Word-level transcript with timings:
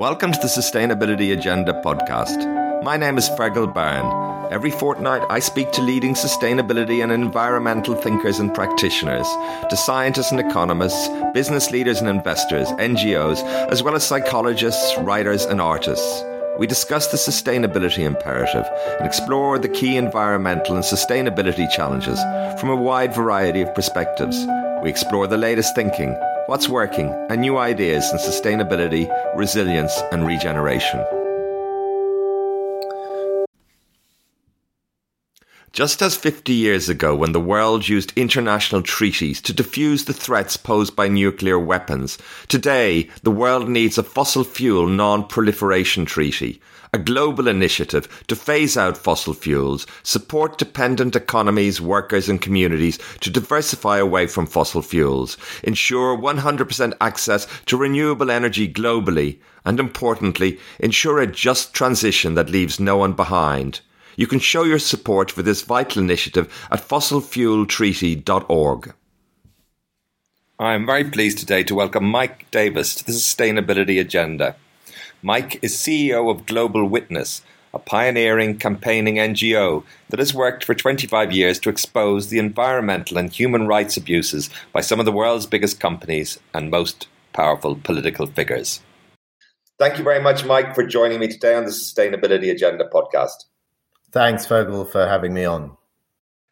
Welcome 0.00 0.32
to 0.32 0.38
the 0.40 0.46
Sustainability 0.46 1.30
Agenda 1.30 1.74
podcast. 1.84 2.82
My 2.82 2.96
name 2.96 3.18
is 3.18 3.28
Fergal 3.28 3.70
Byrne. 3.74 4.50
Every 4.50 4.70
fortnight, 4.70 5.22
I 5.28 5.40
speak 5.40 5.72
to 5.72 5.82
leading 5.82 6.14
sustainability 6.14 7.02
and 7.02 7.12
environmental 7.12 7.94
thinkers 7.94 8.38
and 8.38 8.54
practitioners, 8.54 9.28
to 9.68 9.76
scientists 9.76 10.30
and 10.30 10.40
economists, 10.40 11.06
business 11.34 11.70
leaders 11.70 12.00
and 12.00 12.08
investors, 12.08 12.68
NGOs, 12.78 13.42
as 13.70 13.82
well 13.82 13.94
as 13.94 14.02
psychologists, 14.02 14.96
writers, 15.00 15.44
and 15.44 15.60
artists. 15.60 16.24
We 16.58 16.66
discuss 16.66 17.08
the 17.08 17.18
sustainability 17.18 18.02
imperative 18.02 18.64
and 19.00 19.06
explore 19.06 19.58
the 19.58 19.68
key 19.68 19.98
environmental 19.98 20.76
and 20.76 20.84
sustainability 20.84 21.70
challenges 21.72 22.18
from 22.58 22.70
a 22.70 22.74
wide 22.74 23.14
variety 23.14 23.60
of 23.60 23.74
perspectives. 23.74 24.46
We 24.82 24.88
explore 24.88 25.26
the 25.26 25.36
latest 25.36 25.74
thinking 25.74 26.18
what's 26.50 26.68
working, 26.68 27.14
and 27.30 27.40
new 27.40 27.58
ideas 27.58 28.10
in 28.10 28.18
sustainability, 28.18 29.08
resilience, 29.36 29.96
and 30.10 30.26
regeneration. 30.26 31.19
Just 35.72 36.02
as 36.02 36.16
50 36.16 36.52
years 36.52 36.88
ago, 36.88 37.14
when 37.14 37.30
the 37.30 37.38
world 37.38 37.88
used 37.88 38.12
international 38.16 38.82
treaties 38.82 39.40
to 39.42 39.54
defuse 39.54 40.04
the 40.04 40.12
threats 40.12 40.56
posed 40.56 40.96
by 40.96 41.06
nuclear 41.06 41.60
weapons, 41.60 42.18
today 42.48 43.08
the 43.22 43.30
world 43.30 43.68
needs 43.68 43.96
a 43.96 44.02
fossil 44.02 44.42
fuel 44.42 44.88
non 44.88 45.28
proliferation 45.28 46.04
treaty, 46.04 46.60
a 46.92 46.98
global 46.98 47.46
initiative 47.46 48.08
to 48.26 48.34
phase 48.34 48.76
out 48.76 48.98
fossil 48.98 49.32
fuels, 49.32 49.86
support 50.02 50.58
dependent 50.58 51.14
economies, 51.14 51.80
workers, 51.80 52.28
and 52.28 52.42
communities 52.42 52.98
to 53.20 53.30
diversify 53.30 53.98
away 53.98 54.26
from 54.26 54.46
fossil 54.46 54.82
fuels, 54.82 55.36
ensure 55.62 56.18
100% 56.18 56.94
access 57.00 57.46
to 57.66 57.76
renewable 57.76 58.32
energy 58.32 58.66
globally, 58.66 59.38
and 59.64 59.78
importantly, 59.78 60.58
ensure 60.80 61.20
a 61.20 61.28
just 61.28 61.72
transition 61.72 62.34
that 62.34 62.50
leaves 62.50 62.80
no 62.80 62.96
one 62.96 63.12
behind. 63.12 63.80
You 64.20 64.26
can 64.26 64.38
show 64.38 64.64
your 64.64 64.78
support 64.78 65.30
for 65.30 65.42
this 65.42 65.62
vital 65.62 66.02
initiative 66.02 66.52
at 66.70 66.86
fossilfueltreaty.org. 66.86 68.94
I 70.58 70.74
am 70.74 70.84
very 70.84 71.04
pleased 71.04 71.38
today 71.38 71.64
to 71.64 71.74
welcome 71.74 72.04
Mike 72.04 72.50
Davis 72.50 72.94
to 72.96 73.06
the 73.06 73.12
Sustainability 73.12 73.98
Agenda. 73.98 74.56
Mike 75.22 75.58
is 75.62 75.74
CEO 75.74 76.30
of 76.30 76.44
Global 76.44 76.84
Witness, 76.84 77.40
a 77.72 77.78
pioneering 77.78 78.58
campaigning 78.58 79.14
NGO 79.14 79.84
that 80.10 80.18
has 80.18 80.34
worked 80.34 80.64
for 80.64 80.74
25 80.74 81.32
years 81.32 81.58
to 81.60 81.70
expose 81.70 82.28
the 82.28 82.38
environmental 82.38 83.16
and 83.16 83.32
human 83.32 83.66
rights 83.66 83.96
abuses 83.96 84.50
by 84.74 84.82
some 84.82 85.00
of 85.00 85.06
the 85.06 85.12
world's 85.12 85.46
biggest 85.46 85.80
companies 85.80 86.38
and 86.52 86.70
most 86.70 87.08
powerful 87.32 87.74
political 87.74 88.26
figures. 88.26 88.82
Thank 89.78 89.96
you 89.96 90.04
very 90.04 90.20
much, 90.20 90.44
Mike, 90.44 90.74
for 90.74 90.86
joining 90.86 91.20
me 91.20 91.28
today 91.28 91.54
on 91.54 91.64
the 91.64 91.70
Sustainability 91.70 92.50
Agenda 92.50 92.86
podcast. 92.92 93.46
Thanks, 94.12 94.46
Fergal, 94.46 94.90
for 94.90 95.06
having 95.06 95.34
me 95.34 95.44
on. 95.44 95.76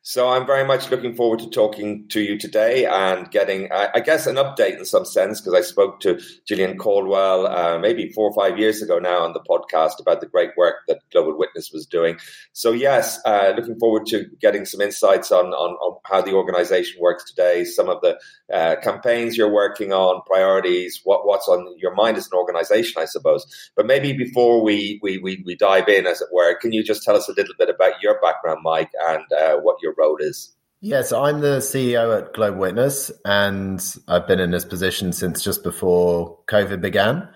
So 0.08 0.30
I'm 0.30 0.46
very 0.46 0.64
much 0.64 0.90
looking 0.90 1.14
forward 1.14 1.40
to 1.40 1.50
talking 1.50 2.08
to 2.08 2.22
you 2.22 2.38
today 2.38 2.86
and 2.86 3.30
getting, 3.30 3.70
I 3.70 4.00
guess, 4.00 4.26
an 4.26 4.36
update 4.36 4.78
in 4.78 4.86
some 4.86 5.04
sense 5.04 5.38
because 5.38 5.52
I 5.52 5.60
spoke 5.60 6.00
to 6.00 6.18
Gillian 6.46 6.78
Caldwell 6.78 7.46
uh, 7.46 7.78
maybe 7.78 8.10
four 8.12 8.30
or 8.30 8.34
five 8.34 8.58
years 8.58 8.80
ago 8.80 8.98
now 8.98 9.22
on 9.22 9.34
the 9.34 9.40
podcast 9.40 10.00
about 10.00 10.22
the 10.22 10.26
great 10.26 10.52
work 10.56 10.76
that 10.88 11.00
Global 11.12 11.36
Witness 11.36 11.72
was 11.74 11.84
doing. 11.84 12.16
So 12.54 12.72
yes, 12.72 13.20
uh, 13.26 13.52
looking 13.54 13.78
forward 13.78 14.06
to 14.06 14.24
getting 14.40 14.64
some 14.64 14.80
insights 14.80 15.30
on, 15.30 15.48
on, 15.48 15.72
on 15.72 16.00
how 16.06 16.22
the 16.22 16.32
organization 16.32 17.02
works 17.02 17.30
today, 17.30 17.64
some 17.64 17.90
of 17.90 18.00
the 18.00 18.18
uh, 18.50 18.76
campaigns 18.82 19.36
you're 19.36 19.52
working 19.52 19.92
on, 19.92 20.22
priorities, 20.24 21.02
what, 21.04 21.26
what's 21.26 21.48
on 21.48 21.66
your 21.76 21.94
mind 21.94 22.16
as 22.16 22.28
an 22.32 22.38
organization, 22.38 22.94
I 22.96 23.04
suppose. 23.04 23.44
But 23.76 23.84
maybe 23.84 24.14
before 24.14 24.64
we, 24.64 25.00
we, 25.02 25.18
we, 25.18 25.42
we 25.44 25.54
dive 25.54 25.86
in, 25.90 26.06
as 26.06 26.22
it 26.22 26.28
were, 26.32 26.54
can 26.54 26.72
you 26.72 26.82
just 26.82 27.02
tell 27.02 27.14
us 27.14 27.28
a 27.28 27.34
little 27.34 27.54
bit 27.58 27.68
about 27.68 28.00
your 28.00 28.18
background, 28.22 28.60
Mike, 28.62 28.90
and 29.06 29.24
uh, 29.38 29.56
what 29.56 29.76
your 29.82 29.97
role 29.98 30.16
is? 30.20 30.52
Yes, 30.80 31.12
I'm 31.12 31.40
the 31.40 31.58
CEO 31.58 32.16
at 32.16 32.34
Global 32.34 32.60
Witness, 32.60 33.10
and 33.24 33.82
I've 34.06 34.28
been 34.28 34.38
in 34.38 34.52
this 34.52 34.64
position 34.64 35.12
since 35.12 35.42
just 35.42 35.64
before 35.64 36.38
COVID 36.46 36.80
began. 36.80 37.28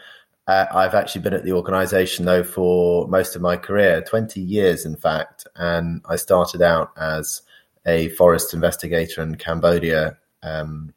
Uh, 0.47 0.67
I've 0.73 0.95
actually 0.95 1.23
been 1.23 1.35
at 1.35 1.45
the 1.45 1.53
organization 1.53 2.25
though 2.25 2.45
for 2.45 3.07
most 3.09 3.37
of 3.37 3.43
my 3.43 3.57
career, 3.57 4.03
20 4.03 4.41
years 4.41 4.85
in 4.85 4.97
fact, 4.97 5.47
and 5.57 6.03
I 6.09 6.17
started 6.17 6.63
out 6.63 6.93
as 6.97 7.43
a 7.87 8.09
forest 8.11 8.55
investigator 8.55 9.23
in 9.23 9.37
Cambodia. 9.37 10.19
Um, 10.43 10.95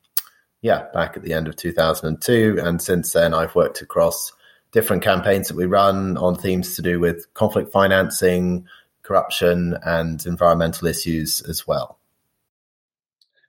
yeah, 0.62 0.86
back 0.94 1.16
at 1.16 1.24
the 1.24 1.34
end 1.34 1.48
of 1.48 1.56
2002, 1.56 2.60
and 2.64 2.82
since 2.82 3.14
then 3.14 3.34
I've 3.34 3.56
worked 3.56 3.82
across 3.82 4.32
different 4.72 5.04
campaigns 5.04 5.48
that 5.48 5.56
we 5.56 5.66
run 5.66 6.18
on 6.18 6.36
themes 6.36 6.76
to 6.76 6.82
do 6.82 7.00
with 7.00 7.32
conflict 7.34 7.72
financing, 7.72 8.68
corruption, 9.06 9.78
and 9.84 10.26
environmental 10.26 10.88
issues 10.88 11.42
as 11.42 11.68
well. 11.68 12.00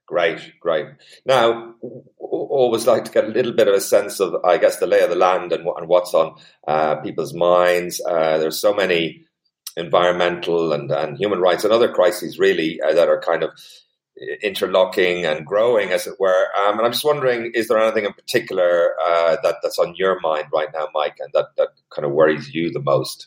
Great, 0.07 0.53
great. 0.61 0.87
Now, 1.25 1.75
always 2.19 2.87
like 2.87 3.05
to 3.07 3.11
get 3.11 3.25
a 3.25 3.29
little 3.29 3.53
bit 3.53 3.67
of 3.67 3.75
a 3.75 3.81
sense 3.81 4.21
of, 4.21 4.37
I 4.45 4.59
guess, 4.59 4.79
the 4.79 4.87
lay 4.87 5.01
of 5.01 5.11
the 5.11 5.17
land 5.17 5.53
and, 5.53 5.67
and 5.67 5.89
what's 5.89 6.15
on 6.15 6.37
uh, 6.69 6.97
people's 6.97 7.35
minds. 7.35 8.01
Uh, 8.07 8.39
there's 8.39 8.61
so 8.61 8.73
many 8.73 9.25
environmental 9.77 10.73
and, 10.73 10.93
and 10.93 11.19
human 11.19 11.41
rights 11.41 11.65
and 11.65 11.73
other 11.73 11.93
crises, 11.93 12.39
really, 12.39 12.81
uh, 12.81 12.95
that 12.95 13.09
are 13.09 13.21
kind 13.21 13.43
of 13.43 13.51
interlocking 14.43 15.27
and 15.27 15.45
growing, 15.45 15.91
as 15.91 16.07
it 16.07 16.21
were. 16.21 16.47
Um, 16.65 16.79
and 16.79 16.87
I'm 16.87 16.93
just 16.93 17.05
wondering, 17.05 17.51
is 17.55 17.67
there 17.67 17.79
anything 17.79 18.05
in 18.05 18.13
particular 18.13 18.91
uh, 19.05 19.37
that 19.43 19.57
that's 19.63 19.79
on 19.79 19.95
your 19.97 20.21
mind 20.21 20.47
right 20.53 20.69
now, 20.73 20.89
Mike, 20.95 21.17
and 21.19 21.31
that 21.35 21.49
that 21.57 21.71
kind 21.91 22.07
of 22.07 22.13
worries 22.13 22.55
you 22.55 22.71
the 22.71 22.81
most? 22.81 23.27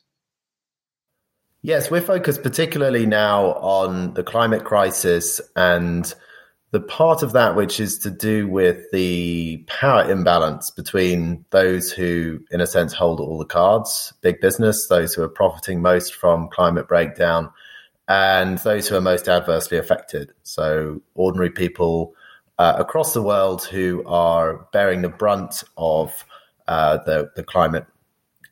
Yes, 1.62 1.92
we're 1.92 2.02
focused 2.02 2.42
particularly 2.42 3.06
now 3.06 3.48
on 3.56 4.14
the 4.14 4.24
climate 4.24 4.64
crisis 4.64 5.42
and 5.58 6.14
the 6.72 6.80
part 6.80 7.22
of 7.22 7.34
that 7.34 7.56
which 7.56 7.82
is 7.82 8.00
to 8.00 8.10
do 8.10 8.48
with 8.48 8.90
the 8.94 9.58
power 9.68 10.10
imbalance 10.10 10.70
between 10.70 11.44
those 11.50 11.92
who, 11.92 12.40
in 12.52 12.62
a 12.62 12.68
sense, 12.68 12.94
hold 12.94 13.20
all 13.20 13.38
the 13.38 13.46
cards, 13.46 14.14
big 14.22 14.40
business, 14.40 14.88
those 14.88 15.14
who 15.14 15.22
are 15.22 15.30
profiting 15.30 15.82
most 15.82 16.16
from 16.16 16.48
climate 16.48 16.88
breakdown, 16.88 17.50
and 18.08 18.60
those 18.60 18.88
who 18.88 18.96
are 18.96 19.02
most 19.02 19.28
adversely 19.28 19.78
affected. 19.78 20.32
So, 20.44 21.02
ordinary 21.16 21.50
people 21.50 22.14
uh, 22.58 22.76
across 22.78 23.14
the 23.14 23.24
world 23.24 23.66
who 23.66 24.04
are 24.06 24.68
bearing 24.72 25.02
the 25.02 25.10
brunt 25.10 25.64
of 25.76 26.24
uh, 26.70 27.00
the, 27.06 27.32
the 27.36 27.44
climate 27.44 27.86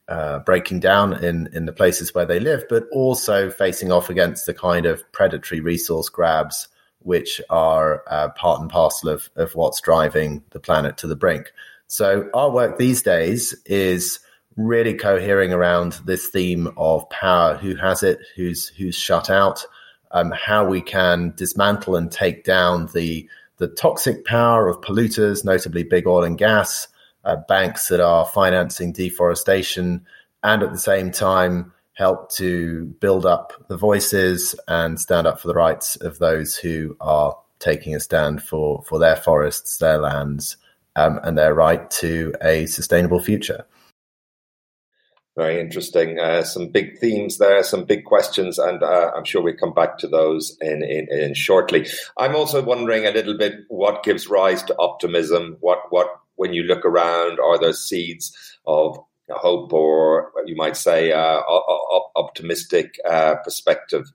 uh, 0.08 0.40
breaking 0.40 0.80
down 0.80 1.24
in, 1.24 1.50
in 1.54 1.66
the 1.66 1.74
places 1.74 2.14
where 2.14 2.26
they 2.26 2.40
live, 2.40 2.64
but 2.70 2.86
also 2.92 3.50
facing 3.50 3.92
off 3.92 4.10
against 4.10 4.46
the 4.46 4.54
kind 4.54 4.86
of 4.86 5.10
predatory 5.12 5.60
resource 5.60 6.10
grabs 6.10 6.68
which 7.00 7.42
are 7.50 8.04
uh, 8.08 8.30
part 8.30 8.60
and 8.60 8.70
parcel 8.70 9.10
of, 9.10 9.30
of 9.36 9.56
what's 9.56 9.80
driving 9.80 10.44
the 10.52 10.60
planet 10.60 10.98
to 10.98 11.08
the 11.08 11.16
brink. 11.16 11.52
So, 11.88 12.30
our 12.34 12.52
work 12.52 12.78
these 12.78 13.02
days 13.02 13.56
is 13.66 14.20
really 14.58 14.94
cohering 14.94 15.54
around 15.54 15.94
this 16.06 16.28
theme 16.28 16.68
of 16.76 17.10
power 17.10 17.56
who 17.56 17.76
has 17.76 18.04
it, 18.04 18.20
who's, 18.36 18.68
who's 18.70 18.96
shut 18.96 19.30
out, 19.30 19.66
um, 20.12 20.32
how 20.32 20.66
we 20.68 20.82
can 20.82 21.34
dismantle 21.38 21.96
and 21.96 22.12
take 22.12 22.44
down 22.44 22.90
the, 22.94 23.30
the 23.58 23.68
toxic 23.68 24.26
power 24.26 24.68
of 24.68 24.82
polluters, 24.82 25.46
notably 25.46 25.84
big 25.84 26.08
oil 26.08 26.24
and 26.24 26.38
gas 26.38 26.88
uh, 27.28 27.36
banks 27.48 27.90
that 27.90 28.00
are 28.00 28.26
financing 28.26 28.94
deforestation 28.94 30.06
and 30.44 30.64
at 30.64 30.72
the 30.72 30.80
same 30.80 31.12
time 31.12 31.74
help 31.94 32.32
to 32.32 32.86
build 33.02 33.26
up 33.26 33.52
the 33.68 33.78
voices 33.78 34.56
and 34.68 35.00
stand 35.00 35.28
up 35.28 35.40
for 35.40 35.48
the 35.48 35.54
rights 35.54 35.96
of 35.98 36.20
those 36.20 36.56
who 36.56 36.96
are 37.02 37.38
taking 37.60 37.94
a 37.96 38.00
stand 38.00 38.42
for, 38.42 38.84
for 38.88 38.98
their 38.98 39.16
forests, 39.16 39.80
their 39.80 39.98
lands, 39.98 40.58
um, 40.96 41.20
and 41.24 41.38
their 41.38 41.54
right 41.54 41.90
to 41.90 42.34
a 42.42 42.66
sustainable 42.68 43.20
future. 43.20 43.66
Very 45.36 45.60
interesting. 45.60 46.18
Uh, 46.18 46.44
some 46.44 46.70
big 46.70 46.98
themes 47.00 47.40
there, 47.40 47.62
some 47.62 47.84
big 47.84 48.06
questions, 48.06 48.58
and 48.58 48.82
uh, 48.82 49.12
I'm 49.16 49.26
sure 49.26 49.42
we 49.42 49.54
come 49.54 49.74
back 49.74 49.98
to 50.00 50.08
those 50.08 50.58
in, 50.62 50.84
in, 50.84 51.08
in, 51.12 51.34
shortly. 51.36 51.88
I'm 52.18 52.36
also 52.36 52.64
wondering 52.64 53.06
a 53.06 53.12
little 53.12 53.38
bit 53.38 53.54
what 53.68 54.04
gives 54.04 54.28
rise 54.28 54.64
to 54.64 54.76
optimism. 54.80 55.58
What 55.60 55.80
what 55.92 56.08
when 56.38 56.54
you 56.54 56.64
look 56.64 56.86
around, 56.86 57.40
are 57.40 57.60
there 57.60 57.74
seeds 57.74 58.32
of 58.66 58.98
hope 59.30 59.74
or 59.74 60.32
you 60.46 60.56
might 60.56 60.78
say 60.78 61.12
uh, 61.12 61.42
optimistic 62.16 62.98
uh, 63.08 63.36
perspective? 63.44 64.06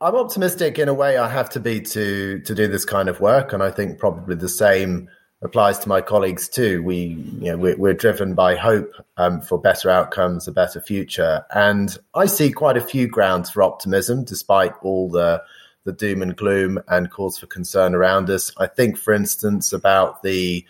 I'm 0.00 0.14
optimistic 0.14 0.78
in 0.78 0.88
a 0.88 0.94
way 0.94 1.16
I 1.16 1.28
have 1.28 1.50
to 1.50 1.60
be 1.60 1.80
to 1.80 2.40
to 2.40 2.54
do 2.54 2.68
this 2.68 2.84
kind 2.84 3.08
of 3.08 3.20
work, 3.20 3.52
and 3.52 3.62
I 3.62 3.70
think 3.70 3.98
probably 3.98 4.36
the 4.36 4.48
same 4.48 5.08
applies 5.42 5.78
to 5.80 5.88
my 5.88 6.00
colleagues 6.00 6.48
too. 6.48 6.82
We, 6.82 6.96
you 7.40 7.50
know, 7.50 7.56
we're, 7.56 7.76
we're 7.76 7.94
driven 7.94 8.34
by 8.34 8.56
hope 8.56 8.92
um, 9.16 9.40
for 9.40 9.58
better 9.58 9.90
outcomes, 9.90 10.48
a 10.48 10.52
better 10.52 10.80
future, 10.80 11.44
and 11.54 11.96
I 12.14 12.26
see 12.26 12.50
quite 12.50 12.76
a 12.76 12.82
few 12.82 13.08
grounds 13.08 13.50
for 13.50 13.62
optimism, 13.62 14.24
despite 14.24 14.72
all 14.82 15.08
the 15.08 15.42
the 15.84 15.92
doom 15.92 16.22
and 16.22 16.36
gloom 16.36 16.78
and 16.88 17.10
cause 17.10 17.38
for 17.38 17.46
concern 17.46 17.94
around 17.94 18.30
us. 18.30 18.50
I 18.56 18.66
think, 18.66 18.98
for 18.98 19.14
instance, 19.14 19.72
about 19.72 20.22
the 20.22 20.64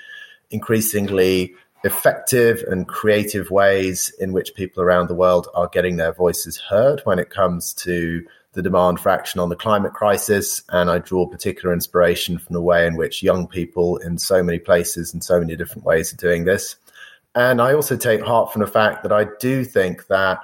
increasingly 0.50 1.54
effective 1.84 2.64
and 2.68 2.88
creative 2.88 3.50
ways 3.50 4.10
in 4.18 4.32
which 4.32 4.54
people 4.54 4.82
around 4.82 5.08
the 5.08 5.14
world 5.14 5.48
are 5.54 5.68
getting 5.68 5.96
their 5.96 6.12
voices 6.12 6.56
heard 6.56 7.00
when 7.04 7.18
it 7.18 7.28
comes 7.28 7.74
to 7.74 8.24
the 8.54 8.62
demand 8.62 8.98
for 9.00 9.10
action 9.10 9.38
on 9.38 9.50
the 9.50 9.56
climate 9.56 9.92
crisis. 9.92 10.62
And 10.70 10.90
I 10.90 10.98
draw 10.98 11.26
particular 11.26 11.74
inspiration 11.74 12.38
from 12.38 12.54
the 12.54 12.62
way 12.62 12.86
in 12.86 12.96
which 12.96 13.22
young 13.22 13.46
people 13.46 13.98
in 13.98 14.16
so 14.16 14.42
many 14.42 14.58
places 14.58 15.12
and 15.12 15.22
so 15.22 15.38
many 15.38 15.56
different 15.56 15.84
ways 15.84 16.12
are 16.12 16.16
doing 16.16 16.44
this. 16.44 16.76
And 17.34 17.60
I 17.60 17.74
also 17.74 17.96
take 17.96 18.22
heart 18.22 18.52
from 18.52 18.60
the 18.60 18.70
fact 18.70 19.02
that 19.02 19.12
I 19.12 19.26
do 19.38 19.64
think 19.64 20.06
that 20.06 20.38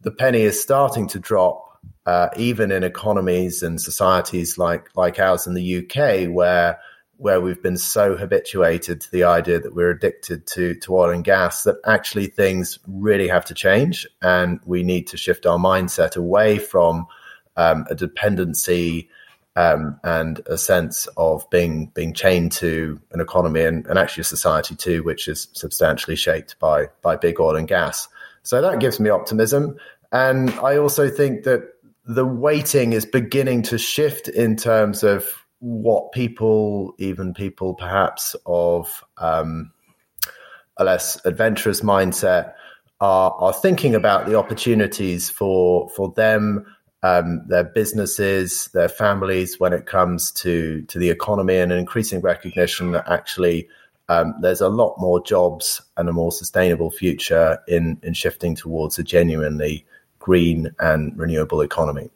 the 0.00 0.12
penny 0.12 0.42
is 0.42 0.60
starting 0.60 1.08
to 1.08 1.18
drop, 1.18 1.78
uh, 2.06 2.28
even 2.36 2.70
in 2.70 2.84
economies 2.84 3.62
and 3.62 3.80
societies 3.80 4.56
like 4.56 4.96
like 4.96 5.18
ours 5.18 5.46
in 5.46 5.54
the 5.54 5.78
UK, 5.78 6.32
where 6.32 6.78
where 7.18 7.40
we've 7.40 7.62
been 7.62 7.76
so 7.76 8.16
habituated 8.16 9.00
to 9.00 9.10
the 9.10 9.24
idea 9.24 9.58
that 9.58 9.74
we're 9.74 9.90
addicted 9.90 10.46
to 10.46 10.74
to 10.76 10.96
oil 10.96 11.10
and 11.10 11.24
gas 11.24 11.64
that 11.64 11.76
actually 11.84 12.28
things 12.28 12.78
really 12.86 13.28
have 13.28 13.44
to 13.44 13.54
change, 13.54 14.06
and 14.22 14.60
we 14.64 14.82
need 14.82 15.06
to 15.08 15.16
shift 15.16 15.44
our 15.44 15.58
mindset 15.58 16.16
away 16.16 16.58
from 16.58 17.06
um, 17.56 17.84
a 17.90 17.94
dependency 17.94 19.10
um, 19.56 19.98
and 20.04 20.40
a 20.46 20.56
sense 20.56 21.08
of 21.16 21.48
being 21.50 21.86
being 21.88 22.14
chained 22.14 22.52
to 22.52 23.00
an 23.10 23.20
economy 23.20 23.62
and, 23.62 23.84
and, 23.88 23.98
actually 23.98 24.20
a 24.20 24.24
society 24.24 24.76
too, 24.76 25.02
which 25.02 25.26
is 25.26 25.48
substantially 25.52 26.16
shaped 26.16 26.56
by 26.60 26.88
by 27.02 27.16
big 27.16 27.40
oil 27.40 27.56
and 27.56 27.66
gas. 27.66 28.08
So 28.44 28.62
that 28.62 28.78
gives 28.78 29.00
me 29.00 29.10
optimism, 29.10 29.76
and 30.12 30.50
I 30.60 30.78
also 30.78 31.10
think 31.10 31.42
that 31.42 31.74
the 32.06 32.24
weighting 32.24 32.92
is 32.92 33.04
beginning 33.04 33.62
to 33.62 33.76
shift 33.76 34.28
in 34.28 34.56
terms 34.56 35.02
of 35.02 35.37
what 35.60 36.12
people, 36.12 36.94
even 36.98 37.34
people 37.34 37.74
perhaps 37.74 38.36
of 38.46 39.04
um, 39.18 39.72
a 40.76 40.84
less 40.84 41.20
adventurous 41.24 41.80
mindset, 41.80 42.54
are 43.00 43.30
are 43.32 43.52
thinking 43.52 43.94
about 43.94 44.26
the 44.26 44.36
opportunities 44.36 45.30
for 45.30 45.88
for 45.90 46.12
them 46.16 46.66
um, 47.02 47.42
their 47.46 47.64
businesses, 47.64 48.68
their 48.74 48.88
families 48.88 49.60
when 49.60 49.72
it 49.72 49.86
comes 49.86 50.30
to 50.32 50.82
to 50.82 50.98
the 50.98 51.10
economy, 51.10 51.56
and 51.58 51.72
an 51.72 51.78
increasing 51.78 52.20
recognition 52.20 52.92
that 52.92 53.08
actually 53.08 53.68
um, 54.08 54.34
there's 54.40 54.60
a 54.60 54.68
lot 54.68 54.96
more 54.98 55.22
jobs 55.22 55.82
and 55.96 56.08
a 56.08 56.12
more 56.12 56.32
sustainable 56.32 56.90
future 56.90 57.58
in 57.68 58.00
in 58.02 58.14
shifting 58.14 58.54
towards 58.54 58.98
a 58.98 59.04
genuinely 59.04 59.84
green 60.18 60.72
and 60.80 61.16
renewable 61.16 61.60
economy. 61.60 62.10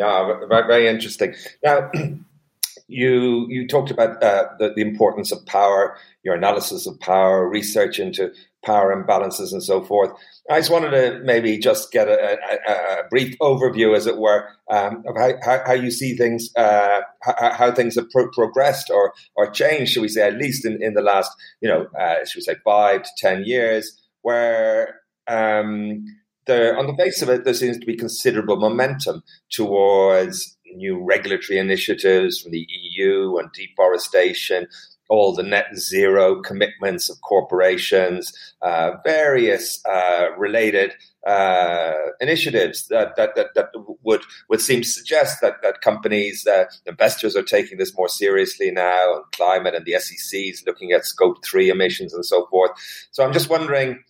Yeah, 0.00 0.46
very, 0.48 0.88
interesting. 0.88 1.34
Now, 1.62 1.90
you 2.88 3.46
you 3.50 3.68
talked 3.68 3.90
about 3.90 4.22
uh, 4.22 4.46
the, 4.58 4.72
the 4.74 4.80
importance 4.80 5.30
of 5.30 5.44
power, 5.44 5.94
your 6.22 6.34
analysis 6.34 6.86
of 6.86 6.98
power, 7.00 7.46
research 7.46 7.98
into 7.98 8.32
power 8.64 8.96
imbalances 8.96 9.52
and 9.52 9.62
so 9.62 9.82
forth. 9.82 10.10
I 10.50 10.58
just 10.58 10.70
wanted 10.70 10.92
to 10.92 11.20
maybe 11.22 11.58
just 11.58 11.92
get 11.92 12.08
a, 12.08 12.38
a, 12.66 12.72
a 12.72 13.08
brief 13.10 13.36
overview, 13.40 13.94
as 13.94 14.06
it 14.06 14.16
were, 14.16 14.48
um, 14.70 15.04
of 15.06 15.16
how, 15.18 15.32
how, 15.42 15.62
how, 15.66 15.72
you 15.74 15.90
see 15.90 16.16
things, 16.16 16.48
uh, 16.56 17.02
how, 17.20 17.52
how, 17.52 17.72
things 17.72 17.96
have 17.96 18.08
pro- 18.08 18.30
progressed 18.30 18.88
or 18.90 19.12
or 19.36 19.50
changed, 19.50 19.92
should 19.92 20.02
we 20.02 20.08
say, 20.08 20.26
at 20.26 20.38
least 20.38 20.64
in, 20.64 20.82
in 20.82 20.94
the 20.94 21.02
last, 21.02 21.30
you 21.60 21.68
know, 21.68 21.88
uh, 22.00 22.24
should 22.24 22.38
we 22.38 22.42
say, 22.42 22.56
five 22.64 23.02
to 23.02 23.10
ten 23.18 23.44
years, 23.44 24.00
where 24.22 25.00
um, 25.28 26.06
there, 26.50 26.76
on 26.76 26.88
the 26.88 26.96
face 26.96 27.22
of 27.22 27.28
it, 27.28 27.44
there 27.44 27.54
seems 27.54 27.78
to 27.78 27.86
be 27.86 27.96
considerable 27.96 28.56
momentum 28.56 29.22
towards 29.50 30.58
new 30.74 31.00
regulatory 31.02 31.58
initiatives 31.58 32.40
from 32.40 32.50
the 32.50 32.66
EU 32.68 33.38
on 33.38 33.50
deforestation, 33.54 34.66
all 35.08 35.32
the 35.32 35.44
net 35.44 35.66
zero 35.76 36.42
commitments 36.42 37.08
of 37.08 37.20
corporations, 37.20 38.32
uh, 38.62 38.92
various 39.04 39.80
uh, 39.86 40.26
related 40.36 40.92
uh, 41.24 41.92
initiatives 42.20 42.88
that, 42.88 43.14
that, 43.16 43.36
that, 43.36 43.48
that, 43.54 43.68
would 44.02 44.22
would 44.48 44.60
seem 44.60 44.80
to 44.80 44.88
suggest 44.88 45.40
that 45.40 45.62
that 45.62 45.82
companies, 45.82 46.46
uh, 46.46 46.64
investors 46.86 47.36
are 47.36 47.42
taking 47.42 47.78
this 47.78 47.96
more 47.96 48.08
seriously 48.08 48.72
now, 48.72 49.14
and 49.14 49.24
climate 49.32 49.74
and 49.74 49.84
the 49.84 49.98
SEC 50.00 50.40
is 50.40 50.64
looking 50.66 50.90
at 50.90 51.04
scope 51.04 51.44
three 51.44 51.68
emissions 51.70 52.12
and 52.12 52.24
so 52.24 52.46
forth. 52.46 52.72
So 53.12 53.24
I'm 53.24 53.32
just 53.32 53.50
wondering. 53.50 54.02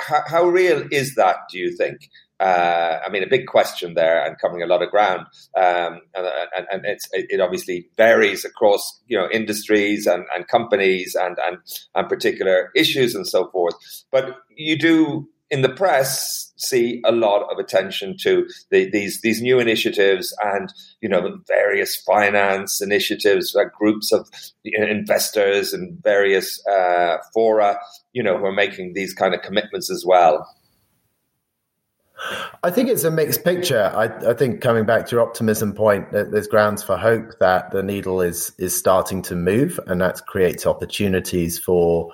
How, 0.00 0.22
how 0.26 0.44
real 0.44 0.84
is 0.90 1.14
that? 1.14 1.36
Do 1.50 1.58
you 1.58 1.76
think? 1.76 2.08
Uh, 2.40 2.98
I 3.04 3.10
mean, 3.10 3.22
a 3.22 3.28
big 3.28 3.46
question 3.46 3.92
there 3.92 4.24
and 4.24 4.38
covering 4.38 4.62
a 4.62 4.66
lot 4.66 4.82
of 4.82 4.90
ground. 4.90 5.26
Um, 5.54 6.00
and, 6.14 6.26
and, 6.56 6.66
and 6.72 6.98
it 7.12 7.38
obviously 7.38 7.88
varies 7.98 8.46
across, 8.46 9.02
you 9.08 9.18
know, 9.18 9.28
industries 9.30 10.06
and, 10.06 10.24
and 10.34 10.48
companies 10.48 11.14
and, 11.14 11.36
and, 11.44 11.58
and 11.94 12.08
particular 12.08 12.70
issues 12.74 13.14
and 13.14 13.26
so 13.26 13.50
forth. 13.50 13.74
But 14.10 14.36
you 14.56 14.78
do 14.78 15.28
in 15.50 15.62
the 15.62 15.68
press 15.68 16.52
see 16.56 17.00
a 17.04 17.12
lot 17.12 17.50
of 17.50 17.58
attention 17.58 18.16
to 18.20 18.46
the, 18.70 18.88
these 18.90 19.20
these 19.22 19.40
new 19.40 19.58
initiatives 19.58 20.36
and 20.42 20.72
you 21.00 21.08
know 21.08 21.38
various 21.46 21.96
finance 21.96 22.80
initiatives 22.80 23.52
like 23.54 23.72
groups 23.72 24.12
of 24.12 24.28
investors 24.64 25.72
and 25.72 26.02
various 26.02 26.64
uh, 26.66 27.16
fora 27.34 27.78
you 28.12 28.22
know 28.22 28.38
who 28.38 28.44
are 28.44 28.52
making 28.52 28.92
these 28.94 29.14
kind 29.14 29.34
of 29.34 29.42
commitments 29.42 29.90
as 29.90 30.04
well 30.06 30.46
I 32.62 32.70
think 32.70 32.90
it's 32.90 33.04
a 33.04 33.10
mixed 33.10 33.44
picture. 33.44 33.90
I, 33.94 34.30
I, 34.30 34.34
think 34.34 34.60
coming 34.60 34.84
back 34.84 35.06
to 35.06 35.16
your 35.16 35.22
optimism 35.22 35.72
point, 35.72 36.12
there's 36.12 36.48
grounds 36.48 36.82
for 36.82 36.98
hope 36.98 37.38
that 37.40 37.70
the 37.70 37.82
needle 37.82 38.20
is 38.20 38.52
is 38.58 38.76
starting 38.76 39.22
to 39.22 39.34
move, 39.34 39.80
and 39.86 40.02
that 40.02 40.26
creates 40.26 40.66
opportunities 40.66 41.58
for 41.58 42.12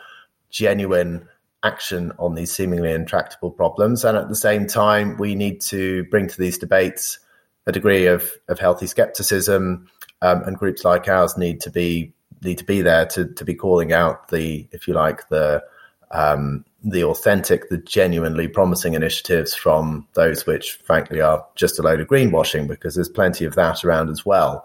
genuine 0.48 1.28
action 1.62 2.12
on 2.18 2.34
these 2.34 2.52
seemingly 2.52 2.92
intractable 2.92 3.50
problems. 3.50 4.04
And 4.04 4.16
at 4.16 4.28
the 4.28 4.36
same 4.36 4.66
time, 4.66 5.16
we 5.18 5.34
need 5.34 5.60
to 5.62 6.04
bring 6.04 6.28
to 6.28 6.38
these 6.38 6.58
debates 6.58 7.18
a 7.66 7.72
degree 7.72 8.06
of, 8.06 8.30
of 8.48 8.58
healthy 8.58 8.86
skepticism, 8.86 9.88
um, 10.22 10.42
and 10.44 10.56
groups 10.56 10.84
like 10.84 11.08
ours 11.08 11.36
need 11.36 11.60
to 11.62 11.70
be 11.70 12.12
need 12.42 12.58
to 12.58 12.64
be 12.64 12.82
there 12.82 13.06
to 13.06 13.26
to 13.26 13.44
be 13.44 13.54
calling 13.54 13.92
out 13.92 14.28
the, 14.28 14.68
if 14.70 14.86
you 14.86 14.94
like, 14.94 15.28
the 15.28 15.64
um, 16.12 16.64
the 16.84 17.02
authentic, 17.02 17.68
the 17.68 17.78
genuinely 17.78 18.46
promising 18.46 18.94
initiatives 18.94 19.54
from 19.54 20.06
those 20.14 20.46
which, 20.46 20.74
frankly, 20.84 21.20
are 21.20 21.44
just 21.56 21.80
a 21.80 21.82
load 21.82 22.00
of 22.00 22.06
greenwashing, 22.06 22.68
because 22.68 22.94
there's 22.94 23.08
plenty 23.08 23.44
of 23.44 23.56
that 23.56 23.84
around 23.84 24.08
as 24.10 24.24
well. 24.24 24.64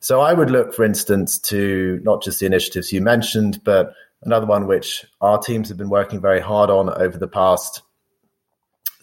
So 0.00 0.20
I 0.20 0.32
would 0.32 0.50
look, 0.50 0.72
for 0.72 0.84
instance, 0.84 1.38
to 1.40 2.00
not 2.04 2.22
just 2.22 2.40
the 2.40 2.46
initiatives 2.46 2.92
you 2.92 3.02
mentioned, 3.02 3.62
but 3.64 3.92
another 4.22 4.46
one 4.46 4.66
which 4.66 5.04
our 5.20 5.38
teams 5.38 5.68
have 5.68 5.78
been 5.78 5.90
working 5.90 6.20
very 6.20 6.40
hard 6.40 6.70
on 6.70 6.90
over 6.90 7.18
the 7.18 7.28
past 7.28 7.82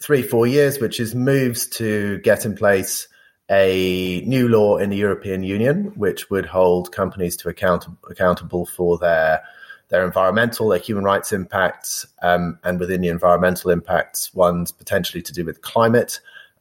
three, 0.00 0.22
four 0.22 0.46
years, 0.46 0.78
which 0.78 1.00
is 1.00 1.14
moves 1.14 1.66
to 1.66 2.18
get 2.18 2.44
in 2.44 2.54
place 2.54 3.08
a 3.50 4.22
new 4.26 4.48
law 4.48 4.76
in 4.76 4.90
the 4.90 4.96
European 4.96 5.42
Union, 5.42 5.92
which 5.94 6.30
would 6.30 6.46
hold 6.46 6.92
companies 6.92 7.36
to 7.36 7.48
account 7.48 7.86
accountable 8.10 8.66
for 8.66 8.98
their 8.98 9.42
their 9.88 10.04
environmental, 10.04 10.68
their 10.68 10.80
human 10.80 11.04
rights 11.04 11.32
impacts, 11.32 12.06
um, 12.22 12.58
and 12.64 12.80
within 12.80 13.00
the 13.00 13.08
environmental 13.08 13.70
impacts, 13.70 14.34
ones 14.34 14.72
potentially 14.72 15.22
to 15.22 15.32
do 15.32 15.44
with 15.44 15.62
climate, 15.62 16.18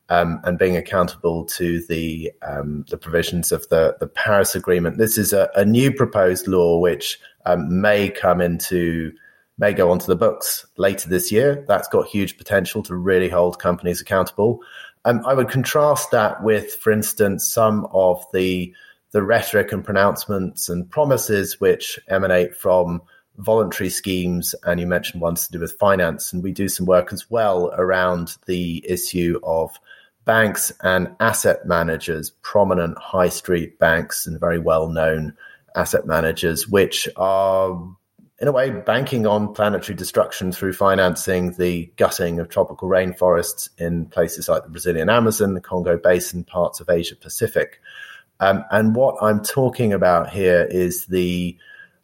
um, 0.10 0.40
and 0.44 0.60
being 0.60 0.78
accountable 0.78 1.44
to 1.46 1.84
the 1.88 2.32
um, 2.44 2.86
the 2.90 2.98
provisions 2.98 3.52
of 3.52 3.68
the 3.70 3.98
the 4.00 4.08
Paris 4.08 4.56
Agreement. 4.56 4.98
This 4.98 5.18
is 5.18 5.34
a, 5.34 5.50
a 5.56 5.66
new 5.66 5.92
proposed 5.92 6.48
law 6.48 6.78
which 6.80 7.20
um, 7.46 7.82
may 7.82 8.10
come 8.10 8.42
into 8.42 9.12
may 9.58 9.74
go 9.74 9.90
onto 9.90 10.06
the 10.06 10.16
books 10.16 10.66
later 10.78 11.08
this 11.08 11.32
year. 11.32 11.64
That's 11.68 11.88
got 11.88 12.08
huge 12.08 12.38
potential 12.38 12.84
to 12.84 12.96
really 12.96 13.30
hold 13.30 13.60
companies 13.60 14.02
accountable. 14.02 14.60
Um, 15.06 15.22
I 15.26 15.34
would 15.34 15.50
contrast 15.50 16.12
that 16.12 16.44
with, 16.44 16.76
for 16.76 16.92
instance, 16.92 17.48
some 17.48 17.88
of 17.92 18.26
the 18.34 18.74
the 19.12 19.24
rhetoric 19.24 19.72
and 19.72 19.86
pronouncements 19.86 20.68
and 20.68 20.90
promises 20.90 21.62
which 21.62 21.98
emanate 22.10 22.54
from 22.54 23.02
voluntary 23.38 23.90
schemes, 23.90 24.54
and 24.64 24.80
you 24.80 24.88
mentioned 24.88 25.22
ones 25.22 25.46
to 25.46 25.54
do 25.54 25.60
with 25.60 25.78
finance. 25.80 26.34
And 26.34 26.44
we 26.44 26.52
do 26.52 26.68
some 26.68 26.86
work 26.86 27.14
as 27.14 27.30
well 27.30 27.74
around 27.78 28.38
the 28.46 28.84
issue 28.86 29.40
of 29.44 29.72
banks 30.26 30.72
and 30.82 31.16
asset 31.20 31.66
managers, 31.66 32.32
prominent 32.42 32.98
high 32.98 33.30
street 33.30 33.80
banks 33.80 34.28
and 34.28 34.40
very 34.40 34.60
well 34.60 34.90
known 34.90 35.34
asset 35.76 36.06
managers, 36.06 36.68
which 36.68 37.08
are 37.16 37.78
in 38.40 38.48
a 38.48 38.52
way 38.52 38.70
banking 38.70 39.26
on 39.26 39.54
planetary 39.54 39.96
destruction 39.96 40.52
through 40.52 40.74
financing 40.74 41.54
the 41.54 41.92
gutting 41.96 42.40
of 42.40 42.50
tropical 42.50 42.90
rainforests 42.90 43.70
in 43.78 44.06
places 44.08 44.50
like 44.50 44.64
the 44.64 44.70
Brazilian 44.70 45.10
Amazon, 45.10 45.54
the 45.54 45.62
Congo 45.62 45.98
Basin, 45.98 46.44
parts 46.44 46.80
of 46.80 46.90
Asia 46.90 47.16
Pacific. 47.16 47.80
Um, 48.42 48.66
and 48.72 48.96
what 48.96 49.16
I'm 49.22 49.42
talking 49.42 49.94
about 49.94 50.30
here 50.30 50.68
is 50.70 51.06
the 51.06 51.58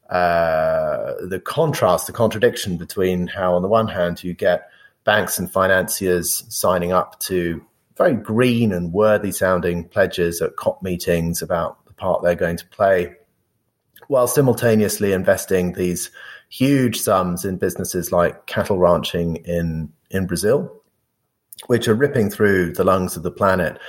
uh, 0.10 1.14
the 1.26 1.40
contrast, 1.40 2.08
the 2.08 2.14
contradiction 2.14 2.76
between 2.76 3.28
how, 3.28 3.54
on 3.54 3.62
the 3.62 3.70
one 3.70 3.88
hand, 3.88 4.24
you 4.24 4.34
get 4.34 4.70
banks 5.06 5.40
and 5.40 5.50
financiers 5.50 6.44
signing 6.54 6.92
up 6.92 7.18
to 7.22 7.64
very 7.98 8.14
green 8.14 8.74
and 8.74 8.92
worthy 8.92 9.32
sounding 9.32 9.88
pledges 9.88 10.42
at 10.42 10.58
COP 10.58 10.82
meetings 10.84 11.42
about 11.42 11.86
the 11.86 11.94
part 11.94 12.22
they're 12.24 12.36
going 12.36 12.58
to 12.58 12.66
play 12.68 13.16
while 14.12 14.28
simultaneously 14.28 15.14
investing 15.14 15.72
these 15.72 16.12
huge 16.50 17.00
sums 17.00 17.46
in 17.46 17.56
businesses 17.56 18.12
like 18.12 18.46
cattle 18.46 18.78
ranching 18.78 19.38
in, 19.38 19.90
in 20.10 20.28
Brazil, 20.28 20.70
which 21.68 21.88
are 21.88 21.96
ripping 21.96 22.30
through 22.30 22.74
the 22.74 22.84
lungs 22.84 23.16
of 23.16 23.24
the 23.24 23.32
planet. 23.32 23.80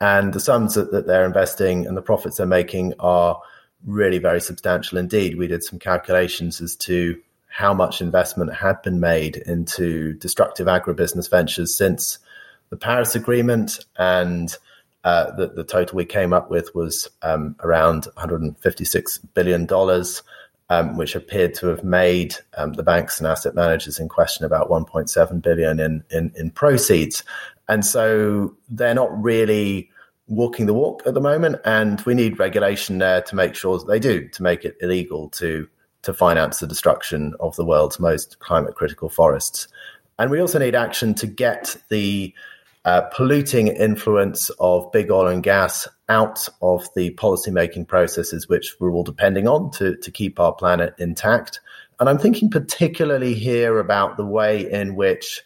And 0.00 0.32
the 0.32 0.38
sums 0.38 0.74
that, 0.74 0.92
that 0.92 1.08
they're 1.08 1.26
investing 1.26 1.84
and 1.84 1.96
the 1.96 2.02
profits 2.02 2.36
they're 2.36 2.46
making 2.46 2.94
are 3.00 3.42
really 3.84 4.18
very 4.18 4.40
substantial 4.40 4.98
indeed. 4.98 5.36
We 5.36 5.48
did 5.48 5.64
some 5.64 5.80
calculations 5.80 6.60
as 6.60 6.76
to 6.76 7.20
how 7.48 7.74
much 7.74 8.00
investment 8.00 8.54
had 8.54 8.80
been 8.82 9.00
made 9.00 9.38
into 9.38 10.12
destructive 10.12 10.68
agribusiness 10.68 11.28
ventures 11.28 11.76
since 11.76 12.20
the 12.70 12.76
Paris 12.76 13.16
Agreement, 13.16 13.80
and 13.98 14.56
uh, 15.04 15.30
the, 15.32 15.48
the, 15.48 15.64
total 15.64 15.96
we 15.96 16.04
came 16.04 16.32
up 16.32 16.50
with 16.50 16.74
was 16.74 17.08
um, 17.22 17.56
around 17.60 18.04
156 18.14 19.18
billion 19.34 19.66
dollars, 19.66 20.22
um, 20.70 20.96
which 20.96 21.16
appeared 21.16 21.54
to 21.54 21.66
have 21.66 21.82
made 21.82 22.36
um, 22.56 22.74
the 22.74 22.82
banks 22.82 23.18
and 23.18 23.26
asset 23.26 23.54
managers 23.54 23.98
in 23.98 24.08
question 24.08 24.44
about 24.44 24.70
1.7 24.70 25.42
billion 25.42 25.80
in, 25.80 26.04
in, 26.10 26.32
in 26.36 26.50
proceeds, 26.50 27.24
and 27.68 27.84
so 27.84 28.54
they're 28.68 28.94
not 28.94 29.10
really 29.22 29.90
walking 30.28 30.66
the 30.66 30.74
walk 30.74 31.02
at 31.04 31.14
the 31.14 31.20
moment, 31.20 31.56
and 31.64 32.00
we 32.02 32.14
need 32.14 32.38
regulation 32.38 32.98
there 32.98 33.22
to 33.22 33.34
make 33.34 33.54
sure 33.54 33.78
that 33.78 33.86
they 33.88 33.98
do, 33.98 34.28
to 34.28 34.42
make 34.42 34.64
it 34.64 34.76
illegal 34.80 35.28
to 35.30 35.68
to 36.02 36.12
finance 36.12 36.58
the 36.58 36.66
destruction 36.66 37.32
of 37.40 37.54
the 37.56 37.64
world's 37.64 38.00
most 38.00 38.38
climate 38.40 38.74
critical 38.74 39.08
forests. 39.08 39.68
And 40.18 40.30
we 40.30 40.40
also 40.40 40.58
need 40.58 40.74
action 40.74 41.14
to 41.14 41.26
get 41.26 41.76
the 41.88 42.34
uh, 42.84 43.02
polluting 43.02 43.68
influence 43.68 44.50
of 44.58 44.90
big 44.92 45.10
oil 45.10 45.28
and 45.28 45.42
gas 45.42 45.86
out 46.08 46.48
of 46.60 46.88
the 46.96 47.14
policymaking 47.14 47.86
processes 47.86 48.48
which 48.48 48.74
we're 48.80 48.90
all 48.90 49.04
depending 49.04 49.46
on 49.46 49.70
to, 49.70 49.96
to 49.96 50.10
keep 50.10 50.40
our 50.40 50.52
planet 50.52 50.94
intact. 50.98 51.60
And 52.00 52.08
I'm 52.08 52.18
thinking 52.18 52.50
particularly 52.50 53.34
here 53.34 53.78
about 53.78 54.16
the 54.16 54.26
way 54.26 54.70
in 54.70 54.96
which 54.96 55.42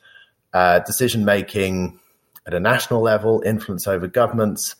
uh, 0.55 0.79
decision 0.81 1.25
making 1.25 2.01
at 2.47 2.55
a 2.55 2.61
national 2.61 3.03
level, 3.03 3.43
influence 3.45 3.87
over 3.87 4.07
governments, 4.07 4.77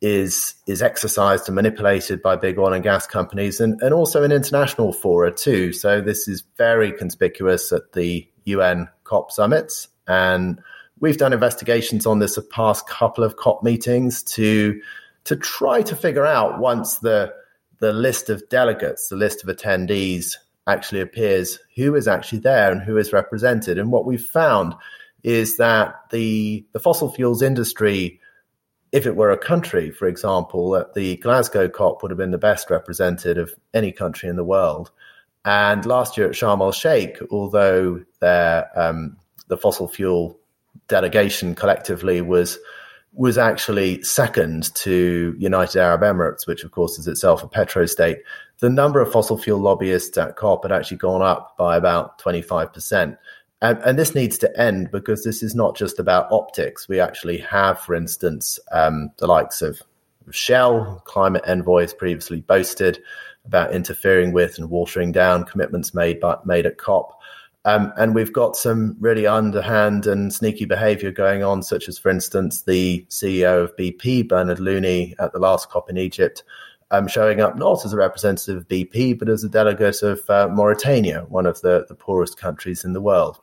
is 0.00 0.54
is 0.66 0.80
exercised 0.80 1.46
and 1.46 1.54
manipulated 1.54 2.22
by 2.22 2.34
big 2.34 2.58
oil 2.58 2.72
and 2.72 2.82
gas 2.82 3.06
companies 3.06 3.60
and, 3.60 3.80
and 3.82 3.92
also 3.92 4.22
in 4.22 4.32
international 4.32 4.92
fora 4.92 5.30
too. 5.30 5.72
So 5.72 6.00
this 6.00 6.26
is 6.26 6.42
very 6.56 6.90
conspicuous 6.90 7.70
at 7.70 7.92
the 7.92 8.26
UN 8.44 8.88
COP 9.04 9.30
summits. 9.30 9.88
And 10.08 10.60
we've 11.00 11.16
done 11.16 11.32
investigations 11.32 12.06
on 12.06 12.18
this 12.18 12.36
the 12.36 12.42
past 12.42 12.86
couple 12.86 13.24
of 13.24 13.36
COP 13.36 13.62
meetings 13.62 14.22
to 14.22 14.80
to 15.24 15.36
try 15.36 15.82
to 15.82 15.96
figure 15.96 16.26
out 16.26 16.60
once 16.60 16.98
the 16.98 17.32
the 17.80 17.92
list 17.92 18.28
of 18.28 18.46
delegates, 18.50 19.08
the 19.08 19.16
list 19.16 19.42
of 19.42 19.54
attendees 19.54 20.36
actually 20.66 21.00
appears, 21.00 21.58
who 21.76 21.94
is 21.94 22.06
actually 22.06 22.38
there 22.38 22.70
and 22.70 22.82
who 22.82 22.98
is 22.98 23.12
represented. 23.12 23.78
And 23.78 23.90
what 23.90 24.04
we've 24.04 24.24
found 24.24 24.74
is 25.22 25.56
that 25.56 25.94
the 26.10 26.64
the 26.72 26.80
fossil 26.80 27.10
fuels 27.12 27.42
industry 27.42 28.20
if 28.92 29.06
it 29.06 29.14
were 29.14 29.30
a 29.30 29.38
country, 29.38 29.90
for 29.90 30.08
example, 30.08 30.74
at 30.74 30.94
the 30.94 31.16
Glasgow 31.18 31.68
COP 31.68 32.02
would 32.02 32.10
have 32.10 32.18
been 32.18 32.32
the 32.32 32.38
best 32.38 32.70
represented 32.70 33.38
of 33.38 33.54
any 33.72 33.92
country 33.92 34.28
in 34.28 34.34
the 34.34 34.44
world. 34.44 34.90
And 35.44 35.86
last 35.86 36.18
year 36.18 36.26
at 36.26 36.34
Sharm 36.34 36.60
el 36.60 36.72
Sheikh, 36.72 37.18
although 37.30 38.04
their, 38.20 38.68
um, 38.74 39.16
the 39.46 39.56
fossil 39.56 39.86
fuel 39.86 40.39
delegation 40.90 41.54
collectively 41.54 42.20
was 42.20 42.58
was 43.12 43.38
actually 43.38 44.02
second 44.02 44.72
to 44.74 45.34
United 45.38 45.80
Arab 45.80 46.02
Emirates, 46.02 46.46
which 46.46 46.62
of 46.62 46.70
course 46.70 46.98
is 46.98 47.08
itself 47.08 47.42
a 47.42 47.48
petro 47.48 47.86
state. 47.86 48.18
The 48.60 48.70
number 48.70 49.00
of 49.00 49.10
fossil 49.10 49.36
fuel 49.36 49.58
lobbyists 49.58 50.16
at 50.16 50.36
COP 50.36 50.62
had 50.62 50.70
actually 50.70 50.98
gone 50.98 51.22
up 51.22 51.56
by 51.56 51.76
about 51.76 52.20
25%. 52.20 53.16
And, 53.62 53.78
and, 53.78 53.98
this 53.98 54.14
needs 54.14 54.38
to 54.38 54.58
end 54.58 54.90
because 54.90 55.24
this 55.24 55.42
is 55.42 55.54
not 55.54 55.76
just 55.76 55.98
about 55.98 56.30
optics. 56.30 56.88
We 56.88 57.00
actually 57.00 57.38
have, 57.38 57.80
for 57.80 57.94
instance, 57.94 58.58
um, 58.72 59.10
the 59.18 59.26
likes 59.26 59.60
of 59.60 59.82
Shell, 60.30 61.02
climate 61.04 61.44
envoys 61.46 61.92
previously 61.92 62.40
boasted 62.40 63.02
about 63.44 63.74
interfering 63.74 64.32
with 64.32 64.58
and 64.58 64.70
watering 64.70 65.12
down 65.12 65.44
commitments 65.44 65.94
made 65.94 66.20
by, 66.20 66.36
made 66.44 66.66
at 66.66 66.78
COP. 66.78 67.19
Um, 67.64 67.92
and 67.98 68.14
we've 68.14 68.32
got 68.32 68.56
some 68.56 68.96
really 69.00 69.26
underhand 69.26 70.06
and 70.06 70.32
sneaky 70.32 70.64
behavior 70.64 71.10
going 71.10 71.42
on, 71.42 71.62
such 71.62 71.88
as, 71.88 71.98
for 71.98 72.08
instance, 72.10 72.62
the 72.62 73.04
CEO 73.10 73.64
of 73.64 73.76
BP, 73.76 74.28
Bernard 74.28 74.60
Looney, 74.60 75.14
at 75.18 75.32
the 75.32 75.38
last 75.38 75.68
COP 75.68 75.90
in 75.90 75.98
Egypt, 75.98 76.42
um, 76.90 77.06
showing 77.06 77.40
up 77.40 77.58
not 77.58 77.84
as 77.84 77.92
a 77.92 77.98
representative 77.98 78.56
of 78.56 78.68
BP, 78.68 79.18
but 79.18 79.28
as 79.28 79.44
a 79.44 79.48
delegate 79.48 80.02
of 80.02 80.28
uh, 80.30 80.48
Mauritania, 80.48 81.26
one 81.28 81.44
of 81.44 81.60
the, 81.60 81.84
the 81.88 81.94
poorest 81.94 82.38
countries 82.38 82.84
in 82.84 82.94
the 82.94 83.00
world 83.00 83.40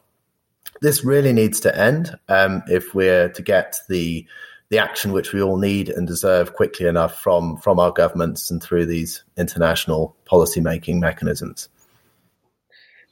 this 0.81 1.03
really 1.03 1.33
needs 1.33 1.59
to 1.62 1.77
end 1.77 2.17
um, 2.29 2.63
if 2.67 2.93
we're 2.93 3.29
to 3.29 3.41
get 3.41 3.75
the 3.89 4.25
the 4.69 4.77
action 4.77 5.13
which 5.13 5.31
we 5.31 5.41
all 5.41 5.55
need 5.55 5.88
and 5.88 6.07
deserve 6.07 6.53
quickly 6.53 6.88
enough 6.88 7.21
from 7.21 7.57
from 7.57 7.79
our 7.79 7.91
governments 7.91 8.51
and 8.51 8.62
through 8.62 8.86
these 8.86 9.24
international 9.38 10.15
policy 10.25 10.59
making 10.59 11.00
mechanisms. 11.00 11.69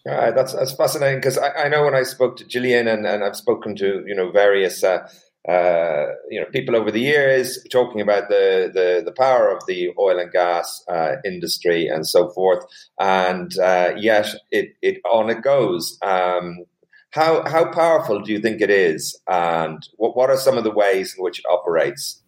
That's 0.06 0.54
that's 0.54 0.74
fascinating 0.74 1.20
because 1.20 1.38
I, 1.38 1.50
I, 1.64 1.68
know 1.68 1.84
when 1.84 1.96
I 1.96 2.04
spoke 2.04 2.38
to 2.38 2.46
Gillian 2.46 2.88
and, 2.88 3.08
and 3.08 3.24
I've 3.24 3.36
spoken 3.36 3.76
to 3.78 4.04
you 4.06 4.14
know 4.16 4.30
various 4.30 4.84
uh, 4.84 5.08
uh, 5.50 6.06
you 6.30 6.40
know 6.40 6.46
people 6.52 6.76
over 6.76 6.92
the 6.92 7.00
years 7.00 7.66
talking 7.72 8.02
about 8.02 8.30
the 8.30 8.70
the, 8.72 9.02
the 9.04 9.12
power 9.12 9.50
of 9.50 9.66
the 9.68 9.94
oil 9.98 10.20
and 10.20 10.32
gas 10.32 10.84
uh, 10.88 11.16
industry 11.26 11.88
and 11.88 12.08
so 12.08 12.30
forth, 12.30 12.64
and 13.00 13.58
uh, 13.58 13.94
yet 13.98 14.28
it 14.52 14.76
it 14.82 15.02
on 15.06 15.32
it 15.32 15.42
goes. 15.42 15.98
Um, 16.04 16.66
how 17.10 17.44
how 17.48 17.72
powerful 17.72 18.22
do 18.22 18.32
you 18.32 18.40
think 18.40 18.62
it 18.62 18.70
is, 18.70 19.20
and 19.28 19.88
what 19.98 20.16
what 20.16 20.30
are 20.30 20.38
some 20.38 20.58
of 20.58 20.64
the 20.64 20.72
ways 20.72 21.16
in 21.18 21.24
which 21.24 21.40
it 21.40 21.46
operates? 21.50 22.22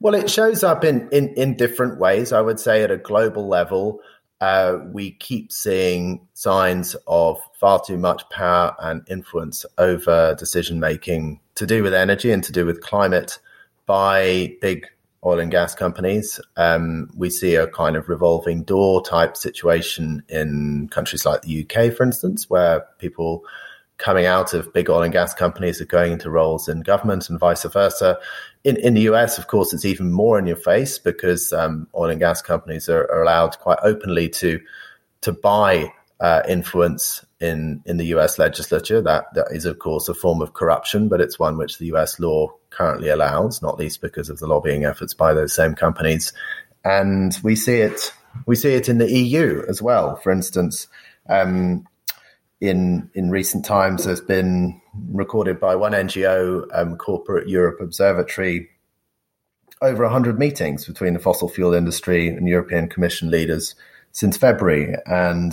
Well, 0.00 0.14
it 0.14 0.30
shows 0.30 0.62
up 0.62 0.84
in 0.84 1.08
in, 1.10 1.34
in 1.34 1.56
different 1.56 1.98
ways. 2.00 2.32
I 2.32 2.40
would 2.40 2.58
say 2.58 2.82
at 2.82 2.90
a 2.90 2.96
global 2.96 3.48
level, 3.48 4.00
uh, 4.40 4.78
we 4.92 5.12
keep 5.12 5.50
seeing 5.50 6.26
signs 6.34 6.94
of 7.06 7.40
far 7.58 7.80
too 7.84 7.96
much 7.96 8.28
power 8.30 8.74
and 8.80 9.02
influence 9.08 9.66
over 9.78 10.34
decision 10.36 10.78
making 10.78 11.40
to 11.56 11.66
do 11.66 11.82
with 11.82 11.92
energy 11.92 12.30
and 12.30 12.44
to 12.44 12.52
do 12.52 12.64
with 12.64 12.80
climate 12.80 13.38
by 13.86 14.54
big 14.60 14.86
oil 15.24 15.40
and 15.40 15.50
gas 15.50 15.74
companies. 15.74 16.38
Um, 16.56 17.10
we 17.16 17.30
see 17.30 17.56
a 17.56 17.66
kind 17.66 17.96
of 17.96 18.08
revolving 18.08 18.62
door 18.62 19.02
type 19.02 19.36
situation 19.36 20.22
in 20.28 20.88
countries 20.90 21.26
like 21.26 21.42
the 21.42 21.62
UK, 21.64 21.92
for 21.92 22.04
instance, 22.04 22.48
where 22.48 22.86
people 22.98 23.44
coming 23.98 24.26
out 24.26 24.54
of 24.54 24.72
big 24.72 24.88
oil 24.88 25.02
and 25.02 25.12
gas 25.12 25.34
companies 25.34 25.80
are 25.80 25.86
going 25.86 26.12
into 26.12 26.30
roles 26.30 26.68
in 26.68 26.80
government 26.80 27.28
and 27.28 27.38
vice 27.38 27.64
versa. 27.64 28.18
In, 28.64 28.76
in 28.76 28.94
the 28.94 29.02
US, 29.02 29.38
of 29.38 29.48
course, 29.48 29.74
it's 29.74 29.84
even 29.84 30.12
more 30.12 30.38
in 30.38 30.46
your 30.46 30.56
face 30.56 30.98
because 30.98 31.52
um, 31.52 31.88
oil 31.94 32.10
and 32.10 32.20
gas 32.20 32.40
companies 32.40 32.88
are, 32.88 33.02
are, 33.10 33.22
allowed 33.22 33.58
quite 33.58 33.78
openly 33.82 34.28
to 34.30 34.60
to 35.20 35.32
buy 35.32 35.92
uh, 36.20 36.42
influence 36.48 37.24
in 37.40 37.82
in 37.86 37.96
the 37.96 38.06
US 38.06 38.38
legislature. 38.38 39.02
That 39.02 39.34
that 39.34 39.48
is, 39.50 39.64
of 39.64 39.80
course, 39.80 40.08
a 40.08 40.14
form 40.14 40.42
of 40.42 40.54
corruption, 40.54 41.08
but 41.08 41.20
it's 41.20 41.38
one 41.38 41.58
which 41.58 41.78
the 41.78 41.86
US 41.86 42.20
law 42.20 42.52
currently 42.70 43.08
allows, 43.08 43.62
not 43.62 43.78
least 43.78 44.00
because 44.00 44.28
of 44.30 44.38
the 44.38 44.46
lobbying 44.46 44.84
efforts 44.84 45.12
by 45.12 45.34
those 45.34 45.52
same 45.52 45.74
companies. 45.74 46.32
And 46.84 47.36
we 47.42 47.56
see 47.56 47.78
it 47.78 48.12
we 48.46 48.54
see 48.54 48.74
it 48.74 48.88
in 48.88 48.98
the 48.98 49.10
EU 49.10 49.64
as 49.68 49.82
well. 49.82 50.14
For 50.16 50.30
instance, 50.30 50.86
um, 51.28 51.87
in 52.60 53.10
in 53.14 53.30
recent 53.30 53.64
times, 53.64 54.04
there's 54.04 54.20
been 54.20 54.80
recorded 55.10 55.60
by 55.60 55.76
one 55.76 55.92
NGO, 55.92 56.66
um, 56.72 56.96
Corporate 56.96 57.48
Europe 57.48 57.80
Observatory, 57.80 58.68
over 59.80 60.02
100 60.02 60.38
meetings 60.38 60.84
between 60.84 61.14
the 61.14 61.20
fossil 61.20 61.48
fuel 61.48 61.74
industry 61.74 62.28
and 62.28 62.48
European 62.48 62.88
Commission 62.88 63.30
leaders 63.30 63.74
since 64.12 64.36
February. 64.36 64.96
And 65.06 65.52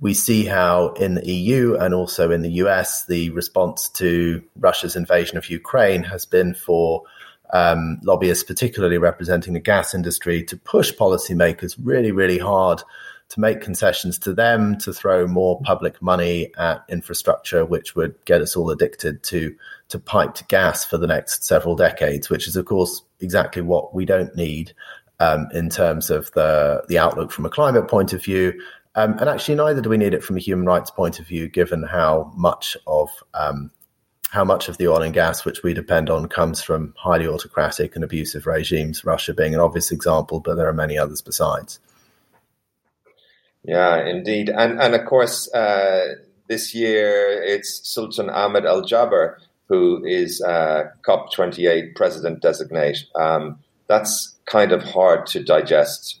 we 0.00 0.14
see 0.14 0.44
how 0.44 0.90
in 0.94 1.16
the 1.16 1.26
EU 1.26 1.76
and 1.76 1.92
also 1.92 2.30
in 2.30 2.42
the 2.42 2.52
US, 2.52 3.04
the 3.06 3.30
response 3.30 3.88
to 3.90 4.42
Russia's 4.56 4.96
invasion 4.96 5.36
of 5.36 5.50
Ukraine 5.50 6.02
has 6.04 6.24
been 6.24 6.54
for 6.54 7.02
um, 7.52 7.98
lobbyists, 8.02 8.44
particularly 8.44 8.98
representing 8.98 9.54
the 9.54 9.60
gas 9.60 9.94
industry, 9.94 10.44
to 10.44 10.56
push 10.56 10.92
policymakers 10.92 11.76
really, 11.82 12.12
really 12.12 12.38
hard 12.38 12.82
to 13.30 13.40
make 13.40 13.60
concessions 13.60 14.18
to 14.18 14.32
them, 14.32 14.78
to 14.78 14.92
throw 14.92 15.26
more 15.26 15.60
public 15.62 16.00
money 16.00 16.50
at 16.56 16.84
infrastructure, 16.88 17.64
which 17.64 17.94
would 17.94 18.14
get 18.24 18.40
us 18.40 18.56
all 18.56 18.70
addicted 18.70 19.22
to 19.24 19.54
to 19.88 19.98
piped 19.98 20.48
gas 20.48 20.84
for 20.84 20.98
the 20.98 21.06
next 21.06 21.44
several 21.44 21.74
decades, 21.74 22.28
which 22.28 22.46
is, 22.46 22.56
of 22.56 22.66
course, 22.66 23.02
exactly 23.20 23.62
what 23.62 23.94
we 23.94 24.04
don't 24.04 24.34
need 24.36 24.72
um, 25.20 25.48
in 25.52 25.68
terms 25.68 26.10
of 26.10 26.30
the 26.32 26.82
the 26.88 26.98
outlook 26.98 27.30
from 27.30 27.46
a 27.46 27.50
climate 27.50 27.88
point 27.88 28.12
of 28.12 28.22
view, 28.22 28.52
um, 28.98 29.16
and 29.20 29.28
actually, 29.28 29.54
neither 29.54 29.80
do 29.80 29.90
we 29.90 29.96
need 29.96 30.12
it 30.12 30.24
from 30.24 30.36
a 30.36 30.40
human 30.40 30.66
rights 30.66 30.90
point 30.90 31.20
of 31.20 31.26
view, 31.26 31.48
given 31.48 31.84
how 31.84 32.32
much 32.34 32.76
of 32.88 33.08
um, 33.32 33.70
how 34.30 34.44
much 34.44 34.68
of 34.68 34.76
the 34.76 34.88
oil 34.88 35.02
and 35.02 35.14
gas 35.14 35.44
which 35.44 35.62
we 35.62 35.72
depend 35.72 36.10
on 36.10 36.28
comes 36.28 36.60
from 36.60 36.92
highly 36.98 37.26
autocratic 37.26 37.94
and 37.94 38.02
abusive 38.02 38.44
regimes. 38.44 39.04
Russia 39.04 39.32
being 39.32 39.54
an 39.54 39.60
obvious 39.60 39.92
example, 39.92 40.40
but 40.40 40.56
there 40.56 40.68
are 40.68 40.72
many 40.72 40.98
others 40.98 41.22
besides. 41.22 41.78
Yeah, 43.64 44.06
indeed, 44.06 44.48
and 44.48 44.80
and 44.80 44.94
of 44.94 45.04
course, 45.06 45.52
uh, 45.52 46.14
this 46.48 46.74
year 46.74 47.42
it's 47.42 47.80
Sultan 47.84 48.30
Ahmed 48.30 48.64
Al 48.64 48.82
Jaber 48.82 49.36
who 49.68 50.02
is 50.04 50.40
uh, 50.40 50.84
COP28 51.06 51.94
president 51.94 52.40
designate. 52.40 53.04
Um, 53.14 53.58
that's 53.86 54.36
kind 54.46 54.72
of 54.72 54.82
hard 54.82 55.26
to 55.26 55.42
digest. 55.42 56.20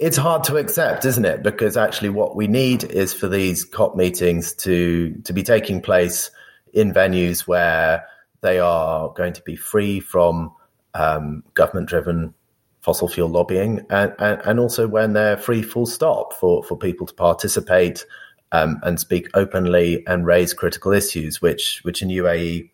It's 0.00 0.16
hard 0.16 0.44
to 0.44 0.56
accept, 0.56 1.04
isn't 1.04 1.24
it? 1.24 1.42
Because 1.42 1.76
actually, 1.76 2.08
what 2.08 2.34
we 2.34 2.48
need 2.48 2.82
is 2.84 3.14
for 3.14 3.28
these 3.28 3.64
COP 3.64 3.94
meetings 3.94 4.54
to 4.54 5.14
to 5.24 5.32
be 5.32 5.42
taking 5.42 5.80
place 5.80 6.30
in 6.72 6.92
venues 6.92 7.46
where 7.46 8.06
they 8.40 8.58
are 8.58 9.10
going 9.10 9.32
to 9.34 9.42
be 9.42 9.54
free 9.54 10.00
from 10.00 10.52
um, 10.94 11.44
government 11.54 11.88
driven 11.88 12.34
fossil 12.80 13.08
fuel 13.08 13.28
lobbying 13.28 13.84
and, 13.90 14.14
and, 14.18 14.40
and, 14.44 14.58
also 14.58 14.88
when 14.88 15.12
they're 15.12 15.36
free 15.36 15.62
full 15.62 15.84
stop 15.84 16.32
for, 16.32 16.62
for 16.64 16.76
people 16.76 17.06
to 17.06 17.12
participate 17.12 18.06
um, 18.52 18.80
and 18.82 18.98
speak 18.98 19.28
openly 19.34 20.02
and 20.06 20.26
raise 20.26 20.54
critical 20.54 20.92
issues, 20.92 21.42
which, 21.42 21.80
which 21.82 22.00
in 22.00 22.08
UAE 22.08 22.70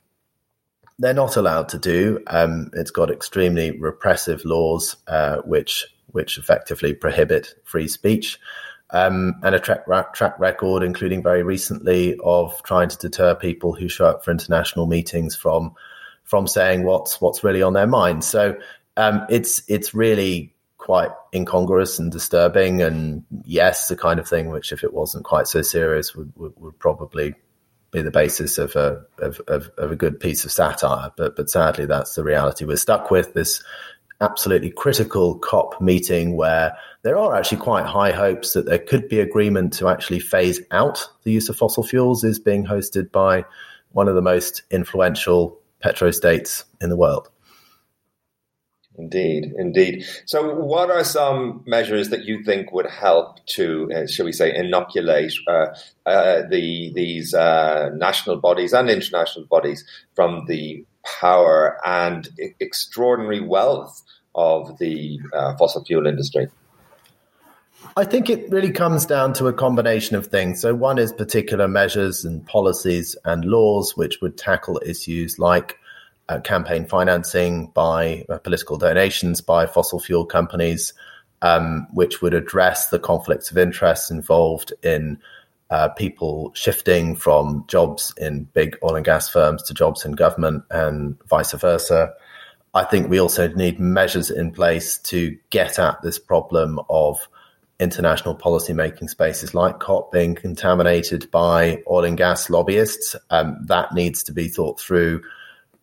they're 0.99 1.13
not 1.13 1.37
allowed 1.37 1.69
to 1.71 1.79
do. 1.79 2.21
Um, 2.29 2.71
it's 2.73 2.91
got 2.91 3.11
extremely 3.11 3.79
repressive 3.79 4.45
laws 4.45 4.97
uh, 5.09 5.39
which 5.39 5.87
which 6.13 6.39
effectively 6.39 6.95
prohibit 6.95 7.55
free 7.65 7.89
speech. 7.89 8.39
Um, 8.91 9.35
and 9.43 9.55
a 9.55 9.59
track, 9.59 10.15
track 10.15 10.39
record, 10.39 10.83
including 10.83 11.23
very 11.23 11.43
recently, 11.43 12.17
of 12.25 12.63
trying 12.63 12.89
to 12.89 12.97
deter 12.97 13.35
people 13.35 13.75
who 13.75 13.89
show 13.89 14.07
up 14.07 14.25
for 14.25 14.31
international 14.31 14.87
meetings 14.87 15.35
from 15.37 15.75
from 16.23 16.47
saying 16.47 16.85
what's 16.85 17.21
what's 17.21 17.45
really 17.45 17.63
on 17.63 17.73
their 17.73 17.87
mind. 17.87 18.25
So 18.25 18.57
um, 18.97 19.27
it's 19.29 19.63
it's 19.69 19.95
really 19.95 20.55
quite 20.79 21.11
incongruous 21.35 21.99
and 21.99 22.13
disturbing, 22.13 22.83
and 22.83 23.25
yes, 23.45 23.89
the 23.89 23.97
kind 23.97 24.21
of 24.21 24.29
thing 24.29 24.51
which, 24.51 24.73
if 24.73 24.85
it 24.85 24.95
wasn't 24.95 25.25
quite 25.25 25.49
so 25.49 25.63
serious, 25.63 26.15
would 26.15 26.33
would, 26.37 26.53
would 26.57 26.79
probably 26.79 27.35
be 27.91 28.03
the 28.03 28.11
basis 28.11 28.59
of 28.59 28.77
a 28.77 29.05
of, 29.19 29.41
of, 29.49 29.71
of, 29.79 29.93
a 29.93 29.97
good 29.97 30.21
piece 30.21 30.45
of 30.45 30.53
satire. 30.53 31.11
But 31.17 31.37
but 31.37 31.51
sadly, 31.51 31.87
that's 31.87 32.15
the 32.15 32.25
reality 32.25 32.65
we're 32.65 32.77
stuck 32.77 33.11
with. 33.11 33.35
This 33.35 33.63
absolutely 34.21 34.71
critical 34.71 35.39
COP 35.39 35.81
meeting 35.81 36.37
where 36.37 36.77
there 37.03 37.19
are 37.19 37.35
actually 37.35 37.59
quite 37.59 37.85
high 37.85 38.13
hopes 38.13 38.55
that 38.55 38.65
there 38.65 38.79
could 38.79 39.09
be 39.09 39.21
agreement 39.21 39.75
to 39.75 39.89
actually 39.89 40.21
phase 40.21 40.61
out 40.71 41.07
the 41.25 41.33
use 41.33 41.49
of 41.49 41.57
fossil 41.57 41.83
fuels 41.83 42.25
is 42.25 42.39
being 42.39 42.65
hosted 42.65 43.13
by 43.13 43.45
one 43.93 44.09
of 44.09 44.15
the 44.15 44.23
most 44.23 44.63
influential 44.71 45.59
petrostates 45.85 46.65
in 46.81 46.89
the 46.89 46.97
world. 46.97 47.29
Indeed, 48.99 49.53
indeed. 49.59 50.07
So, 50.25 50.55
what 50.55 50.91
are 50.91 51.05
some 51.05 51.63
measures 51.67 52.09
that 52.09 52.25
you 52.25 52.43
think 52.45 52.73
would 52.73 52.87
help 52.87 53.45
to, 53.47 53.91
uh, 53.95 54.07
shall 54.07 54.25
we 54.25 54.33
say, 54.33 54.55
inoculate 54.55 55.35
uh, 55.47 55.67
uh, 56.07 56.43
the 56.49 56.93
these 56.95 57.35
uh, 57.35 57.91
national 57.95 58.37
bodies 58.37 58.73
and 58.73 58.89
international 58.89 59.45
bodies 59.47 59.85
from 60.15 60.47
the 60.47 60.87
power 61.21 61.79
and 61.85 62.29
extraordinary 62.59 63.41
wealth 63.41 64.03
of 64.35 64.79
the 64.79 65.21
uh, 65.35 65.55
fossil 65.57 65.85
fuel 65.85 66.07
industry? 66.07 66.49
I 67.99 68.05
think 68.05 68.31
it 68.31 68.51
really 68.51 68.73
comes 68.73 69.05
down 69.05 69.35
to 69.35 69.47
a 69.47 69.53
combination 69.53 70.17
of 70.17 70.29
things. 70.29 70.63
So, 70.63 70.75
one 70.75 70.99
is 70.99 71.13
particular 71.13 71.69
measures 71.69 72.25
and 72.25 72.47
policies 72.47 73.15
and 73.27 73.45
laws 73.45 73.95
which 73.95 74.23
would 74.23 74.39
tackle 74.39 74.81
issues 74.87 75.39
like 75.39 75.79
uh, 76.29 76.41
campaign 76.41 76.87
financing 76.87 77.69
by 77.69 78.25
uh, 78.29 78.39
political 78.39 78.77
donations 78.77 79.41
by 79.41 79.67
fossil 79.67 80.01
fuel 80.01 80.25
companies, 80.25 80.93
um, 81.43 81.87
which 81.93 82.23
would 82.23 82.35
address 82.35 82.89
the 82.89 82.99
conflicts 82.99 83.51
of 83.51 83.59
interest 83.59 84.11
involved 84.11 84.73
in 84.83 85.19
uh, 85.71 85.89
people 85.91 86.53
shifting 86.55 87.17
from 87.17 87.65
jobs 87.69 88.15
in 88.19 88.45
big 88.55 88.77
oil 88.83 88.97
and 88.97 89.05
gas 89.05 89.29
firms 89.29 89.63
to 89.65 89.75
jobs 89.75 90.05
in 90.05 90.13
government 90.13 90.65
and 90.71 91.17
vice 91.29 91.53
versa. 91.53 92.13
I 92.75 92.85
think 92.85 93.09
we 93.09 93.21
also 93.21 93.49
need 93.49 93.81
measures 93.81 94.31
in 94.31 94.53
place 94.53 94.99
to 94.99 95.37
get 95.51 95.79
at 95.79 96.03
this 96.03 96.19
problem 96.19 96.79
of 96.89 97.27
international 97.79 98.37
policymaking 98.37 99.09
spaces 99.09 99.55
like 99.55 99.81
COP 99.81 100.13
being 100.13 100.35
contaminated 100.35 101.31
by 101.31 101.83
oil 101.91 102.05
and 102.05 102.17
gas 102.17 102.49
lobbyists. 102.49 103.17
Um, 103.31 103.59
that 103.67 103.93
needs 103.93 104.23
to 104.25 104.33
be 104.33 104.49
thought 104.49 104.81
through, 104.81 105.23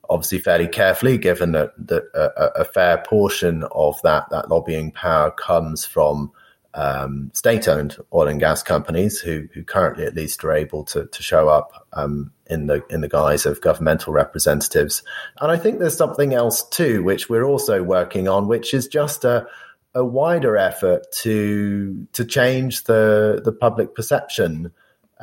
obviously 0.09 0.39
fairly 0.39 0.67
carefully, 0.67 1.17
given 1.17 1.51
that, 1.53 1.73
that 1.77 2.03
a, 2.13 2.61
a, 2.61 2.65
fair 2.65 2.97
portion 3.07 3.63
of 3.71 4.01
that 4.03 4.29
that 4.29 4.49
lobbying 4.49 4.91
power 4.91 5.31
comes 5.31 5.85
from 5.85 6.31
um, 6.73 7.29
state-owned 7.33 7.97
oil 8.13 8.27
and 8.27 8.39
gas 8.39 8.63
companies 8.63 9.19
who, 9.19 9.47
who 9.53 9.63
currently 9.63 10.05
at 10.05 10.15
least 10.15 10.43
are 10.43 10.51
able 10.51 10.83
to, 10.85 11.05
to 11.05 11.23
show 11.23 11.47
up 11.47 11.87
um, 11.93 12.31
in 12.47 12.67
the 12.67 12.83
in 12.89 13.01
the 13.01 13.07
guise 13.07 13.45
of 13.45 13.61
governmental 13.61 14.11
representatives. 14.13 15.03
And 15.39 15.51
I 15.51 15.57
think 15.57 15.79
there's 15.79 15.97
something 15.97 16.33
else 16.33 16.67
too, 16.69 17.03
which 17.03 17.29
we're 17.29 17.45
also 17.45 17.83
working 17.83 18.27
on, 18.27 18.47
which 18.47 18.73
is 18.73 18.87
just 18.87 19.23
a 19.23 19.47
a 19.95 20.03
wider 20.03 20.57
effort 20.57 21.05
to 21.11 22.07
to 22.13 22.25
change 22.25 22.85
the 22.85 23.41
the 23.43 23.51
public 23.51 23.95
perception, 23.95 24.71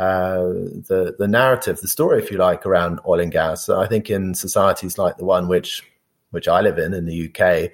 uh, 0.00 0.48
the 0.88 1.14
the 1.18 1.28
narrative, 1.28 1.78
the 1.80 1.86
story, 1.86 2.22
if 2.22 2.30
you 2.30 2.38
like, 2.38 2.64
around 2.64 3.00
oil 3.06 3.20
and 3.20 3.30
gas. 3.30 3.66
So 3.66 3.78
I 3.78 3.86
think 3.86 4.08
in 4.08 4.34
societies 4.34 4.96
like 4.96 5.18
the 5.18 5.26
one 5.26 5.46
which 5.46 5.82
which 6.30 6.48
I 6.48 6.62
live 6.62 6.78
in 6.78 6.94
in 6.94 7.04
the 7.04 7.28
UK, 7.28 7.70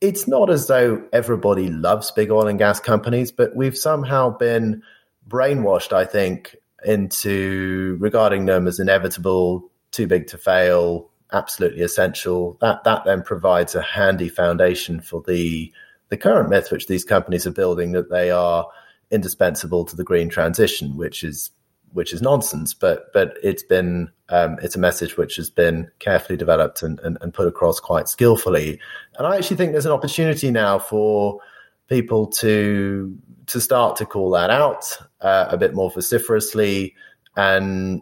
it's 0.00 0.26
not 0.26 0.50
as 0.50 0.66
though 0.66 1.00
everybody 1.12 1.68
loves 1.68 2.10
big 2.10 2.32
oil 2.32 2.48
and 2.48 2.58
gas 2.58 2.80
companies, 2.80 3.30
but 3.30 3.54
we've 3.54 3.78
somehow 3.78 4.30
been 4.36 4.82
brainwashed, 5.28 5.92
I 5.92 6.06
think, 6.06 6.56
into 6.84 7.98
regarding 8.00 8.46
them 8.46 8.66
as 8.66 8.80
inevitable, 8.80 9.70
too 9.92 10.08
big 10.08 10.26
to 10.28 10.38
fail, 10.38 11.08
absolutely 11.32 11.82
essential. 11.82 12.58
That 12.62 12.82
that 12.82 13.04
then 13.04 13.22
provides 13.22 13.76
a 13.76 13.82
handy 13.82 14.28
foundation 14.28 15.00
for 15.00 15.22
the 15.24 15.72
the 16.08 16.16
current 16.16 16.50
myth 16.50 16.72
which 16.72 16.88
these 16.88 17.04
companies 17.04 17.46
are 17.46 17.52
building 17.52 17.92
that 17.92 18.10
they 18.10 18.32
are 18.32 18.66
indispensable 19.10 19.84
to 19.84 19.96
the 19.96 20.04
green 20.04 20.28
transition, 20.28 20.96
which 20.96 21.24
is 21.24 21.50
which 21.92 22.12
is 22.12 22.20
nonsense. 22.20 22.74
But 22.74 23.12
but 23.12 23.36
it's 23.42 23.62
been 23.62 24.10
um, 24.28 24.58
it's 24.62 24.76
a 24.76 24.80
message 24.80 25.16
which 25.16 25.36
has 25.36 25.50
been 25.50 25.90
carefully 25.98 26.36
developed 26.36 26.82
and, 26.82 26.98
and, 27.00 27.18
and, 27.20 27.32
put 27.32 27.46
across 27.46 27.78
quite 27.78 28.08
skillfully. 28.08 28.80
And 29.18 29.26
I 29.26 29.36
actually 29.36 29.58
think 29.58 29.72
there's 29.72 29.86
an 29.86 29.92
opportunity 29.92 30.50
now 30.50 30.78
for 30.78 31.40
people 31.88 32.26
to 32.26 33.16
to 33.46 33.60
start 33.60 33.96
to 33.96 34.06
call 34.06 34.30
that 34.30 34.50
out 34.50 34.84
uh, 35.20 35.46
a 35.50 35.56
bit 35.56 35.74
more 35.74 35.90
vociferously 35.90 36.94
and 37.36 38.00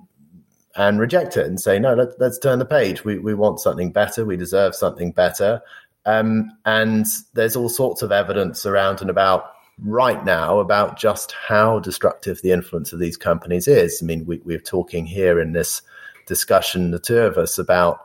and 0.77 1.01
reject 1.01 1.37
it 1.37 1.47
and 1.47 1.61
say 1.61 1.79
no 1.79 1.95
let, 1.95 2.21
us 2.21 2.39
turn 2.39 2.59
the 2.59 2.65
page 2.65 3.05
we, 3.05 3.19
we 3.19 3.35
want 3.35 3.61
something 3.61 3.91
better 3.91 4.25
we 4.25 4.37
deserve 4.37 4.75
something 4.75 5.11
better 5.13 5.61
um, 6.07 6.51
and 6.65 7.07
there's 7.35 7.57
all 7.57 7.69
sorts 7.69 8.03
of 8.03 8.11
evidence 8.13 8.65
around 8.65 9.01
and 9.01 9.11
about 9.11 9.53
right 9.79 10.25
now 10.25 10.59
about 10.59 10.99
just 10.99 11.33
how 11.33 11.79
destructive 11.79 12.41
the 12.43 12.53
influence 12.53 12.93
of 12.93 12.99
these 12.99 13.17
companies 13.17 13.67
is 13.67 14.01
i 14.03 14.07
mean 14.07 14.25
we, 14.27 14.39
we're 14.45 14.59
talking 14.59 15.07
here 15.07 15.41
in 15.41 15.53
this 15.53 15.83
discussion, 16.27 16.91
the 16.91 16.99
two 16.99 17.19
of 17.19 17.37
us, 17.39 17.59
about 17.59 18.05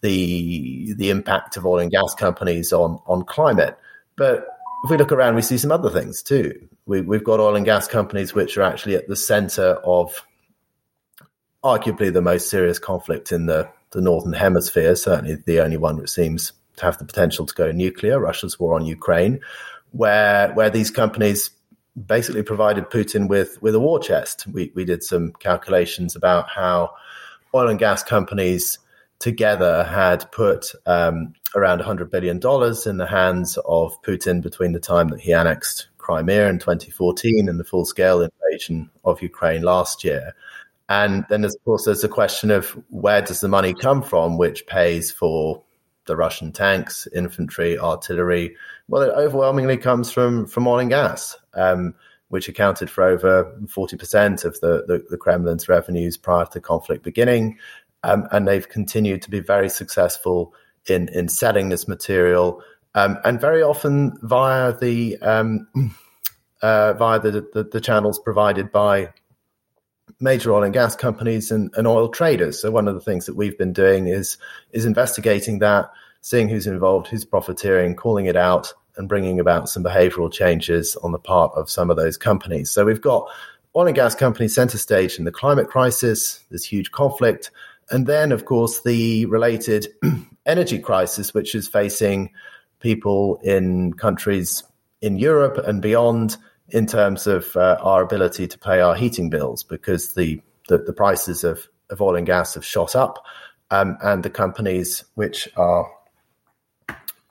the 0.00 0.94
the 0.94 1.10
impact 1.10 1.56
of 1.56 1.64
oil 1.64 1.78
and 1.78 1.90
gas 1.90 2.14
companies 2.14 2.72
on 2.72 2.98
on 3.06 3.24
climate. 3.24 3.78
But 4.16 4.46
if 4.84 4.90
we 4.90 4.96
look 4.96 5.12
around, 5.12 5.34
we 5.34 5.42
see 5.42 5.58
some 5.58 5.72
other 5.72 5.90
things 5.90 6.22
too. 6.22 6.68
We, 6.86 7.00
we've 7.00 7.24
got 7.24 7.40
oil 7.40 7.56
and 7.56 7.64
gas 7.64 7.86
companies 7.86 8.34
which 8.34 8.58
are 8.58 8.62
actually 8.62 8.96
at 8.96 9.08
the 9.08 9.16
center 9.16 9.74
of 9.84 10.26
arguably 11.62 12.12
the 12.12 12.20
most 12.20 12.50
serious 12.50 12.80
conflict 12.80 13.30
in 13.30 13.46
the, 13.46 13.68
the 13.92 14.00
northern 14.00 14.32
hemisphere. 14.32 14.96
Certainly, 14.96 15.36
the 15.46 15.60
only 15.60 15.76
one 15.76 15.96
which 15.96 16.10
seems 16.10 16.52
to 16.76 16.84
have 16.84 16.98
the 16.98 17.04
potential 17.04 17.46
to 17.46 17.54
go 17.54 17.70
nuclear. 17.70 18.18
Russia's 18.18 18.58
war 18.58 18.74
on 18.74 18.84
Ukraine, 18.84 19.40
where 19.92 20.52
where 20.52 20.70
these 20.70 20.90
companies 20.90 21.50
basically 22.06 22.42
provided 22.42 22.90
Putin 22.90 23.28
with 23.28 23.60
with 23.62 23.74
a 23.74 23.80
war 23.80 24.00
chest. 24.00 24.46
We 24.46 24.72
we 24.74 24.84
did 24.84 25.02
some 25.02 25.32
calculations 25.32 26.16
about 26.16 26.48
how 26.48 26.94
oil 27.54 27.68
and 27.68 27.78
gas 27.78 28.02
companies 28.02 28.78
together 29.18 29.84
had 29.84 30.30
put 30.32 30.72
um, 30.84 31.32
around 31.54 31.80
$100 31.80 32.10
billion 32.10 32.38
in 32.38 32.96
the 32.96 33.06
hands 33.08 33.56
of 33.64 34.00
Putin 34.02 34.42
between 34.42 34.72
the 34.72 34.80
time 34.80 35.08
that 35.08 35.20
he 35.20 35.32
annexed 35.32 35.86
Crimea 35.98 36.48
in 36.48 36.58
2014 36.58 37.48
and 37.48 37.60
the 37.60 37.64
full 37.64 37.84
scale 37.84 38.20
invasion 38.20 38.90
of 39.04 39.22
Ukraine 39.22 39.62
last 39.62 40.02
year. 40.02 40.34
And 40.88 41.24
then, 41.28 41.44
of 41.44 41.54
course, 41.64 41.84
there's 41.84 42.02
a 42.02 42.08
question 42.08 42.50
of 42.50 42.70
where 42.90 43.22
does 43.22 43.40
the 43.40 43.48
money 43.48 43.74
come 43.74 44.02
from, 44.02 44.38
which 44.38 44.66
pays 44.66 45.12
for 45.12 45.62
the 46.06 46.16
Russian 46.16 46.52
tanks, 46.52 47.06
infantry, 47.14 47.78
artillery. 47.78 48.56
Well, 48.88 49.02
it 49.02 49.12
overwhelmingly 49.14 49.76
comes 49.76 50.10
from 50.10 50.46
from 50.46 50.66
oil 50.66 50.80
and 50.80 50.90
gas. 50.90 51.36
Um, 51.54 51.94
which 52.32 52.48
accounted 52.48 52.88
for 52.88 53.04
over 53.04 53.44
40% 53.66 54.46
of 54.46 54.58
the, 54.60 54.86
the, 54.88 55.04
the 55.10 55.18
Kremlin's 55.18 55.68
revenues 55.68 56.16
prior 56.16 56.46
to 56.46 56.50
the 56.50 56.60
conflict 56.62 57.04
beginning. 57.04 57.58
Um, 58.04 58.26
and 58.32 58.48
they've 58.48 58.66
continued 58.66 59.20
to 59.20 59.30
be 59.30 59.40
very 59.40 59.68
successful 59.68 60.54
in, 60.88 61.08
in 61.10 61.28
selling 61.28 61.68
this 61.68 61.86
material, 61.86 62.62
um, 62.94 63.18
and 63.24 63.38
very 63.38 63.62
often 63.62 64.16
via 64.22 64.72
the 64.72 65.18
um, 65.18 65.68
uh, 66.62 66.94
via 66.94 67.20
the, 67.20 67.46
the, 67.52 67.64
the 67.64 67.80
channels 67.82 68.18
provided 68.18 68.72
by 68.72 69.12
major 70.20 70.52
oil 70.52 70.62
and 70.62 70.72
gas 70.72 70.96
companies 70.96 71.50
and, 71.50 71.72
and, 71.76 71.86
oil 71.86 72.08
traders. 72.08 72.60
So 72.60 72.70
one 72.70 72.88
of 72.88 72.94
the 72.94 73.00
things 73.00 73.26
that 73.26 73.36
we've 73.36 73.56
been 73.56 73.72
doing 73.72 74.08
is 74.08 74.38
is 74.72 74.84
investigating 74.84 75.58
that, 75.60 75.90
seeing 76.20 76.48
who's 76.48 76.66
involved, 76.66 77.08
who's 77.08 77.24
profiteering, 77.24 77.96
calling 77.96 78.26
it 78.26 78.36
out, 78.36 78.72
and 78.96 79.08
bringing 79.08 79.40
about 79.40 79.68
some 79.68 79.82
behavioural 79.82 80.32
changes 80.32 80.96
on 80.96 81.12
the 81.12 81.18
part 81.18 81.52
of 81.54 81.70
some 81.70 81.90
of 81.90 81.96
those 81.96 82.16
companies. 82.16 82.70
So 82.70 82.84
we've 82.84 83.00
got 83.00 83.28
oil 83.74 83.86
and 83.86 83.96
gas 83.96 84.14
companies 84.14 84.54
centre 84.54 84.78
stage 84.78 85.18
in 85.18 85.24
the 85.24 85.32
climate 85.32 85.68
crisis, 85.68 86.40
this 86.50 86.64
huge 86.64 86.90
conflict, 86.90 87.50
and 87.90 88.06
then 88.06 88.32
of 88.32 88.44
course 88.44 88.82
the 88.82 89.26
related 89.26 89.88
energy 90.46 90.78
crisis, 90.78 91.32
which 91.34 91.54
is 91.54 91.68
facing 91.68 92.30
people 92.80 93.40
in 93.42 93.94
countries 93.94 94.64
in 95.00 95.16
Europe 95.16 95.58
and 95.66 95.80
beyond 95.82 96.36
in 96.72 96.86
terms 96.86 97.26
of 97.26 97.54
uh, 97.54 97.76
our 97.80 98.02
ability 98.02 98.48
to 98.48 98.58
pay 98.58 98.80
our 98.80 98.94
heating 98.94 99.30
bills 99.30 99.62
because 99.62 100.14
the, 100.14 100.40
the, 100.68 100.78
the 100.78 100.92
prices 100.92 101.44
of, 101.44 101.68
of 101.90 102.00
oil 102.00 102.16
and 102.16 102.26
gas 102.26 102.54
have 102.54 102.64
shot 102.64 102.96
up. 102.96 103.24
Um, 103.70 103.96
and 104.02 104.22
the 104.22 104.30
companies 104.30 105.04
which 105.14 105.48
are 105.56 105.90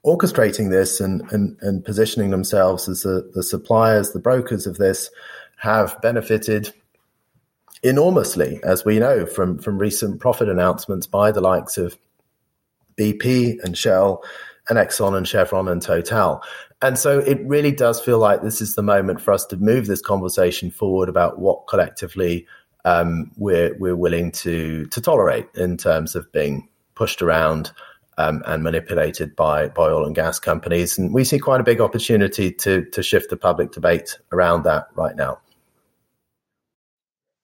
orchestrating 0.05 0.71
this 0.71 0.99
and, 0.99 1.21
and, 1.31 1.57
and 1.61 1.85
positioning 1.85 2.31
themselves 2.31 2.87
as 2.89 3.03
the, 3.03 3.29
the 3.35 3.43
suppliers, 3.43 4.11
the 4.11 4.19
brokers 4.19 4.65
of 4.65 4.77
this, 4.77 5.09
have 5.57 5.99
benefited 6.01 6.73
enormously, 7.83 8.59
as 8.63 8.85
we 8.85 8.99
know 8.99 9.25
from, 9.25 9.59
from 9.59 9.77
recent 9.77 10.19
profit 10.19 10.49
announcements 10.49 11.05
by 11.05 11.31
the 11.31 11.41
likes 11.41 11.77
of 11.77 11.97
BP 12.97 13.63
and 13.63 13.77
Shell 13.77 14.23
and 14.71 14.79
Exxon 14.79 15.17
and 15.17 15.27
Chevron 15.27 15.67
and 15.67 15.81
Total. 15.81 16.41
And 16.81 16.97
so 16.97 17.19
it 17.19 17.45
really 17.45 17.73
does 17.73 17.99
feel 17.99 18.19
like 18.19 18.41
this 18.41 18.61
is 18.61 18.75
the 18.75 18.81
moment 18.81 19.19
for 19.19 19.33
us 19.33 19.45
to 19.47 19.57
move 19.57 19.85
this 19.85 20.01
conversation 20.01 20.71
forward 20.71 21.09
about 21.09 21.39
what 21.39 21.67
collectively 21.67 22.47
um, 22.85 23.31
we're 23.35 23.77
we're 23.77 23.97
willing 23.97 24.31
to 24.31 24.85
to 24.85 25.01
tolerate 25.01 25.47
in 25.55 25.75
terms 25.75 26.15
of 26.15 26.31
being 26.31 26.69
pushed 26.95 27.21
around 27.21 27.71
um, 28.17 28.41
and 28.45 28.63
manipulated 28.63 29.35
by 29.35 29.67
by 29.67 29.83
oil 29.83 30.05
and 30.05 30.15
gas 30.15 30.39
companies. 30.39 30.97
And 30.97 31.13
we 31.13 31.25
see 31.25 31.37
quite 31.37 31.59
a 31.59 31.65
big 31.65 31.81
opportunity 31.81 32.49
to 32.53 32.85
to 32.85 33.03
shift 33.03 33.29
the 33.29 33.37
public 33.37 33.73
debate 33.73 34.17
around 34.31 34.63
that 34.63 34.87
right 34.95 35.17
now. 35.17 35.39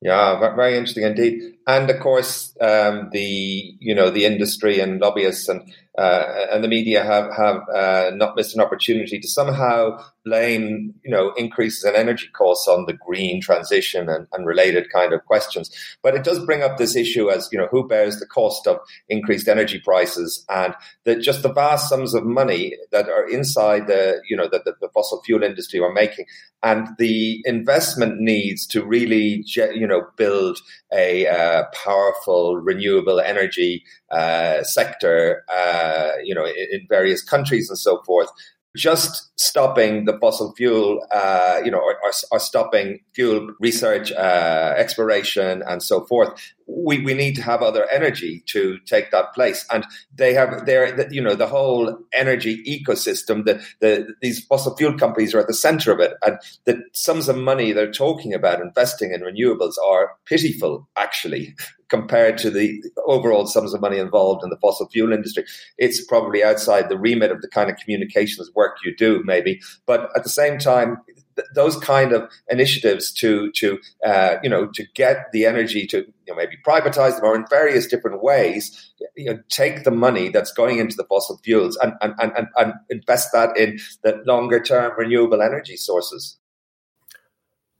Yeah, 0.01 0.55
very 0.55 0.77
interesting 0.77 1.03
indeed. 1.03 1.56
And 1.67 1.89
of 1.89 1.99
course, 1.99 2.55
um, 2.61 3.09
the 3.11 3.75
you 3.79 3.93
know 3.93 4.09
the 4.09 4.23
industry 4.23 4.79
and 4.79 5.01
lobbyists 5.01 5.49
and 5.49 5.69
uh, 5.97 6.45
and 6.51 6.63
the 6.63 6.67
media 6.69 7.03
have 7.03 7.29
have 7.35 7.61
uh, 7.75 8.11
not 8.13 8.37
missed 8.37 8.55
an 8.55 8.61
opportunity 8.61 9.19
to 9.19 9.27
somehow 9.27 9.99
blame 10.23 10.93
you 11.03 11.11
know 11.11 11.33
increases 11.33 11.83
in 11.83 11.93
energy 11.93 12.27
costs 12.31 12.69
on 12.69 12.85
the 12.85 12.93
green 12.93 13.41
transition 13.41 14.07
and, 14.07 14.27
and 14.31 14.45
related 14.45 14.89
kind 14.93 15.11
of 15.11 15.25
questions. 15.25 15.69
But 16.01 16.15
it 16.15 16.23
does 16.23 16.45
bring 16.45 16.63
up 16.63 16.77
this 16.77 16.95
issue 16.95 17.29
as 17.29 17.49
you 17.51 17.57
know 17.57 17.67
who 17.69 17.85
bears 17.85 18.19
the 18.19 18.27
cost 18.27 18.65
of 18.65 18.79
increased 19.09 19.49
energy 19.49 19.81
prices 19.83 20.45
and 20.47 20.73
the, 21.03 21.17
just 21.17 21.43
the 21.43 21.51
vast 21.51 21.89
sums 21.89 22.13
of 22.13 22.23
money 22.23 22.77
that 22.93 23.09
are 23.09 23.27
inside 23.27 23.87
the 23.87 24.21
you 24.29 24.37
know 24.37 24.47
that 24.47 24.63
the, 24.63 24.73
the 24.79 24.89
fossil 24.93 25.21
fuel 25.23 25.43
industry 25.43 25.81
are 25.81 25.91
making 25.91 26.25
and 26.63 26.87
the 26.97 27.41
investment 27.45 28.19
needs 28.19 28.65
to 28.67 28.83
really 28.83 29.43
you 29.55 29.87
know 29.87 30.03
build 30.15 30.59
a 30.93 31.27
uh, 31.27 31.56
powerful 31.73 32.57
renewable 32.57 33.19
energy 33.19 33.83
uh, 34.11 34.63
sector, 34.63 35.43
uh, 35.53 36.11
you 36.23 36.33
know, 36.33 36.45
in, 36.45 36.67
in, 36.71 36.87
various 36.89 37.21
countries 37.21 37.69
and 37.69 37.77
so 37.77 38.01
forth. 38.03 38.29
Just 38.75 39.31
stopping 39.39 40.05
the 40.05 40.17
fossil 40.19 40.53
fuel, 40.55 41.05
uh, 41.11 41.59
you 41.65 41.71
know, 41.71 41.79
or, 41.79 41.95
or, 42.03 42.11
or, 42.31 42.39
stopping 42.39 42.99
fuel 43.15 43.49
research, 43.59 44.11
uh, 44.11 44.73
exploration, 44.77 45.63
and 45.67 45.81
so 45.81 46.05
forth. 46.05 46.53
We, 46.67 46.99
we 46.99 47.13
need 47.13 47.35
to 47.35 47.41
have 47.41 47.61
other 47.61 47.89
energy 47.89 48.43
to 48.47 48.77
take 48.79 49.11
that 49.11 49.33
place, 49.33 49.65
and 49.71 49.85
they 50.13 50.33
have 50.33 50.65
their, 50.65 51.09
you 51.11 51.21
know, 51.21 51.35
the 51.35 51.47
whole 51.47 51.97
energy 52.13 52.63
ecosystem. 52.65 53.45
That 53.45 53.61
the 53.79 54.13
these 54.21 54.45
fossil 54.45 54.75
fuel 54.75 54.97
companies 54.97 55.33
are 55.33 55.39
at 55.39 55.47
the 55.47 55.53
center 55.53 55.91
of 55.91 55.99
it, 55.99 56.13
and 56.25 56.37
the 56.65 56.83
sums 56.93 57.29
of 57.29 57.37
money 57.37 57.71
they're 57.71 57.91
talking 57.91 58.33
about 58.33 58.61
investing 58.61 59.11
in 59.11 59.21
renewables 59.21 59.75
are 59.85 60.11
pitiful, 60.25 60.87
actually, 60.97 61.55
compared 61.89 62.37
to 62.39 62.49
the 62.49 62.83
overall 63.05 63.47
sums 63.47 63.73
of 63.73 63.81
money 63.81 63.97
involved 63.97 64.43
in 64.43 64.49
the 64.49 64.57
fossil 64.57 64.87
fuel 64.89 65.13
industry. 65.13 65.45
It's 65.77 66.03
probably 66.05 66.43
outside 66.43 66.89
the 66.89 66.97
remit 66.97 67.31
of 67.31 67.41
the 67.41 67.47
kind 67.47 67.69
of 67.69 67.77
communications 67.77 68.51
work 68.55 68.77
you 68.83 68.95
do, 68.95 69.23
maybe. 69.23 69.61
But 69.85 70.09
at 70.15 70.23
the 70.23 70.29
same 70.29 70.59
time, 70.59 70.97
th- 71.37 71.47
those 71.55 71.77
kind 71.77 72.11
of 72.11 72.29
initiatives 72.49 73.13
to 73.13 73.51
to 73.53 73.79
uh, 74.05 74.35
you 74.43 74.49
know 74.49 74.67
to 74.73 74.83
get 74.93 75.31
the 75.31 75.45
energy 75.45 75.87
to 75.87 75.99
you 75.99 76.13
know, 76.27 76.35
maybe 76.35 76.57
privatize 76.67 77.15
them 77.15 77.23
or 77.23 77.35
in 77.35 77.45
various 77.49 77.87
different 77.87 78.21
ways, 78.21 78.91
you 79.15 79.31
know, 79.31 79.39
take 79.49 79.83
the 79.85 79.91
money 79.91 80.29
that's 80.29 80.51
going 80.51 80.79
into 80.79 80.95
the 80.97 81.05
fossil 81.05 81.39
fuels 81.43 81.77
and 81.77 81.93
and, 82.01 82.13
and, 82.19 82.47
and 82.57 82.73
invest 82.89 83.29
that 83.31 83.55
in 83.57 83.79
the 84.03 84.21
longer 84.25 84.61
term 84.61 84.91
renewable 84.97 85.41
energy 85.41 85.77
sources. 85.77 86.37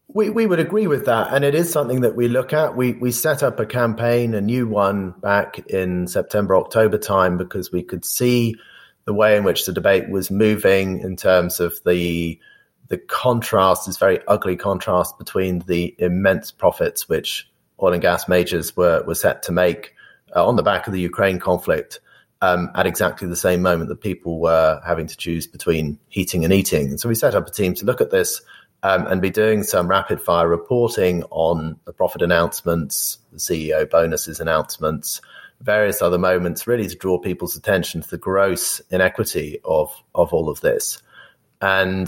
We, 0.10 0.30
we 0.30 0.46
would 0.46 0.60
agree 0.60 0.88
with 0.88 1.06
that. 1.06 1.34
And 1.34 1.44
it 1.44 1.54
is 1.54 1.70
something 1.70 2.02
that 2.02 2.16
we 2.16 2.30
look 2.30 2.54
at. 2.54 2.78
We, 2.78 2.94
we 2.94 3.12
set 3.12 3.44
up 3.44 3.60
a 3.60 3.66
campaign, 3.66 4.34
a 4.34 4.42
new 4.42 4.66
one 4.66 5.12
back 5.22 5.60
in 5.70 6.08
September, 6.08 6.56
October 6.56 6.98
time, 6.98 7.38
because 7.38 7.74
we 7.74 7.84
could 7.84 8.06
see 8.06 8.56
the 9.04 9.14
way 9.14 9.36
in 9.36 9.44
which 9.44 9.66
the 9.66 9.74
debate 9.74 10.10
was 10.10 10.32
moving 10.32 11.02
in 11.02 11.18
terms 11.18 11.60
of 11.60 11.78
the, 11.86 12.40
the 12.88 12.98
contrast, 12.98 13.86
this 13.86 13.98
very 13.98 14.20
ugly 14.28 14.56
contrast 14.56 15.18
between 15.18 15.60
the 15.60 15.96
immense 16.00 16.52
profits 16.52 17.10
which 17.10 17.50
oil 17.82 17.94
and 17.94 18.02
gas 18.02 18.28
majors 18.28 18.76
were, 18.76 19.04
were 19.04 19.16
set 19.16 19.44
to 19.44 19.52
make 19.52 19.94
uh, 20.36 20.46
on 20.46 20.56
the 20.56 20.64
back 20.64 20.88
of 20.88 20.94
the 20.94 21.02
Ukraine 21.02 21.40
conflict. 21.40 22.00
Um, 22.40 22.70
at 22.76 22.86
exactly 22.86 23.28
the 23.28 23.36
same 23.36 23.64
moment 23.64 23.90
that 23.90 24.00
people 24.00 24.40
were 24.40 24.80
having 24.86 25.08
to 25.08 25.18
choose 25.18 25.48
between 25.48 25.98
heating 26.08 26.44
and 26.44 26.54
eating. 26.54 26.90
And 26.90 27.00
so 27.00 27.10
we 27.10 27.16
set 27.16 27.34
up 27.34 27.48
a 27.48 27.52
team 27.52 27.74
to 27.74 27.86
look 27.86 28.00
at 28.00 28.12
this 28.12 28.42
um, 28.84 29.08
and 29.08 29.22
be 29.22 29.32
doing 29.32 29.64
some 29.64 29.88
rapid 29.88 30.22
fire 30.22 30.48
reporting 30.48 31.24
on 31.32 31.80
the 31.86 31.94
profit 31.94 32.22
announcements, 32.22 33.18
the 33.32 33.40
CEO 33.40 33.90
bonuses 33.90 34.40
announcements, 34.40 35.20
various 35.62 36.00
other 36.00 36.20
moments, 36.20 36.68
really 36.68 36.88
to 36.88 36.96
draw 36.96 37.18
people's 37.18 37.58
attention 37.58 38.02
to 38.02 38.10
the 38.10 38.20
gross 38.20 38.82
inequity 38.92 39.60
of 39.66 39.92
of 40.14 40.32
all 40.32 40.48
of 40.48 40.62
this. 40.62 41.02
And 41.60 42.08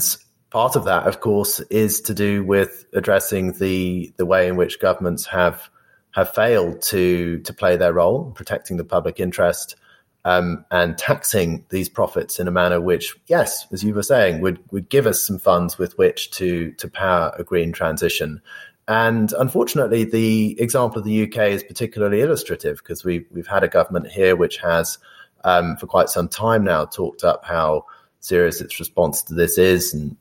part 0.50 0.76
of 0.76 0.84
that, 0.84 1.06
of 1.06 1.20
course, 1.20 1.60
is 1.70 2.00
to 2.02 2.14
do 2.14 2.44
with 2.44 2.86
addressing 2.92 3.52
the 3.52 4.12
the 4.16 4.26
way 4.26 4.48
in 4.48 4.56
which 4.56 4.80
governments 4.80 5.26
have 5.26 5.70
have 6.12 6.34
failed 6.34 6.82
to 6.82 7.38
to 7.40 7.52
play 7.52 7.76
their 7.76 7.92
role, 7.92 8.32
protecting 8.32 8.76
the 8.76 8.84
public 8.84 9.20
interest, 9.20 9.76
um, 10.24 10.64
and 10.70 10.98
taxing 10.98 11.64
these 11.70 11.88
profits 11.88 12.38
in 12.38 12.48
a 12.48 12.50
manner 12.50 12.80
which, 12.80 13.16
yes, 13.26 13.66
as 13.72 13.82
you 13.82 13.94
were 13.94 14.02
saying, 14.02 14.40
would 14.40 14.58
would 14.72 14.88
give 14.88 15.06
us 15.06 15.24
some 15.26 15.38
funds 15.38 15.78
with 15.78 15.96
which 15.96 16.30
to 16.32 16.72
to 16.72 16.88
power 16.88 17.32
a 17.38 17.44
green 17.44 17.72
transition. 17.72 18.42
And 18.88 19.32
unfortunately, 19.34 20.02
the 20.02 20.60
example 20.60 20.98
of 20.98 21.04
the 21.04 21.22
UK 21.22 21.50
is 21.50 21.62
particularly 21.62 22.20
illustrative 22.22 22.78
because 22.78 23.04
we 23.04 23.26
we've 23.30 23.46
had 23.46 23.62
a 23.62 23.68
government 23.68 24.08
here 24.08 24.34
which 24.34 24.56
has, 24.58 24.98
um, 25.44 25.76
for 25.76 25.86
quite 25.86 26.08
some 26.08 26.28
time 26.28 26.64
now, 26.64 26.86
talked 26.86 27.22
up 27.22 27.44
how 27.44 27.84
serious 28.20 28.60
its 28.60 28.78
response 28.78 29.22
to 29.22 29.34
this 29.34 29.58
is 29.58 29.94
and 29.94 30.16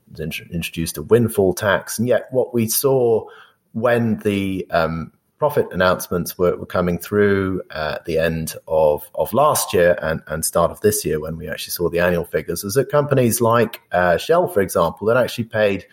introduced 0.51 0.97
a 0.97 1.03
windfall 1.03 1.53
tax. 1.53 1.99
And 1.99 2.07
yet, 2.07 2.27
what 2.31 2.53
we 2.53 2.67
saw 2.67 3.27
when 3.73 4.17
the 4.19 4.65
um, 4.71 5.11
profit 5.37 5.67
announcements 5.71 6.37
were, 6.37 6.55
were 6.57 6.65
coming 6.65 6.97
through 6.97 7.61
at 7.71 8.05
the 8.05 8.17
end 8.17 8.55
of, 8.67 9.09
of 9.15 9.33
last 9.33 9.73
year 9.73 9.97
and, 10.01 10.21
and 10.27 10.43
start 10.43 10.71
of 10.71 10.81
this 10.81 11.05
year 11.05 11.19
when 11.19 11.37
we 11.37 11.47
actually 11.47 11.71
saw 11.71 11.89
the 11.89 11.99
annual 11.99 12.25
figures 12.25 12.63
is 12.63 12.73
that 12.73 12.89
companies 12.89 13.39
like 13.39 13.81
uh, 13.91 14.17
Shell, 14.17 14.49
for 14.49 14.61
example, 14.61 15.07
that 15.07 15.17
actually 15.17 15.45
paid 15.45 15.85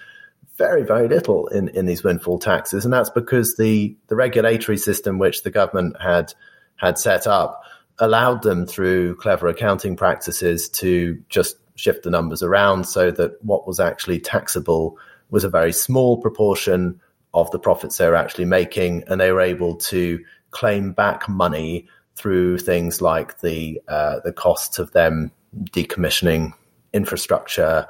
very, 0.56 0.82
very 0.82 1.06
little 1.08 1.46
in, 1.48 1.68
in 1.68 1.86
these 1.86 2.02
windfall 2.02 2.38
taxes. 2.38 2.84
And 2.84 2.92
that's 2.92 3.10
because 3.10 3.56
the, 3.56 3.94
the 4.08 4.16
regulatory 4.16 4.78
system 4.78 5.18
which 5.18 5.42
the 5.42 5.50
government 5.50 6.00
had 6.00 6.34
had 6.76 6.98
set 6.98 7.26
up 7.26 7.62
allowed 7.98 8.42
them 8.42 8.66
through 8.66 9.16
clever 9.16 9.48
accounting 9.48 9.96
practices 9.96 10.68
to 10.68 11.22
just 11.28 11.56
shift 11.76 12.02
the 12.02 12.10
numbers 12.10 12.42
around 12.42 12.84
so 12.84 13.10
that 13.12 13.42
what 13.44 13.66
was 13.66 13.78
actually 13.78 14.18
taxable 14.18 14.98
was 15.30 15.44
a 15.44 15.48
very 15.48 15.72
small 15.72 16.20
proportion 16.20 17.00
of 17.34 17.50
the 17.50 17.58
profits 17.58 17.98
they 17.98 18.08
were 18.08 18.16
actually 18.16 18.44
making, 18.44 19.04
and 19.06 19.20
they 19.20 19.30
were 19.30 19.40
able 19.40 19.76
to 19.76 20.18
claim 20.50 20.92
back 20.92 21.28
money 21.28 21.86
through 22.16 22.58
things 22.58 23.02
like 23.02 23.40
the 23.40 23.80
uh, 23.88 24.20
the 24.24 24.32
costs 24.32 24.78
of 24.78 24.92
them 24.92 25.30
decommissioning 25.70 26.52
infrastructure 26.92 27.86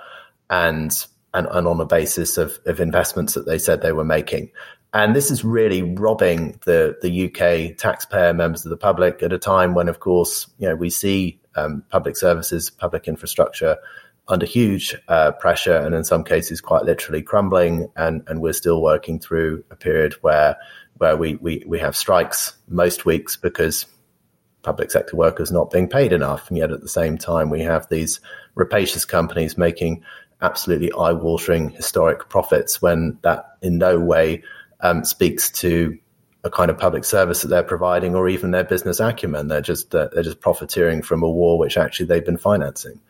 and 0.50 1.06
and, 1.32 1.46
and 1.50 1.68
on 1.68 1.80
a 1.80 1.86
basis 1.86 2.38
of, 2.38 2.58
of 2.66 2.80
investments 2.80 3.34
that 3.34 3.46
they 3.46 3.58
said 3.58 3.82
they 3.82 3.92
were 3.92 4.04
making. 4.04 4.50
And 4.94 5.14
this 5.14 5.30
is 5.30 5.44
really 5.44 5.82
robbing 5.82 6.58
the, 6.64 6.96
the 7.02 7.26
UK 7.26 7.76
taxpayer 7.76 8.32
members 8.32 8.64
of 8.64 8.70
the 8.70 8.76
public 8.78 9.22
at 9.22 9.32
a 9.32 9.38
time 9.38 9.74
when, 9.74 9.88
of 9.88 10.00
course, 10.00 10.46
you 10.58 10.66
know, 10.66 10.74
we 10.74 10.88
see 10.88 11.38
um, 11.56 11.82
public 11.90 12.16
services, 12.16 12.70
public 12.70 13.08
infrastructure 13.08 13.76
under 14.28 14.46
huge 14.46 14.96
uh, 15.08 15.32
pressure 15.32 15.76
and 15.76 15.94
in 15.94 16.04
some 16.04 16.24
cases 16.24 16.60
quite 16.60 16.84
literally 16.84 17.22
crumbling. 17.22 17.88
And, 17.96 18.22
and 18.26 18.40
we're 18.40 18.52
still 18.52 18.82
working 18.82 19.20
through 19.20 19.64
a 19.70 19.76
period 19.76 20.14
where 20.20 20.56
where 20.98 21.16
we, 21.16 21.34
we, 21.36 21.62
we 21.66 21.78
have 21.78 21.94
strikes 21.94 22.54
most 22.68 23.04
weeks 23.04 23.36
because 23.36 23.84
public 24.62 24.90
sector 24.90 25.14
workers 25.14 25.52
not 25.52 25.70
being 25.70 25.88
paid 25.88 26.12
enough. 26.12 26.48
And 26.48 26.56
yet 26.56 26.72
at 26.72 26.80
the 26.80 26.88
same 26.88 27.18
time, 27.18 27.50
we 27.50 27.60
have 27.60 27.88
these 27.88 28.20
rapacious 28.54 29.04
companies 29.04 29.58
making 29.58 30.02
absolutely 30.40 30.90
eye 30.92 31.12
watering 31.12 31.70
historic 31.70 32.28
profits 32.28 32.80
when 32.82 33.18
that 33.22 33.56
in 33.62 33.78
no 33.78 33.98
way 33.98 34.42
um, 34.80 35.04
speaks 35.04 35.50
to 35.50 35.98
a 36.46 36.50
kind 36.50 36.70
of 36.70 36.78
public 36.78 37.04
service 37.04 37.42
that 37.42 37.48
they're 37.48 37.62
providing 37.62 38.14
or 38.14 38.28
even 38.28 38.52
their 38.52 38.64
business 38.64 39.00
acumen. 39.00 39.48
They're 39.48 39.60
just 39.60 39.94
uh, 39.94 40.08
they're 40.12 40.22
just 40.22 40.40
profiteering 40.40 41.02
from 41.02 41.22
a 41.22 41.30
war 41.30 41.58
which 41.58 41.76
actually 41.76 42.06
they've 42.06 42.24
been 42.24 42.38
financing. 42.38 43.00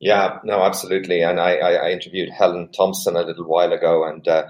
Yeah, 0.00 0.38
no, 0.44 0.62
absolutely. 0.62 1.22
And 1.22 1.40
I, 1.40 1.56
I, 1.56 1.72
I 1.72 1.90
interviewed 1.90 2.28
Helen 2.28 2.70
Thompson 2.72 3.16
a 3.16 3.22
little 3.22 3.46
while 3.46 3.72
ago, 3.72 4.04
and 4.04 4.26
uh, 4.28 4.44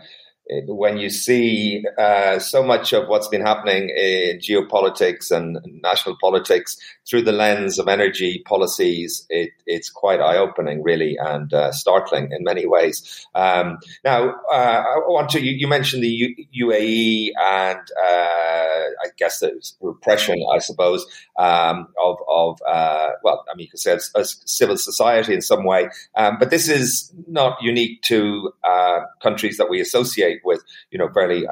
when 0.66 0.98
you 0.98 1.08
see 1.08 1.84
uh, 1.98 2.38
so 2.38 2.62
much 2.62 2.92
of 2.92 3.08
what's 3.08 3.28
been 3.28 3.40
happening 3.40 3.88
in 3.88 4.38
geopolitics 4.38 5.30
and 5.30 5.58
national 5.82 6.16
politics 6.20 6.76
through 7.08 7.22
the 7.22 7.32
lens 7.32 7.78
of 7.78 7.88
energy 7.88 8.42
policies, 8.46 9.26
it, 9.30 9.50
it's 9.66 9.88
quite 9.88 10.20
eye 10.20 10.36
opening, 10.36 10.82
really, 10.82 11.16
and 11.18 11.52
uh, 11.54 11.72
startling 11.72 12.30
in 12.30 12.44
many 12.44 12.66
ways. 12.66 13.26
Um, 13.34 13.78
now, 14.04 14.34
uh, 14.52 14.82
I 14.86 14.98
want 15.06 15.30
to, 15.30 15.42
you, 15.42 15.52
you 15.52 15.66
mentioned 15.66 16.02
the 16.02 16.08
U- 16.08 16.68
UAE 16.68 17.30
and 17.40 17.78
uh, 17.78 18.84
I 19.04 19.08
guess 19.16 19.40
the 19.40 19.52
repression, 19.80 20.44
I 20.52 20.58
suppose, 20.58 21.06
um, 21.38 21.88
of, 22.02 22.18
of 22.28 22.60
uh, 22.68 23.10
well, 23.22 23.44
I 23.50 23.56
mean, 23.56 23.64
you 23.64 23.70
could 23.70 23.80
say 23.80 23.94
it's 23.94 24.42
civil 24.44 24.76
society 24.76 25.32
in 25.32 25.40
some 25.40 25.64
way, 25.64 25.88
um, 26.16 26.36
but 26.38 26.50
this 26.50 26.68
is 26.68 27.12
not 27.26 27.56
unique 27.62 28.02
to 28.02 28.52
uh, 28.62 29.00
countries 29.22 29.56
that 29.56 29.70
we 29.70 29.80
associate 29.80 30.33
with, 30.44 30.62
you 30.90 30.98
know, 30.98 31.08
fairly 31.12 31.46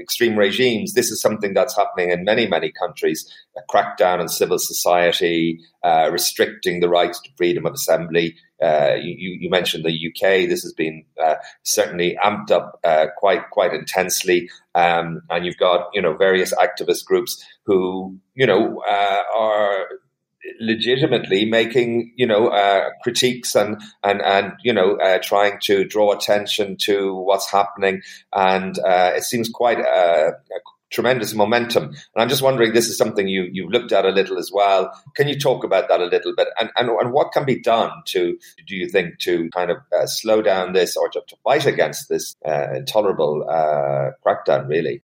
extreme 0.00 0.36
regimes. 0.36 0.94
This 0.94 1.10
is 1.10 1.20
something 1.20 1.54
that's 1.54 1.76
happening 1.76 2.10
in 2.10 2.24
many, 2.24 2.46
many 2.46 2.72
countries, 2.72 3.30
a 3.56 3.60
crackdown 3.72 4.20
on 4.20 4.28
civil 4.28 4.58
society 4.58 4.84
society, 5.14 5.60
uh, 5.82 6.08
restricting 6.10 6.80
the 6.80 6.88
rights 6.88 7.20
to 7.20 7.30
freedom 7.36 7.66
of 7.66 7.74
assembly. 7.74 8.36
Uh, 8.62 8.94
you, 9.00 9.36
you, 9.40 9.50
mentioned 9.50 9.84
the 9.84 9.90
UK. 9.90 10.48
This 10.48 10.62
has 10.62 10.72
been 10.72 11.04
uh, 11.22 11.34
certainly 11.64 12.16
amped 12.24 12.50
up 12.50 12.80
uh, 12.84 13.06
quite 13.18 13.50
quite 13.50 13.74
intensely, 13.74 14.48
um, 14.74 15.20
and 15.28 15.44
you've 15.44 15.58
got 15.58 15.88
you 15.92 16.00
know 16.00 16.16
various 16.16 16.54
activist 16.54 17.04
groups 17.04 17.44
who 17.66 18.16
you 18.34 18.46
know 18.46 18.82
uh, 18.88 19.22
are 19.36 19.86
legitimately 20.60 21.44
making 21.44 22.12
you 22.16 22.26
know 22.26 22.48
uh, 22.48 22.90
critiques 23.02 23.54
and 23.54 23.80
and 24.02 24.22
and 24.22 24.52
you 24.62 24.72
know 24.72 24.96
uh, 24.96 25.18
trying 25.22 25.58
to 25.62 25.84
draw 25.84 26.12
attention 26.12 26.76
to 26.78 27.14
what's 27.14 27.50
happening 27.50 28.02
and 28.32 28.78
uh, 28.80 29.12
it 29.14 29.24
seems 29.24 29.48
quite 29.48 29.80
a, 29.80 30.32
tremendous 30.94 31.34
momentum. 31.34 31.86
And 31.86 31.96
I'm 32.16 32.28
just 32.28 32.40
wondering, 32.40 32.72
this 32.72 32.88
is 32.88 32.96
something 32.96 33.26
you, 33.26 33.48
you've 33.52 33.72
looked 33.72 33.92
at 33.92 34.06
a 34.06 34.10
little 34.10 34.38
as 34.38 34.50
well. 34.54 34.92
Can 35.16 35.28
you 35.28 35.38
talk 35.38 35.64
about 35.64 35.88
that 35.88 36.00
a 36.00 36.04
little 36.04 36.34
bit? 36.34 36.48
And, 36.58 36.70
and, 36.76 36.88
and 36.88 37.12
what 37.12 37.32
can 37.32 37.44
be 37.44 37.60
done 37.60 37.90
to, 38.06 38.38
do 38.66 38.76
you 38.76 38.88
think, 38.88 39.18
to 39.20 39.50
kind 39.50 39.70
of 39.70 39.78
uh, 39.92 40.06
slow 40.06 40.40
down 40.40 40.72
this 40.72 40.96
or 40.96 41.08
to, 41.10 41.20
to 41.26 41.36
fight 41.42 41.66
against 41.66 42.08
this 42.08 42.36
uh, 42.46 42.68
intolerable 42.74 43.44
uh, 43.50 44.10
crackdown, 44.24 44.68
really? 44.68 45.02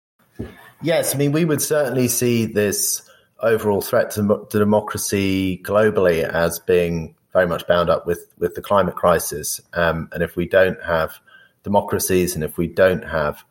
Yes, 0.81 1.15
I 1.15 1.19
mean, 1.19 1.33
we 1.33 1.45
would 1.45 1.61
certainly 1.61 2.09
see 2.09 2.47
this 2.47 3.03
overall 3.43 3.81
threat 3.81 4.11
to, 4.13 4.47
to 4.51 4.59
democracy 4.59 5.61
globally 5.65 6.23
as 6.23 6.59
being 6.59 7.15
very 7.33 7.47
much 7.47 7.67
bound 7.67 7.89
up 7.91 8.07
with, 8.07 8.27
with 8.39 8.55
the 8.55 8.63
climate 8.63 8.97
crisis. 8.97 9.61
Um, 9.73 10.09
and 10.13 10.23
if 10.23 10.37
we 10.37 10.47
don't 10.47 10.83
have 10.83 11.19
democracies 11.63 12.35
and 12.35 12.43
if 12.43 12.59
we 12.59 12.67
don't 12.67 13.05
have 13.05 13.45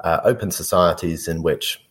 uh, 0.00 0.20
open 0.24 0.50
societies 0.50 1.28
in 1.28 1.42
which 1.42 1.84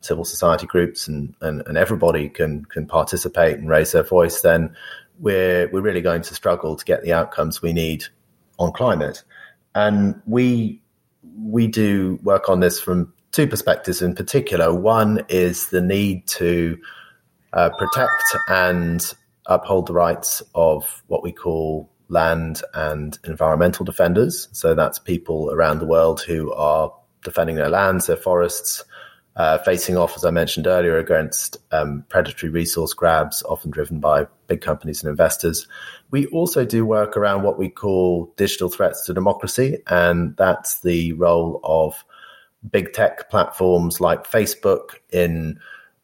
civil 0.00 0.24
society 0.24 0.66
groups 0.66 1.06
and, 1.08 1.34
and, 1.40 1.62
and 1.66 1.76
everybody 1.76 2.28
can 2.28 2.64
can 2.64 2.86
participate 2.86 3.58
and 3.58 3.68
raise 3.68 3.92
their 3.92 4.02
voice, 4.02 4.40
then 4.40 4.74
we're 5.18 5.68
we're 5.68 5.82
really 5.82 6.00
going 6.00 6.22
to 6.22 6.34
struggle 6.34 6.74
to 6.76 6.84
get 6.84 7.02
the 7.02 7.12
outcomes 7.12 7.60
we 7.60 7.72
need 7.72 8.04
on 8.58 8.72
climate. 8.72 9.22
And 9.74 10.20
we 10.26 10.80
we 11.38 11.66
do 11.66 12.18
work 12.22 12.48
on 12.48 12.60
this 12.60 12.80
from 12.80 13.12
two 13.32 13.46
perspectives 13.46 14.02
in 14.02 14.14
particular. 14.14 14.74
One 14.74 15.24
is 15.28 15.68
the 15.70 15.80
need 15.80 16.26
to 16.28 16.78
uh, 17.52 17.70
protect 17.70 18.22
and 18.48 19.14
uphold 19.46 19.86
the 19.86 19.92
rights 19.92 20.42
of 20.54 21.02
what 21.08 21.22
we 21.22 21.32
call 21.32 21.90
land 22.08 22.62
and 22.74 23.18
environmental 23.24 23.84
defenders. 23.84 24.48
So 24.52 24.74
that's 24.74 24.98
people 24.98 25.50
around 25.52 25.78
the 25.78 25.86
world 25.86 26.20
who 26.20 26.52
are 26.52 26.92
defending 27.24 27.56
their 27.56 27.68
lands, 27.68 28.06
their 28.06 28.16
forests, 28.16 28.84
uh, 29.36 29.58
facing 29.58 29.96
off, 29.96 30.16
as 30.16 30.24
I 30.24 30.30
mentioned 30.30 30.66
earlier, 30.66 30.98
against 30.98 31.56
um, 31.70 32.04
predatory 32.08 32.50
resource 32.50 32.92
grabs, 32.92 33.42
often 33.44 33.70
driven 33.70 34.00
by 34.00 34.26
big 34.48 34.60
companies 34.60 35.02
and 35.02 35.10
investors. 35.10 35.68
We 36.10 36.26
also 36.26 36.64
do 36.64 36.84
work 36.84 37.16
around 37.16 37.44
what 37.44 37.58
we 37.58 37.68
call 37.68 38.32
digital 38.36 38.68
threats 38.68 39.06
to 39.06 39.14
democracy, 39.14 39.78
and 39.86 40.36
that's 40.36 40.80
the 40.80 41.12
role 41.12 41.60
of 41.62 42.04
big 42.68 42.92
tech 42.92 43.30
platforms 43.30 44.00
like 44.00 44.30
Facebook 44.30 44.96
in 45.10 45.58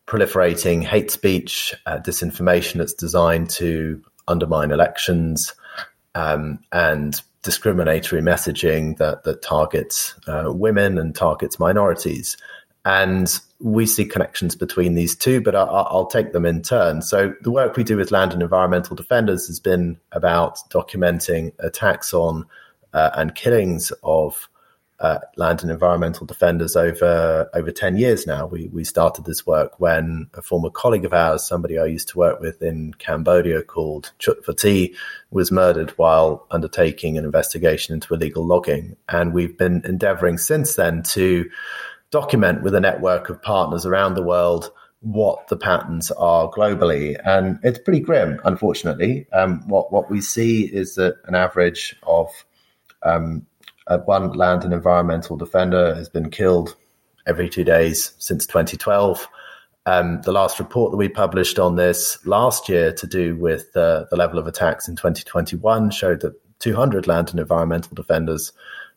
proliferating 0.07 0.83
hate 0.83 1.11
speech, 1.11 1.75
uh, 1.87 1.99
disinformation 1.99 2.75
that's 2.75 2.95
designed 2.95 3.51
to 3.51 4.03
undermine 4.29 4.71
elections, 4.71 5.55
um, 6.15 6.59
and 6.73 7.21
discriminatory 7.43 8.23
messaging 8.23 8.97
that 8.99 9.25
that 9.25 9.43
targets 9.43 10.15
uh, 10.27 10.53
women 10.53 10.99
and 10.99 11.15
targets 11.15 11.59
minorities. 11.59 12.37
And 12.85 13.29
we 13.61 13.85
see 13.85 14.05
connections 14.05 14.55
between 14.55 14.95
these 14.95 15.17
two, 15.17 15.41
but 15.41 15.57
I'll, 15.57 15.89
I'll, 15.91 16.07
take 16.07 16.33
them 16.33 16.47
in 16.47 16.63
turn. 16.63 17.03
So 17.03 17.35
the 17.43 17.51
work 17.51 17.77
we 17.77 17.83
do 17.83 17.97
with 17.97 18.13
land 18.13 18.33
and 18.33 18.43
environmental 18.43 18.95
defenders 18.95 19.49
has 19.49 19.59
been 19.59 19.99
about 20.13 20.59
documenting 20.71 21.53
attacks 21.59 22.15
on 22.15 22.47
uh, 22.93 23.11
and 23.15 23.35
killings 23.35 23.93
of 24.05 24.49
uh, 25.01 25.19
land 25.37 25.63
and 25.63 25.71
environmental 25.71 26.27
defenders 26.27 26.77
over 26.77 27.51
over 27.55 27.71
10 27.71 27.97
years 27.97 28.27
now. 28.27 28.47
We, 28.47 28.69
we 28.69 28.85
started 28.85 29.25
this 29.25 29.47
work 29.47 29.79
when 29.79 30.29
a 30.35 30.43
former 30.43 30.71
colleague 30.71 31.05
of 31.05 31.13
ours, 31.13 31.47
somebody 31.47 31.79
I 31.79 31.87
used 31.87 32.09
to 32.09 32.19
work 32.19 32.41
with 32.41 32.63
in 32.63 32.95
Cambodia 32.95 33.63
called 33.63 34.13
Chut 34.19 34.39
Wutty, 34.47 34.95
was 35.31 35.53
murdered 35.53 35.91
while 35.91 36.47
undertaking 36.51 37.19
an 37.19 37.25
investigation 37.25 37.95
into 37.95 38.15
illegal 38.15 38.45
logging. 38.45 38.97
And 39.09 39.35
we've 39.35 39.57
been 39.57 39.83
endeavoring 39.85 40.39
since 40.39 40.77
then 40.77 41.03
to 41.05 41.51
document 42.11 42.63
with 42.63 42.75
a 42.75 42.81
network 42.81 43.29
of 43.29 43.43
partners 43.43 43.85
around 43.85 44.15
the 44.15 44.23
world 44.23 44.71
what 45.01 45.47
the 45.49 45.57
patterns 45.57 46.11
are 46.13 46.51
globally. 46.51 47.17
And 47.25 47.59
it's 47.63 47.79
pretty 47.79 48.01
grim, 48.01 48.41
unfortunately. 48.45 49.27
Um, 49.33 49.67
what, 49.69 49.93
what 49.93 50.11
we 50.11 50.21
see 50.21 50.63
is 50.63 50.95
that 50.97 51.17
an 51.27 51.35
average 51.35 51.95
of 52.03 52.29
um, 53.03 53.47
one 54.05 54.33
land 54.33 54.65
and 54.65 54.73
environmental 54.73 55.37
defender 55.37 55.95
has 55.95 56.09
been 56.09 56.31
killed 56.31 56.77
every 57.27 57.49
two 57.49 57.65
days 57.65 58.13
since 58.19 58.47
2012. 58.47 59.27
Um, 59.87 60.21
the 60.23 60.33
last 60.33 60.59
report 60.59 60.91
that 60.91 60.97
we 60.97 61.09
published 61.09 61.59
on 61.59 61.77
this 61.77 62.19
last 62.27 62.69
year 62.69 62.93
to 62.93 63.07
do 63.07 63.37
with 63.37 63.77
uh, 63.77 64.05
the 64.11 64.17
level 64.17 64.39
of 64.39 64.47
attacks 64.47 64.89
in 64.89 64.97
2021 64.97 65.91
showed 65.91 66.21
that 66.23 66.35
200 66.59 67.07
land 67.07 67.31
and 67.31 67.39
environmental 67.39 67.95
defenders 67.95 68.53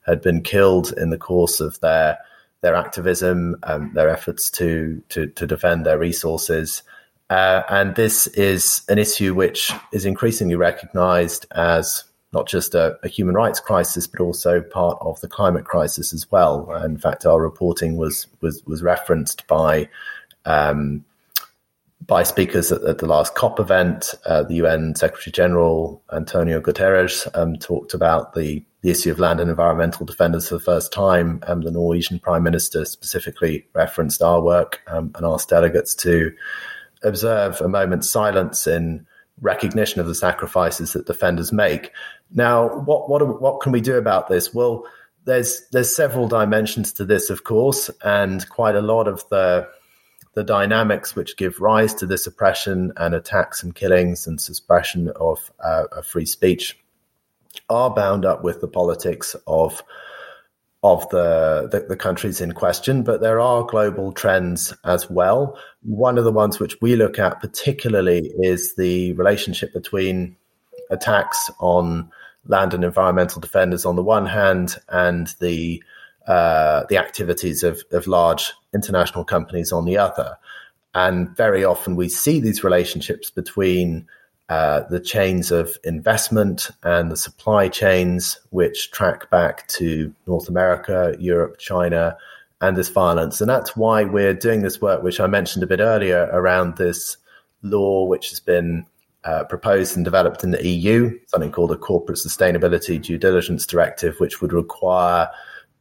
had 0.05 0.21
been 0.21 0.41
killed 0.41 0.93
in 0.97 1.11
the 1.11 1.17
course 1.17 1.59
of 1.59 1.79
their 1.81 2.17
their 2.61 2.75
activism, 2.75 3.55
um, 3.63 3.91
their 3.93 4.09
efforts 4.09 4.49
to, 4.51 5.01
to, 5.09 5.27
to 5.27 5.47
defend 5.47 5.85
their 5.85 5.97
resources. 5.97 6.83
Uh, 7.29 7.63
and 7.69 7.95
this 7.95 8.27
is 8.27 8.81
an 8.89 8.97
issue 8.97 9.33
which 9.33 9.71
is 9.93 10.05
increasingly 10.05 10.55
recognized 10.55 11.45
as 11.51 12.03
not 12.31 12.47
just 12.47 12.75
a, 12.75 12.97
a, 13.03 13.07
human 13.07 13.35
rights 13.35 13.59
crisis, 13.59 14.05
but 14.05 14.19
also 14.19 14.61
part 14.61 14.97
of 15.01 15.19
the 15.21 15.27
climate 15.27 15.65
crisis 15.65 16.13
as 16.13 16.29
well. 16.31 16.71
In 16.83 16.97
fact, 16.97 17.25
our 17.25 17.41
reporting 17.41 17.97
was 17.97 18.27
was 18.41 18.63
was 18.65 18.83
referenced 18.83 19.47
by 19.47 19.89
um, 20.45 21.03
by 22.05 22.23
speakers 22.23 22.71
at, 22.71 22.83
at, 22.83 22.99
the 22.99 23.07
last 23.07 23.35
COP 23.35 23.59
event. 23.59 24.13
Uh, 24.25 24.43
the 24.43 24.55
UN 24.55 24.95
Secretary 24.95 25.31
General 25.31 26.01
Antonio 26.13 26.59
Guterres 26.61 27.27
um, 27.35 27.55
talked 27.57 27.93
about 27.93 28.33
the 28.33 28.63
the 28.81 28.91
issue 28.91 29.11
of 29.11 29.19
land 29.19 29.39
and 29.39 29.49
environmental 29.49 30.05
defenders 30.05 30.47
for 30.47 30.55
the 30.55 30.63
first 30.63 30.93
time. 30.93 31.41
Um, 31.47 31.61
the 31.61 31.71
Norwegian 31.71 32.19
Prime 32.19 32.43
Minister 32.43 32.85
specifically 32.85 33.65
referenced 33.73 34.21
our 34.21 34.41
work 34.41 34.81
um, 34.87 35.11
and 35.15 35.25
asked 35.25 35.49
delegates 35.49 35.93
to 35.95 36.31
observe 37.03 37.59
a 37.59 37.67
moment's 37.67 38.09
silence 38.09 38.67
in 38.67 39.05
recognition 39.41 39.99
of 39.99 40.07
the 40.07 40.15
sacrifices 40.15 40.93
that 40.93 41.07
defenders 41.07 41.51
make. 41.51 41.91
Now, 42.31 42.67
what 42.67 43.09
what 43.09 43.41
what 43.41 43.61
can 43.61 43.71
we 43.71 43.81
do 43.81 43.97
about 43.97 44.27
this? 44.27 44.53
Well, 44.53 44.85
there's 45.25 45.61
there's 45.71 45.95
several 45.95 46.27
dimensions 46.27 46.93
to 46.93 47.05
this, 47.05 47.29
of 47.29 47.43
course, 47.43 47.89
and 48.03 48.47
quite 48.49 48.75
a 48.75 48.81
lot 48.81 49.07
of 49.07 49.27
the 49.29 49.67
the 50.35 50.43
dynamics 50.43 51.15
which 51.15 51.37
give 51.37 51.59
rise 51.59 51.93
to 51.95 52.05
this 52.05 52.27
oppression 52.27 52.93
and 52.97 53.15
attacks 53.15 53.63
and 53.63 53.75
killings 53.75 54.27
and 54.27 54.39
suppression 54.39 55.09
of, 55.15 55.51
uh, 55.59 56.01
free 56.01 56.25
speech 56.25 56.77
are 57.69 57.89
bound 57.89 58.25
up 58.25 58.43
with 58.43 58.61
the 58.61 58.67
politics 58.67 59.35
of 59.47 59.83
of 60.81 61.09
the, 61.09 61.67
the, 61.69 61.81
the 61.89 61.97
countries 61.97 62.39
in 62.39 62.53
question, 62.53 63.03
but 63.03 63.19
there 63.19 63.41
are 63.41 63.65
global 63.65 64.13
trends 64.13 64.73
as 64.85 65.09
well. 65.09 65.59
One 65.81 66.17
of 66.17 66.23
the 66.23 66.31
ones 66.31 66.57
which 66.57 66.79
we 66.79 66.95
look 66.95 67.19
at 67.19 67.41
particularly 67.41 68.31
is 68.39 68.75
the 68.75 69.11
relationship 69.13 69.73
between 69.73 70.37
attacks 70.89 71.51
on 71.59 72.09
land 72.49 72.73
and 72.73 72.83
environmental 72.83 73.39
defenders 73.39 73.85
on 73.85 73.95
the 73.95 74.03
one 74.03 74.25
hand, 74.25 74.75
and 74.89 75.33
the 75.39 75.81
uh, 76.27 76.83
the 76.89 76.97
activities 76.97 77.63
of, 77.63 77.81
of 77.91 78.05
large 78.05 78.53
international 78.73 79.23
companies 79.23 79.71
on 79.71 79.85
the 79.85 79.97
other. 79.97 80.37
And 80.93 81.35
very 81.35 81.63
often 81.63 81.95
we 81.95 82.09
see 82.09 82.39
these 82.39 82.63
relationships 82.63 83.31
between 83.31 84.07
uh, 84.49 84.81
the 84.89 84.99
chains 84.99 85.51
of 85.51 85.77
investment 85.83 86.71
and 86.83 87.11
the 87.11 87.17
supply 87.17 87.67
chains, 87.67 88.39
which 88.49 88.91
track 88.91 89.29
back 89.29 89.67
to 89.69 90.13
North 90.27 90.49
America, 90.49 91.15
Europe, 91.19 91.57
China, 91.57 92.17
and 92.61 92.75
this 92.75 92.89
violence. 92.89 93.41
And 93.41 93.49
that's 93.49 93.75
why 93.75 94.03
we're 94.03 94.33
doing 94.33 94.61
this 94.61 94.81
work, 94.81 95.01
which 95.01 95.19
I 95.19 95.27
mentioned 95.27 95.63
a 95.63 95.67
bit 95.67 95.79
earlier, 95.79 96.29
around 96.31 96.77
this 96.77 97.17
law, 97.61 98.05
which 98.05 98.29
has 98.29 98.39
been 98.39 98.85
uh, 99.23 99.43
proposed 99.43 99.95
and 99.95 100.05
developed 100.05 100.43
in 100.43 100.51
the 100.51 100.65
EU, 100.65 101.17
something 101.27 101.51
called 101.51 101.71
a 101.71 101.77
Corporate 101.77 102.17
Sustainability 102.17 103.01
Due 103.01 103.17
Diligence 103.17 103.65
Directive, 103.65 104.15
which 104.19 104.41
would 104.41 104.53
require 104.53 105.29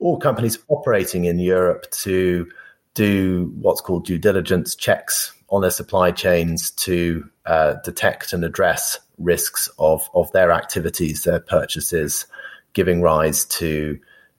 all 0.01 0.19
companies 0.19 0.59
operating 0.69 1.25
in 1.25 1.39
Europe 1.39 1.91
to 1.91 2.49
do 2.95 3.53
what's 3.61 3.81
called 3.81 4.05
due 4.05 4.19
diligence 4.19 4.75
checks 4.75 5.33
on 5.51 5.63
their 5.63 5.71
supply 5.71 6.11
chains 6.11 6.71
to 6.73 7.29
uh, 7.47 7.75
detect 7.85 8.33
and 8.33 8.45
address 8.45 8.99
risks 9.19 9.69
of, 9.79 10.09
of 10.15 10.31
their 10.33 10.53
activities, 10.53 11.23
their 11.23 11.41
purchases, 11.41 12.27
giving 12.73 13.01
rise 13.01 13.45
to 13.45 13.99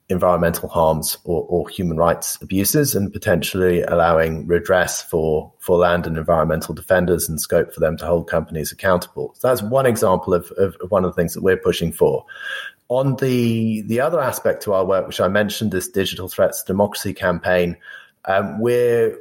environmental 0.09 0.67
harms 0.67 1.17
or, 1.23 1.45
or, 1.49 1.69
human 1.69 1.95
rights 1.95 2.37
abuses 2.41 2.95
and 2.95 3.13
potentially 3.13 3.83
allowing 3.83 4.47
redress 4.47 5.03
for, 5.03 5.53
for 5.59 5.77
land 5.77 6.07
and 6.07 6.17
environmental 6.17 6.73
defenders 6.73 7.29
and 7.29 7.39
scope 7.39 7.71
for 7.71 7.79
them 7.79 7.95
to 7.95 8.05
hold 8.05 8.27
companies 8.27 8.71
accountable. 8.71 9.35
So 9.37 9.47
that's 9.47 9.61
one 9.61 9.85
example 9.85 10.33
of, 10.33 10.51
of, 10.57 10.75
of 10.81 10.89
one 10.89 11.05
of 11.05 11.11
the 11.11 11.15
things 11.15 11.35
that 11.35 11.43
we're 11.43 11.57
pushing 11.57 11.91
for. 11.91 12.25
On 12.87 13.17
the 13.17 13.81
the 13.81 13.99
other 13.99 14.19
aspect 14.19 14.63
to 14.63 14.73
our 14.73 14.83
work, 14.83 15.05
which 15.05 15.21
I 15.21 15.27
mentioned, 15.27 15.71
this 15.71 15.87
digital 15.87 16.27
threats 16.27 16.63
democracy 16.63 17.13
campaign, 17.13 17.77
um, 18.25 18.59
we're 18.59 19.15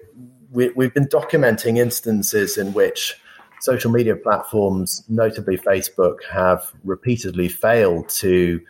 we, 0.50 0.70
we've 0.70 0.94
been 0.94 1.06
documenting 1.08 1.76
instances 1.76 2.56
in 2.56 2.72
which 2.72 3.20
social 3.60 3.90
media 3.90 4.16
platforms, 4.16 5.04
notably 5.10 5.58
Facebook, 5.58 6.24
have 6.30 6.72
repeatedly 6.82 7.48
failed 7.48 8.08
to 8.08 8.60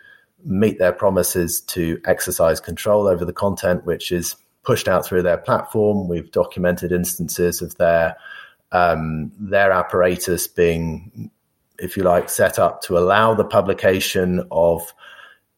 meet 0.45 0.79
their 0.79 0.93
promises 0.93 1.61
to 1.61 1.99
exercise 2.05 2.59
control 2.59 3.07
over 3.07 3.25
the 3.25 3.33
content 3.33 3.85
which 3.85 4.11
is 4.11 4.35
pushed 4.63 4.87
out 4.87 5.05
through 5.05 5.23
their 5.23 5.37
platform. 5.37 6.07
We've 6.07 6.31
documented 6.31 6.91
instances 6.91 7.61
of 7.61 7.75
their 7.77 8.15
um, 8.71 9.31
their 9.39 9.71
apparatus 9.71 10.47
being, 10.47 11.31
if 11.79 11.97
you 11.97 12.03
like, 12.03 12.29
set 12.29 12.59
up 12.59 12.83
to 12.83 12.97
allow 12.97 13.33
the 13.33 13.43
publication 13.43 14.43
of 14.51 14.93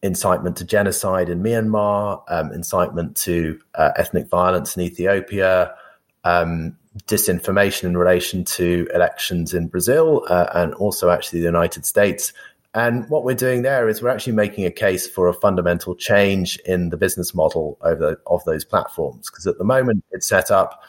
incitement 0.02 0.56
to 0.58 0.66
genocide 0.66 1.30
in 1.30 1.44
Myanmar, 1.44 2.24
um, 2.30 2.52
incitement 2.54 3.16
to 3.18 3.60
uh, 3.76 3.92
ethnic 3.98 4.30
violence 4.30 4.78
in 4.78 4.84
Ethiopia, 4.84 5.76
um, 6.24 6.78
disinformation 7.06 7.84
in 7.84 7.98
relation 7.98 8.44
to 8.44 8.88
elections 8.94 9.54
in 9.54 9.68
Brazil 9.68 10.26
uh, 10.30 10.48
and 10.54 10.74
also 10.76 11.10
actually 11.10 11.40
the 11.40 11.46
United 11.46 11.86
States. 11.86 12.34
And 12.74 13.10
what 13.10 13.26
we're 13.26 13.36
doing 13.36 13.64
there 13.64 13.90
is 13.90 14.02
we're 14.02 14.10
actually 14.10 14.34
making 14.34 14.66
a 14.66 14.72
case 14.72 15.08
for 15.08 15.28
a 15.28 15.34
fundamental 15.34 15.94
change 15.94 16.58
in 16.66 16.90
the 16.90 16.98
business 16.98 17.36
model 17.36 17.78
over, 17.82 18.22
of 18.28 18.44
those 18.46 18.64
platforms. 18.64 19.30
Because 19.30 19.46
at 19.46 19.58
the 19.58 19.66
moment, 19.66 20.06
it's 20.12 20.28
set 20.28 20.52
up 20.52 20.84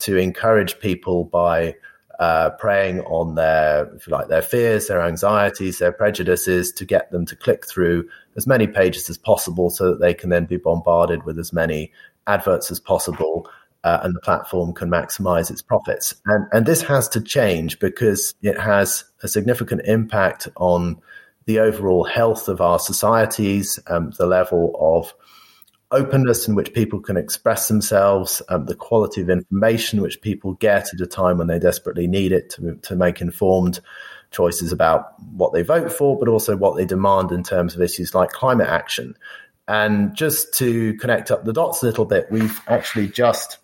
to 0.00 0.16
encourage 0.16 0.78
people 0.80 1.24
by 1.24 1.76
uh, 2.18 2.50
preying 2.50 3.00
on 3.02 3.36
their, 3.36 3.86
if 3.94 4.06
you 4.06 4.12
like, 4.12 4.26
their 4.26 4.42
fears, 4.42 4.88
their 4.88 5.00
anxieties, 5.00 5.78
their 5.78 5.92
prejudices, 5.92 6.72
to 6.72 6.84
get 6.84 7.10
them 7.12 7.24
to 7.26 7.36
click 7.36 7.66
through 7.68 8.08
as 8.36 8.46
many 8.46 8.66
pages 8.66 9.08
as 9.08 9.16
possible, 9.16 9.70
so 9.70 9.90
that 9.90 10.00
they 10.00 10.14
can 10.14 10.30
then 10.30 10.44
be 10.44 10.56
bombarded 10.56 11.22
with 11.22 11.38
as 11.38 11.52
many 11.52 11.92
adverts 12.26 12.72
as 12.72 12.80
possible, 12.80 13.48
uh, 13.84 14.00
and 14.02 14.16
the 14.16 14.20
platform 14.20 14.72
can 14.72 14.90
maximize 14.90 15.50
its 15.50 15.62
profits. 15.62 16.14
And 16.26 16.46
and 16.52 16.66
this 16.66 16.82
has 16.82 17.08
to 17.10 17.20
change 17.20 17.78
because 17.78 18.34
it 18.42 18.58
has 18.58 19.04
a 19.22 19.28
significant 19.28 19.82
impact 19.84 20.48
on 20.56 21.00
the 21.48 21.58
overall 21.58 22.04
health 22.04 22.46
of 22.46 22.60
our 22.60 22.78
societies, 22.78 23.78
um, 23.86 24.12
the 24.18 24.26
level 24.26 24.76
of 24.78 25.14
openness 25.90 26.46
in 26.46 26.54
which 26.54 26.74
people 26.74 27.00
can 27.00 27.16
express 27.16 27.68
themselves, 27.68 28.42
um, 28.50 28.66
the 28.66 28.74
quality 28.74 29.22
of 29.22 29.30
information 29.30 30.02
which 30.02 30.20
people 30.20 30.52
get 30.52 30.92
at 30.92 31.00
a 31.00 31.06
time 31.06 31.38
when 31.38 31.46
they 31.46 31.58
desperately 31.58 32.06
need 32.06 32.32
it 32.32 32.50
to, 32.50 32.74
to 32.82 32.94
make 32.94 33.22
informed 33.22 33.80
choices 34.30 34.72
about 34.72 35.14
what 35.32 35.54
they 35.54 35.62
vote 35.62 35.90
for, 35.90 36.18
but 36.18 36.28
also 36.28 36.54
what 36.54 36.76
they 36.76 36.84
demand 36.84 37.32
in 37.32 37.42
terms 37.42 37.74
of 37.74 37.80
issues 37.80 38.14
like 38.14 38.28
climate 38.28 38.68
action. 38.68 39.14
And 39.66 40.14
just 40.14 40.52
to 40.58 40.92
connect 40.96 41.30
up 41.30 41.46
the 41.46 41.54
dots 41.54 41.82
a 41.82 41.86
little 41.86 42.04
bit, 42.04 42.30
we've 42.30 42.60
actually 42.68 43.08
just 43.08 43.56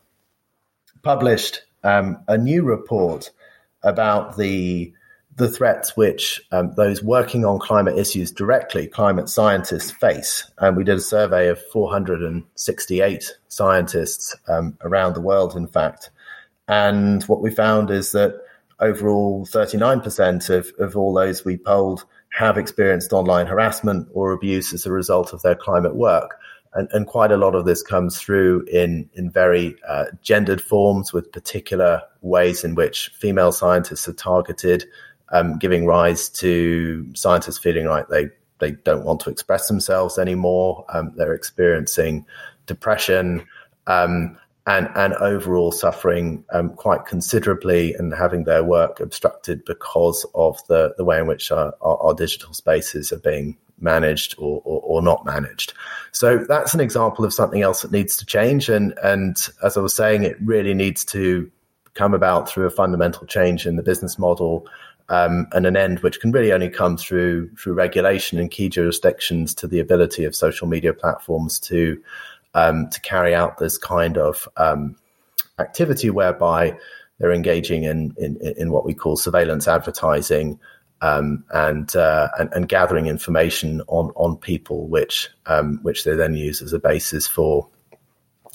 published 1.02 1.60
um, 1.82 2.16
a 2.28 2.38
new 2.38 2.62
report 2.62 3.30
about 3.82 4.38
the 4.38 4.94
the 5.36 5.48
threats 5.48 5.96
which 5.96 6.40
um, 6.52 6.72
those 6.76 7.02
working 7.02 7.44
on 7.44 7.58
climate 7.58 7.98
issues 7.98 8.30
directly, 8.30 8.86
climate 8.86 9.28
scientists, 9.28 9.90
face. 9.90 10.50
And 10.58 10.76
we 10.76 10.84
did 10.84 10.96
a 10.96 11.00
survey 11.00 11.48
of 11.48 11.60
468 11.72 13.32
scientists 13.48 14.36
um, 14.48 14.78
around 14.82 15.14
the 15.14 15.20
world, 15.20 15.56
in 15.56 15.66
fact. 15.66 16.10
And 16.68 17.22
what 17.24 17.42
we 17.42 17.50
found 17.50 17.90
is 17.90 18.12
that 18.12 18.40
overall, 18.80 19.46
39% 19.46 20.50
of, 20.50 20.72
of 20.78 20.96
all 20.96 21.12
those 21.12 21.44
we 21.44 21.56
polled 21.56 22.04
have 22.30 22.56
experienced 22.56 23.12
online 23.12 23.46
harassment 23.46 24.08
or 24.12 24.32
abuse 24.32 24.72
as 24.72 24.86
a 24.86 24.92
result 24.92 25.32
of 25.32 25.42
their 25.42 25.54
climate 25.54 25.96
work. 25.96 26.38
And, 26.74 26.88
and 26.92 27.06
quite 27.06 27.30
a 27.30 27.36
lot 27.36 27.54
of 27.54 27.64
this 27.64 27.82
comes 27.82 28.20
through 28.20 28.64
in, 28.64 29.08
in 29.14 29.30
very 29.30 29.76
uh, 29.88 30.06
gendered 30.22 30.60
forms 30.60 31.12
with 31.12 31.30
particular 31.30 32.02
ways 32.20 32.64
in 32.64 32.74
which 32.74 33.10
female 33.18 33.52
scientists 33.52 34.08
are 34.08 34.14
targeted 34.14 34.84
um, 35.30 35.58
giving 35.58 35.86
rise 35.86 36.28
to 36.28 37.06
scientists 37.14 37.58
feeling 37.58 37.86
like 37.86 38.08
they 38.08 38.30
they 38.60 38.72
don't 38.72 39.04
want 39.04 39.20
to 39.20 39.30
express 39.30 39.68
themselves 39.68 40.18
anymore. 40.18 40.84
Um, 40.88 41.12
they're 41.16 41.34
experiencing 41.34 42.24
depression 42.66 43.46
um, 43.86 44.38
and 44.66 44.88
and 44.94 45.14
overall 45.14 45.72
suffering 45.72 46.44
um, 46.52 46.70
quite 46.70 47.04
considerably 47.06 47.94
and 47.94 48.14
having 48.14 48.44
their 48.44 48.64
work 48.64 49.00
obstructed 49.00 49.64
because 49.64 50.24
of 50.34 50.64
the 50.68 50.94
the 50.96 51.04
way 51.04 51.18
in 51.18 51.26
which 51.26 51.50
our, 51.50 51.74
our, 51.80 51.96
our 51.98 52.14
digital 52.14 52.54
spaces 52.54 53.12
are 53.12 53.18
being 53.18 53.56
managed 53.80 54.36
or, 54.38 54.62
or, 54.64 54.80
or, 54.82 55.02
not 55.02 55.26
managed. 55.26 55.72
So 56.12 56.38
that's 56.48 56.74
an 56.74 56.80
example 56.80 57.24
of 57.24 57.34
something 57.34 57.60
else 57.60 57.82
that 57.82 57.90
needs 57.90 58.16
to 58.18 58.24
change. 58.24 58.68
And 58.68 58.94
and 59.02 59.36
as 59.62 59.76
I 59.76 59.80
was 59.80 59.94
saying, 59.94 60.22
it 60.22 60.36
really 60.40 60.74
needs 60.74 61.04
to 61.06 61.50
come 61.94 62.14
about 62.14 62.48
through 62.48 62.66
a 62.66 62.70
fundamental 62.70 63.26
change 63.26 63.66
in 63.66 63.76
the 63.76 63.82
business 63.82 64.18
model 64.18 64.66
um, 65.08 65.46
and 65.52 65.66
an 65.66 65.76
end 65.76 66.00
which 66.00 66.20
can 66.20 66.32
really 66.32 66.52
only 66.52 66.68
come 66.68 66.96
through 66.96 67.50
through 67.56 67.74
regulation 67.74 68.38
in 68.38 68.48
key 68.48 68.68
jurisdictions 68.68 69.54
to 69.54 69.66
the 69.66 69.80
ability 69.80 70.24
of 70.24 70.34
social 70.34 70.66
media 70.66 70.94
platforms 70.94 71.58
to 71.58 72.00
um, 72.54 72.88
to 72.90 73.00
carry 73.00 73.34
out 73.34 73.58
this 73.58 73.76
kind 73.76 74.16
of 74.16 74.48
um, 74.56 74.96
activity 75.58 76.10
whereby 76.10 76.76
they're 77.18 77.32
engaging 77.32 77.84
in, 77.84 78.14
in, 78.18 78.36
in 78.56 78.70
what 78.70 78.84
we 78.84 78.94
call 78.94 79.16
surveillance 79.16 79.68
advertising 79.68 80.58
um, 81.00 81.44
and, 81.50 81.94
uh, 81.96 82.28
and, 82.38 82.52
and 82.54 82.68
gathering 82.68 83.06
information 83.06 83.82
on 83.88 84.10
on 84.16 84.36
people 84.36 84.86
which 84.88 85.28
um, 85.46 85.78
which 85.82 86.04
they 86.04 86.14
then 86.14 86.34
use 86.34 86.62
as 86.62 86.72
a 86.72 86.78
basis 86.78 87.26
for 87.26 87.68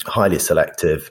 highly 0.06 0.38
selective 0.38 1.10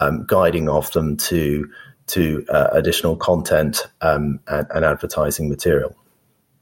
um, 0.00 0.24
guiding 0.26 0.68
of 0.68 0.90
them 0.92 1.16
to 1.16 1.70
to 2.10 2.44
uh, 2.48 2.68
additional 2.72 3.16
content 3.16 3.86
um, 4.00 4.40
and, 4.48 4.66
and, 4.70 4.84
advertising 4.84 5.48
material. 5.48 5.94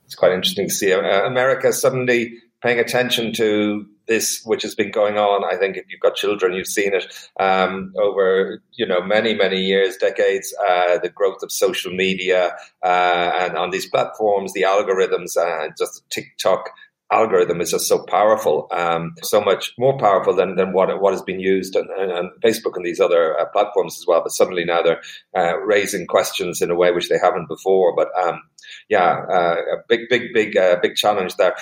It's 0.05 0.15
quite 0.15 0.33
interesting 0.33 0.69
to 0.69 0.75
see 0.75 0.93
uh, 0.93 1.27
America 1.27 1.73
suddenly 1.73 2.39
paying 2.63 2.79
attention 2.79 3.33
to 3.35 3.87
this, 4.07 4.43
which 4.45 4.63
has 4.63 4.75
been 4.75 4.91
going 4.91 5.19
on. 5.19 5.45
I 5.45 5.57
think 5.59 5.77
if 5.77 5.85
you've 5.89 6.01
got 6.01 6.17
children, 6.17 6.55
you've 6.55 6.67
seen 6.67 6.95
it 6.95 7.07
um, 7.39 7.93
over 7.97 8.63
you 8.73 8.87
know 8.87 9.03
many 9.03 9.35
many 9.35 9.61
years, 9.61 9.97
decades. 9.97 10.55
Uh, 10.69 10.99
the 10.99 11.11
growth 11.11 11.43
of 11.43 11.53
social 11.53 11.93
media 11.93 12.57
uh, 12.83 13.31
and 13.41 13.57
on 13.57 13.71
these 13.71 13.89
platforms, 13.89 14.53
the 14.55 14.63
algorithms, 14.63 15.37
and 15.37 15.73
uh, 15.73 15.75
just 15.79 16.03
TikTok 16.11 16.71
algorithm 17.11 17.61
is 17.61 17.71
just 17.71 17.89
so 17.89 18.05
powerful, 18.05 18.69
um, 18.71 19.15
so 19.23 19.41
much 19.41 19.73
more 19.79 19.97
powerful 19.99 20.35
than, 20.35 20.57
than 20.57 20.73
what 20.73 21.01
what 21.01 21.13
has 21.13 21.23
been 21.23 21.41
used 21.41 21.77
on, 21.77 21.87
on 21.87 22.31
Facebook 22.45 22.77
and 22.77 22.85
these 22.85 23.01
other 23.01 23.39
uh, 23.39 23.47
platforms 23.47 23.99
as 23.99 24.07
well. 24.07 24.23
But 24.23 24.33
suddenly 24.33 24.65
now 24.65 24.83
they're 24.83 25.03
uh, 25.37 25.59
raising 25.59 26.07
questions 26.07 26.61
in 26.61 26.71
a 26.71 26.75
way 26.75 26.91
which 26.93 27.09
they 27.09 27.19
haven't 27.19 27.49
before. 27.49 27.95
But 27.97 28.09
um, 28.21 28.43
yeah, 28.89 29.25
uh, 29.31 29.57
a 29.57 29.77
big, 29.89 30.09
big, 30.09 30.33
big, 30.35 30.57
uh, 30.57 30.77
big 30.83 30.97
challenge 30.97 31.37
there. 31.37 31.57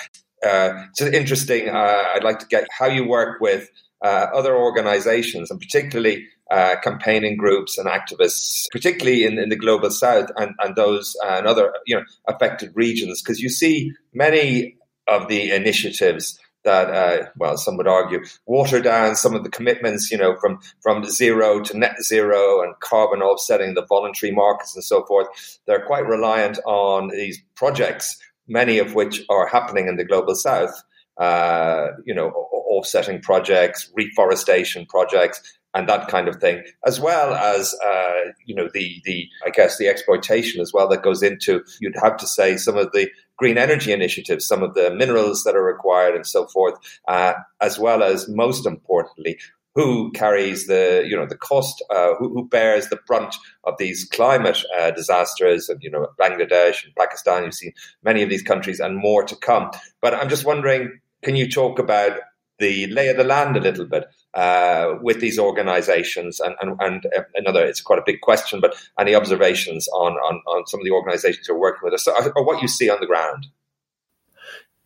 Uh, 0.45 0.85
it's 0.89 1.01
interesting. 1.01 1.69
Uh, 1.69 2.03
I'd 2.13 2.23
like 2.23 2.39
to 2.39 2.47
get 2.47 2.67
how 2.77 2.87
you 2.87 3.07
work 3.07 3.39
with 3.41 3.69
other 4.03 4.55
organizations 4.55 5.49
and 5.49 5.59
particularly 5.59 6.27
uh, 6.49 6.75
campaigning 6.81 7.35
groups 7.35 7.77
and 7.77 7.87
activists, 7.87 8.67
particularly 8.71 9.25
in, 9.25 9.37
in 9.37 9.49
the 9.49 9.55
global 9.55 9.91
south 9.91 10.29
and, 10.37 10.53
and 10.59 10.75
those 10.75 11.15
uh, 11.25 11.35
and 11.37 11.47
other 11.47 11.73
you 11.85 11.95
know 11.95 12.03
affected 12.27 12.71
regions, 12.73 13.21
because 13.21 13.39
you 13.39 13.49
see 13.49 13.91
many 14.13 14.76
of 15.07 15.27
the 15.27 15.51
initiatives 15.51 16.39
that, 16.63 16.89
uh, 16.89 17.25
well, 17.37 17.57
some 17.57 17.77
would 17.77 17.87
argue, 17.87 18.19
water 18.45 18.81
down 18.81 19.15
some 19.15 19.33
of 19.33 19.43
the 19.43 19.49
commitments, 19.49 20.11
you 20.11 20.17
know, 20.17 20.35
from 20.35 20.59
from 20.81 21.03
zero 21.05 21.61
to 21.61 21.77
net 21.77 21.95
zero 22.03 22.61
and 22.61 22.77
carbon 22.81 23.21
offsetting, 23.21 23.73
the 23.73 23.85
voluntary 23.85 24.33
markets 24.33 24.75
and 24.75 24.83
so 24.83 25.05
forth. 25.05 25.27
They're 25.65 25.85
quite 25.85 26.05
reliant 26.05 26.59
on 26.65 27.09
these 27.09 27.41
projects, 27.55 28.17
many 28.47 28.79
of 28.79 28.95
which 28.95 29.23
are 29.29 29.47
happening 29.47 29.87
in 29.87 29.95
the 29.95 30.03
global 30.03 30.35
south. 30.35 30.83
Uh, 31.17 31.87
you 32.05 32.13
know, 32.13 32.29
offsetting 32.29 33.21
projects, 33.21 33.89
reforestation 33.95 34.85
projects, 34.85 35.41
and 35.73 35.87
that 35.87 36.07
kind 36.07 36.27
of 36.27 36.35
thing, 36.37 36.63
as 36.85 36.99
well 36.99 37.33
as 37.33 37.73
uh, 37.85 38.31
you 38.45 38.55
know 38.55 38.67
the 38.73 39.01
the 39.05 39.27
I 39.45 39.51
guess 39.51 39.77
the 39.77 39.87
exploitation 39.87 40.59
as 40.61 40.73
well 40.73 40.87
that 40.89 41.01
goes 41.01 41.23
into 41.23 41.63
you'd 41.79 41.95
have 42.03 42.17
to 42.17 42.27
say 42.27 42.57
some 42.57 42.77
of 42.77 42.91
the 42.91 43.09
green 43.37 43.57
energy 43.57 43.91
initiatives, 43.91 44.47
some 44.47 44.63
of 44.63 44.73
the 44.73 44.91
minerals 44.91 45.43
that 45.43 45.55
are 45.55 45.63
required, 45.63 46.15
and 46.15 46.25
so 46.25 46.47
forth, 46.47 46.75
uh, 47.07 47.33
as 47.61 47.79
well 47.79 48.03
as 48.03 48.27
most 48.27 48.65
importantly. 48.65 49.39
Who 49.75 50.11
carries 50.13 50.65
the 50.65 51.05
you 51.07 51.15
know 51.15 51.27
the 51.27 51.37
cost? 51.37 51.83
Uh, 51.91 52.15
who, 52.15 52.29
who, 52.29 52.47
bears 52.47 52.89
the 52.89 52.99
brunt 53.05 53.35
of 53.63 53.75
these 53.77 54.05
climate 54.05 54.57
uh, 54.75 54.89
disasters? 54.89 55.69
And 55.69 55.81
you 55.83 55.91
know 55.91 56.07
Bangladesh 56.19 56.83
and 56.83 56.95
Pakistan. 56.95 57.43
You've 57.43 57.53
seen 57.53 57.73
many 58.01 58.23
of 58.23 58.29
these 58.29 58.41
countries, 58.41 58.79
and 58.79 58.97
more 58.97 59.23
to 59.23 59.35
come. 59.35 59.69
But 60.01 60.15
I'm 60.15 60.29
just 60.29 60.45
wondering, 60.45 60.99
can 61.23 61.35
you 61.35 61.47
talk 61.47 61.77
about 61.77 62.19
the 62.59 62.87
lay 62.87 63.07
of 63.09 63.17
the 63.17 63.23
land 63.23 63.55
a 63.55 63.61
little 63.61 63.85
bit 63.85 64.05
uh, 64.33 64.95
with 65.01 65.19
these 65.19 65.37
organizations. 65.39 66.39
And, 66.39 66.55
and, 66.61 66.75
and 66.79 67.05
another 67.35 67.65
it's 67.65 67.81
quite 67.81 67.99
a 67.99 68.03
big 68.05 68.21
question 68.21 68.59
but 68.59 68.75
any 68.99 69.15
observations 69.15 69.87
on, 69.89 70.13
on, 70.13 70.41
on 70.47 70.67
some 70.67 70.79
of 70.79 70.83
the 70.83 70.91
organizations 70.91 71.47
you're 71.47 71.59
working 71.59 71.81
with 71.83 71.93
us? 71.93 72.07
Or 72.07 72.45
what 72.45 72.61
you 72.61 72.67
see 72.67 72.89
on 72.89 72.99
the 72.99 73.07
ground? 73.07 73.47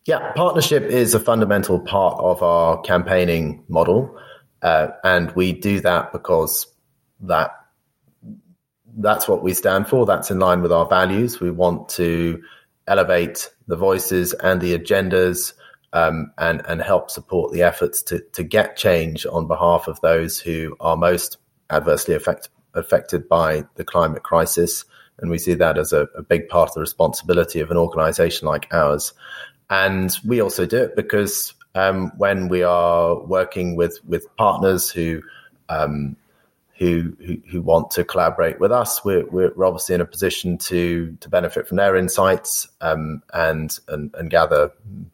Yeah 0.05 0.31
partnership 0.33 0.83
is 0.83 1.13
a 1.13 1.19
fundamental 1.19 1.79
part 1.79 2.19
of 2.19 2.41
our 2.41 2.81
campaigning 2.81 3.63
model 3.67 4.17
uh, 4.61 4.89
and 5.03 5.31
we 5.31 5.53
do 5.53 5.79
that 5.81 6.11
because 6.11 6.67
that 7.21 7.51
that's 8.97 9.27
what 9.27 9.43
we 9.43 9.53
stand 9.53 9.87
for. 9.87 10.05
That's 10.05 10.31
in 10.31 10.39
line 10.39 10.61
with 10.61 10.71
our 10.71 10.85
values. 10.85 11.39
We 11.39 11.51
want 11.51 11.89
to 11.89 12.41
elevate 12.87 13.49
the 13.67 13.75
voices 13.75 14.33
and 14.33 14.59
the 14.59 14.77
agendas 14.77 15.53
um, 15.93 16.31
and 16.37 16.61
and 16.67 16.81
help 16.81 17.09
support 17.09 17.51
the 17.51 17.61
efforts 17.61 18.01
to 18.03 18.19
to 18.33 18.43
get 18.43 18.77
change 18.77 19.25
on 19.25 19.47
behalf 19.47 19.87
of 19.87 19.99
those 20.01 20.39
who 20.39 20.75
are 20.79 20.97
most 20.97 21.37
adversely 21.69 22.15
affect, 22.15 22.49
affected 22.73 23.27
by 23.27 23.63
the 23.75 23.83
climate 23.83 24.23
crisis. 24.23 24.85
And 25.19 25.29
we 25.29 25.37
see 25.37 25.53
that 25.53 25.77
as 25.77 25.93
a, 25.93 26.07
a 26.15 26.23
big 26.23 26.49
part 26.49 26.69
of 26.69 26.73
the 26.75 26.81
responsibility 26.81 27.59
of 27.59 27.71
an 27.71 27.77
organisation 27.77 28.47
like 28.47 28.67
ours. 28.73 29.13
And 29.69 30.17
we 30.25 30.41
also 30.41 30.65
do 30.65 30.77
it 30.77 30.95
because 30.95 31.53
um, 31.75 32.11
when 32.17 32.49
we 32.49 32.63
are 32.63 33.19
working 33.19 33.75
with 33.75 33.99
with 34.05 34.25
partners 34.35 34.89
who 34.89 35.21
um, 35.69 36.17
who, 36.81 37.15
who, 37.23 37.37
who 37.47 37.61
want 37.61 37.91
to 37.91 38.03
collaborate 38.03 38.59
with 38.59 38.71
us. 38.71 39.05
We're, 39.05 39.27
we're 39.27 39.53
obviously 39.63 39.93
in 39.93 40.01
a 40.01 40.05
position 40.05 40.57
to 40.57 41.15
to 41.21 41.29
benefit 41.29 41.67
from 41.67 41.77
their 41.77 41.95
insights 41.95 42.67
um, 42.81 43.21
and, 43.35 43.79
and 43.87 44.11
and 44.15 44.31
gather 44.31 44.71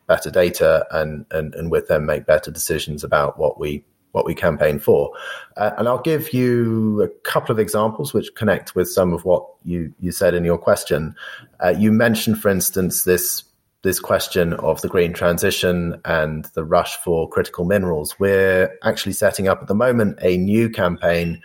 better 0.08 0.32
data 0.32 0.88
and, 0.92 1.26
and 1.30 1.54
and 1.56 1.70
with 1.70 1.90
them 1.90 2.06
make 2.06 2.26
better 2.26 2.52
decisions 2.52 3.04
about 3.04 3.38
what 3.38 3.60
we 3.60 3.84
what 4.14 4.26
we 4.26 4.34
campaign 4.34 4.80
for. 4.80 5.12
Uh, 5.58 5.72
and 5.78 5.90
I'll 5.90 6.02
give 6.02 6.32
you 6.32 7.02
a 7.02 7.10
couple 7.30 7.52
of 7.52 7.60
examples 7.60 8.14
which 8.14 8.34
connect 8.36 8.74
with 8.74 8.88
some 8.88 9.12
of 9.12 9.26
what 9.26 9.46
you 9.66 9.94
you 10.00 10.14
said 10.14 10.36
in 10.36 10.46
your 10.46 10.58
question. 10.58 11.16
Uh, 11.62 11.74
you 11.78 11.92
mentioned, 11.92 12.42
for 12.42 12.48
instance, 12.48 13.04
this 13.04 13.44
this 13.88 14.00
question 14.02 14.52
of 14.56 14.82
the 14.82 14.90
green 14.90 15.14
transition 15.14 16.02
and 16.04 16.44
the 16.56 16.66
rush 16.66 16.98
for 16.98 17.30
critical 17.30 17.64
minerals. 17.64 18.20
We're 18.20 18.78
actually 18.84 19.14
setting 19.14 19.48
up 19.48 19.62
at 19.62 19.70
the 19.70 19.76
moment 19.76 20.20
a 20.22 20.36
new 20.36 20.70
campaign, 20.70 21.42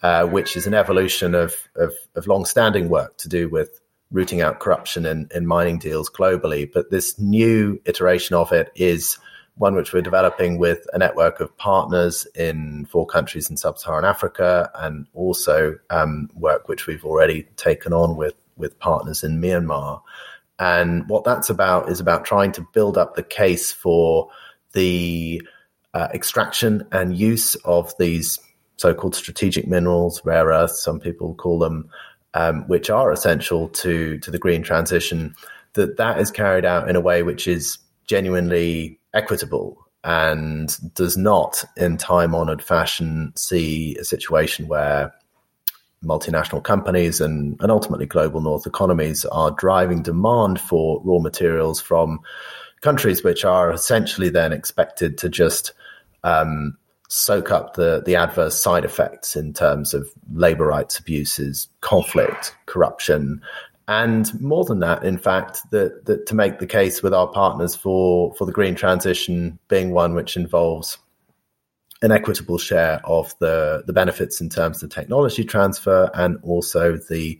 uh, 0.00 0.24
which 0.26 0.56
is 0.56 0.68
an 0.68 0.74
evolution 0.74 1.34
of, 1.34 1.68
of, 1.74 1.92
of 2.14 2.28
long-standing 2.28 2.90
work 2.90 3.16
to 3.16 3.28
do 3.28 3.48
with 3.48 3.80
rooting 4.12 4.40
out 4.40 4.60
corruption 4.60 5.04
in, 5.04 5.28
in 5.34 5.48
mining 5.48 5.78
deals 5.78 6.08
globally. 6.08 6.70
But 6.72 6.92
this 6.92 7.18
new 7.18 7.80
iteration 7.86 8.36
of 8.36 8.52
it 8.52 8.70
is 8.76 9.18
one 9.56 9.74
which 9.74 9.92
we're 9.92 10.00
developing 10.00 10.58
with 10.58 10.86
a 10.92 10.98
network 10.98 11.40
of 11.40 11.56
partners 11.58 12.24
in 12.36 12.86
four 12.86 13.04
countries 13.04 13.50
in 13.50 13.56
sub-Saharan 13.56 14.04
Africa, 14.04 14.70
and 14.76 15.08
also 15.12 15.76
um, 15.90 16.30
work 16.34 16.68
which 16.68 16.86
we've 16.86 17.04
already 17.04 17.48
taken 17.56 17.92
on 17.92 18.16
with 18.16 18.34
with 18.56 18.78
partners 18.78 19.24
in 19.24 19.40
Myanmar. 19.40 20.02
And 20.60 21.08
what 21.08 21.24
that's 21.24 21.48
about 21.48 21.88
is 21.88 22.00
about 22.00 22.26
trying 22.26 22.52
to 22.52 22.66
build 22.74 22.98
up 22.98 23.16
the 23.16 23.22
case 23.22 23.72
for 23.72 24.28
the 24.74 25.42
uh, 25.94 26.08
extraction 26.12 26.86
and 26.92 27.16
use 27.16 27.54
of 27.64 27.92
these 27.98 28.38
so-called 28.76 29.14
strategic 29.14 29.66
minerals, 29.66 30.20
rare 30.24 30.46
earths, 30.46 30.82
some 30.82 31.00
people 31.00 31.34
call 31.34 31.58
them, 31.58 31.88
um, 32.34 32.68
which 32.68 32.90
are 32.90 33.10
essential 33.10 33.68
to 33.70 34.18
to 34.18 34.30
the 34.30 34.38
green 34.38 34.62
transition. 34.62 35.34
That 35.72 35.96
that 35.96 36.20
is 36.20 36.30
carried 36.30 36.64
out 36.64 36.88
in 36.88 36.96
a 36.96 37.00
way 37.00 37.22
which 37.22 37.48
is 37.48 37.78
genuinely 38.06 39.00
equitable 39.14 39.78
and 40.02 40.76
does 40.94 41.16
not, 41.16 41.64
in 41.76 41.96
time-honored 41.96 42.62
fashion, 42.62 43.32
see 43.36 43.96
a 43.96 44.04
situation 44.04 44.66
where 44.66 45.12
multinational 46.04 46.62
companies 46.62 47.20
and, 47.20 47.56
and 47.60 47.70
ultimately 47.70 48.06
global 48.06 48.40
north 48.40 48.66
economies 48.66 49.24
are 49.26 49.50
driving 49.52 50.02
demand 50.02 50.60
for 50.60 51.00
raw 51.04 51.18
materials 51.18 51.80
from 51.80 52.20
countries 52.80 53.22
which 53.22 53.44
are 53.44 53.70
essentially 53.70 54.30
then 54.30 54.52
expected 54.52 55.18
to 55.18 55.28
just 55.28 55.72
um, 56.24 56.76
soak 57.08 57.50
up 57.50 57.74
the, 57.74 58.02
the 58.06 58.16
adverse 58.16 58.56
side 58.56 58.84
effects 58.84 59.36
in 59.36 59.52
terms 59.52 59.92
of 59.92 60.08
labor 60.32 60.66
rights 60.66 60.98
abuses, 60.98 61.68
conflict, 61.82 62.56
corruption, 62.66 63.42
and 63.90 64.40
more 64.40 64.64
than 64.64 64.78
that, 64.80 65.02
in 65.02 65.18
fact, 65.18 65.68
that, 65.72 66.04
that 66.04 66.24
to 66.26 66.34
make 66.36 66.60
the 66.60 66.66
case 66.66 67.02
with 67.02 67.12
our 67.12 67.26
partners 67.26 67.74
for, 67.74 68.32
for 68.34 68.44
the 68.44 68.52
green 68.52 68.76
transition 68.76 69.58
being 69.66 69.90
one 69.90 70.14
which 70.14 70.36
involves 70.36 70.96
an 72.02 72.12
equitable 72.12 72.58
share 72.58 73.00
of 73.04 73.34
the, 73.40 73.82
the 73.86 73.92
benefits 73.92 74.40
in 74.40 74.48
terms 74.48 74.82
of 74.82 74.90
technology 74.90 75.44
transfer 75.44 76.10
and 76.14 76.38
also 76.42 76.96
the 76.96 77.38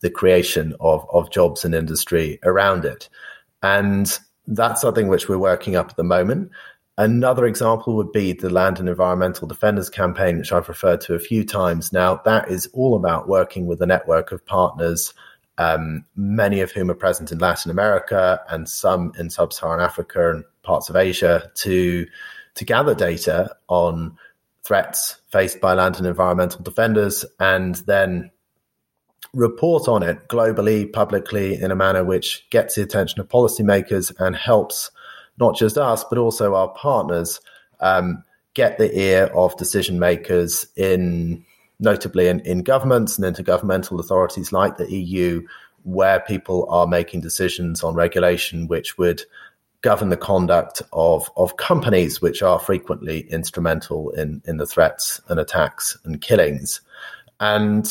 the 0.00 0.10
creation 0.10 0.74
of, 0.80 1.06
of 1.12 1.30
jobs 1.30 1.64
and 1.64 1.74
industry 1.74 2.38
around 2.44 2.84
it. 2.84 3.08
And 3.62 4.18
that's 4.46 4.80
something 4.80 5.08
which 5.08 5.28
we're 5.28 5.38
working 5.38 5.76
up 5.76 5.90
at 5.90 5.96
the 5.96 6.04
moment. 6.04 6.50
Another 6.96 7.46
example 7.46 7.96
would 7.96 8.12
be 8.12 8.32
the 8.32 8.50
Land 8.50 8.78
and 8.78 8.88
Environmental 8.88 9.46
Defenders 9.46 9.88
campaign, 9.88 10.38
which 10.38 10.52
I've 10.52 10.68
referred 10.68 11.00
to 11.02 11.14
a 11.14 11.18
few 11.18 11.44
times 11.44 11.92
now. 11.92 12.20
That 12.24 12.50
is 12.50 12.68
all 12.72 12.96
about 12.96 13.28
working 13.28 13.66
with 13.66 13.80
a 13.80 13.86
network 13.86 14.32
of 14.32 14.44
partners, 14.44 15.14
um, 15.58 16.04
many 16.16 16.60
of 16.60 16.72
whom 16.72 16.90
are 16.90 16.94
present 16.94 17.32
in 17.32 17.38
Latin 17.38 17.70
America 17.70 18.40
and 18.48 18.68
some 18.68 19.12
in 19.18 19.30
sub 19.30 19.52
Saharan 19.52 19.80
Africa 19.80 20.30
and 20.30 20.44
parts 20.62 20.88
of 20.88 20.96
Asia, 20.96 21.50
to 21.56 22.06
to 22.60 22.66
gather 22.66 22.94
data 22.94 23.56
on 23.68 24.18
threats 24.64 25.16
faced 25.32 25.62
by 25.62 25.72
land 25.72 25.96
and 25.96 26.06
environmental 26.06 26.62
defenders 26.62 27.24
and 27.38 27.76
then 27.86 28.30
report 29.32 29.88
on 29.88 30.02
it 30.02 30.28
globally, 30.28 30.92
publicly, 30.92 31.54
in 31.54 31.70
a 31.70 31.74
manner 31.74 32.04
which 32.04 32.46
gets 32.50 32.74
the 32.74 32.82
attention 32.82 33.18
of 33.18 33.30
policymakers 33.30 34.12
and 34.20 34.36
helps 34.36 34.90
not 35.38 35.56
just 35.56 35.78
us, 35.78 36.04
but 36.04 36.18
also 36.18 36.54
our 36.54 36.68
partners 36.68 37.40
um, 37.80 38.22
get 38.52 38.76
the 38.76 38.94
ear 38.94 39.24
of 39.34 39.56
decision 39.56 39.98
makers 39.98 40.66
in 40.76 41.42
notably 41.78 42.28
in, 42.28 42.40
in 42.40 42.62
governments 42.62 43.18
and 43.18 43.34
intergovernmental 43.34 43.98
authorities 43.98 44.52
like 44.52 44.76
the 44.76 44.92
EU, 44.92 45.40
where 45.84 46.20
people 46.20 46.68
are 46.68 46.86
making 46.86 47.22
decisions 47.22 47.82
on 47.82 47.94
regulation 47.94 48.68
which 48.68 48.98
would 48.98 49.22
govern 49.82 50.10
the 50.10 50.16
conduct 50.16 50.82
of, 50.92 51.30
of 51.36 51.56
companies 51.56 52.20
which 52.20 52.42
are 52.42 52.58
frequently 52.58 53.20
instrumental 53.30 54.10
in, 54.10 54.42
in 54.44 54.58
the 54.58 54.66
threats 54.66 55.20
and 55.28 55.40
attacks 55.40 55.96
and 56.04 56.20
killings. 56.20 56.80
And 57.40 57.88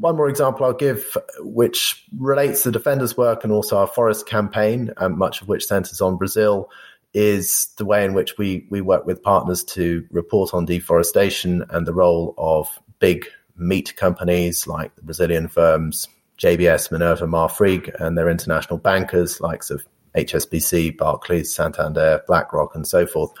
one 0.00 0.16
more 0.16 0.28
example 0.28 0.66
I'll 0.66 0.72
give, 0.72 1.16
which 1.38 2.04
relates 2.18 2.64
to 2.64 2.72
Defenders' 2.72 3.16
work 3.16 3.44
and 3.44 3.52
also 3.52 3.78
our 3.78 3.86
forest 3.86 4.26
campaign, 4.26 4.92
um, 4.96 5.16
much 5.16 5.40
of 5.40 5.48
which 5.48 5.66
centers 5.66 6.00
on 6.00 6.16
Brazil, 6.16 6.68
is 7.14 7.68
the 7.78 7.84
way 7.84 8.04
in 8.04 8.12
which 8.12 8.36
we, 8.36 8.66
we 8.70 8.80
work 8.80 9.06
with 9.06 9.22
partners 9.22 9.62
to 9.64 10.04
report 10.10 10.52
on 10.52 10.64
deforestation 10.64 11.64
and 11.70 11.86
the 11.86 11.94
role 11.94 12.34
of 12.36 12.68
big 12.98 13.26
meat 13.56 13.94
companies 13.96 14.66
like 14.66 14.94
the 14.96 15.02
Brazilian 15.02 15.48
firms 15.48 16.08
JBS, 16.38 16.92
Minerva, 16.92 17.26
Marfrig, 17.26 17.92
and 18.00 18.16
their 18.16 18.28
international 18.28 18.78
bankers, 18.78 19.40
likes 19.40 19.70
of 19.70 19.84
HSBC, 20.24 20.96
Barclays, 20.96 21.54
Santander, 21.54 22.22
BlackRock, 22.26 22.74
and 22.74 22.86
so 22.86 23.06
forth. 23.06 23.32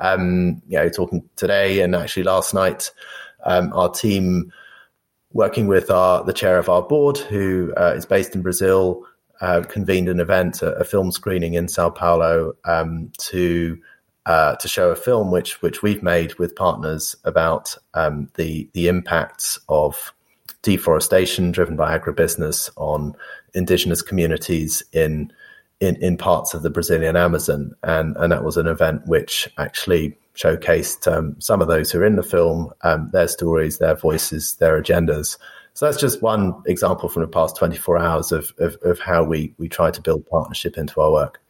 Um, 0.00 0.60
you 0.68 0.78
know, 0.78 0.88
talking 0.88 1.28
today 1.36 1.80
and 1.80 1.94
actually 1.94 2.24
last 2.24 2.54
night, 2.54 2.90
um, 3.44 3.72
our 3.72 3.90
team 3.90 4.52
working 5.32 5.66
with 5.66 5.90
our 5.90 6.24
the 6.24 6.32
chair 6.32 6.58
of 6.58 6.68
our 6.68 6.82
board, 6.82 7.18
who 7.18 7.72
uh, 7.76 7.94
is 7.96 8.06
based 8.06 8.34
in 8.34 8.42
Brazil, 8.42 9.04
uh, 9.40 9.62
convened 9.62 10.08
an 10.08 10.20
event, 10.20 10.62
a, 10.62 10.72
a, 10.74 10.84
film 10.84 11.10
screening 11.10 11.54
in 11.54 11.68
Sao 11.68 11.90
Paulo, 11.90 12.54
um, 12.64 13.10
to 13.18 13.78
uh, 14.26 14.56
to 14.56 14.68
show 14.68 14.90
a 14.90 14.96
film 14.96 15.30
which 15.30 15.62
which 15.62 15.82
we've 15.82 16.02
made 16.02 16.38
with 16.38 16.56
partners 16.56 17.16
about 17.24 17.76
um, 17.94 18.28
the 18.34 18.68
the 18.72 18.88
impacts 18.88 19.58
of 19.68 20.12
deforestation 20.62 21.50
driven 21.50 21.76
by 21.76 21.96
agribusiness 21.98 22.70
on 22.76 23.14
indigenous 23.54 24.00
communities 24.00 24.82
in 24.92 25.32
in, 25.82 25.96
in 25.96 26.16
parts 26.16 26.54
of 26.54 26.62
the 26.62 26.70
Brazilian 26.70 27.16
Amazon, 27.16 27.74
and 27.82 28.16
and 28.16 28.30
that 28.30 28.44
was 28.44 28.56
an 28.56 28.68
event 28.68 29.02
which 29.06 29.52
actually 29.58 30.16
showcased 30.36 31.12
um, 31.12 31.34
some 31.40 31.60
of 31.60 31.66
those 31.66 31.90
who 31.90 31.98
are 31.98 32.06
in 32.06 32.16
the 32.16 32.22
film, 32.22 32.72
um, 32.82 33.10
their 33.12 33.26
stories, 33.26 33.78
their 33.78 33.96
voices, 33.96 34.54
their 34.54 34.80
agendas. 34.80 35.36
So 35.74 35.86
that's 35.86 36.00
just 36.00 36.22
one 36.22 36.54
example 36.66 37.08
from 37.08 37.22
the 37.22 37.28
past 37.28 37.56
24 37.56 37.98
hours 37.98 38.30
of, 38.30 38.52
of, 38.58 38.76
of 38.82 39.00
how 39.00 39.24
we, 39.24 39.54
we 39.58 39.68
try 39.68 39.90
to 39.90 40.00
build 40.00 40.26
partnership 40.26 40.78
into 40.78 41.00
our 41.00 41.10
work. 41.10 41.40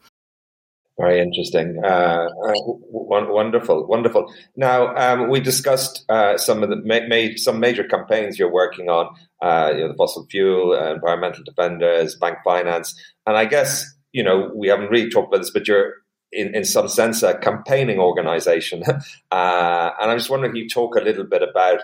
Very 0.97 1.21
interesting. 1.21 1.79
Uh, 1.83 2.27
uh, 2.45 2.53
wonderful, 2.89 3.87
wonderful. 3.87 4.33
Now 4.55 4.95
um, 4.95 5.29
we 5.29 5.39
discussed 5.39 6.05
uh, 6.09 6.37
some 6.37 6.63
of 6.63 6.69
the 6.69 6.77
ma- 6.77 7.07
made 7.07 7.39
some 7.39 7.59
major 7.59 7.83
campaigns 7.83 8.37
you're 8.37 8.51
working 8.51 8.89
on. 8.89 9.13
Uh, 9.41 9.71
you 9.73 9.81
know, 9.81 9.89
the 9.89 9.95
fossil 9.95 10.25
fuel, 10.29 10.73
uh, 10.73 10.93
environmental 10.93 11.43
defenders, 11.43 12.15
bank 12.15 12.37
finance, 12.43 12.95
and 13.25 13.35
I 13.35 13.45
guess 13.45 13.85
you 14.13 14.23
know 14.23 14.49
we 14.55 14.69
haven't 14.69 14.89
really 14.89 15.09
talked 15.09 15.27
about 15.27 15.41
this, 15.41 15.51
but 15.51 15.67
you're 15.67 15.95
in, 16.31 16.55
in 16.55 16.63
some 16.63 16.87
sense 16.87 17.23
a 17.23 17.37
campaigning 17.37 17.99
organization. 17.99 18.83
Uh, 19.31 19.91
and 19.99 20.11
I'm 20.11 20.19
just 20.19 20.29
wondering 20.29 20.51
if 20.51 20.55
you 20.55 20.69
talk 20.69 20.95
a 20.95 21.01
little 21.01 21.23
bit 21.23 21.41
about 21.41 21.79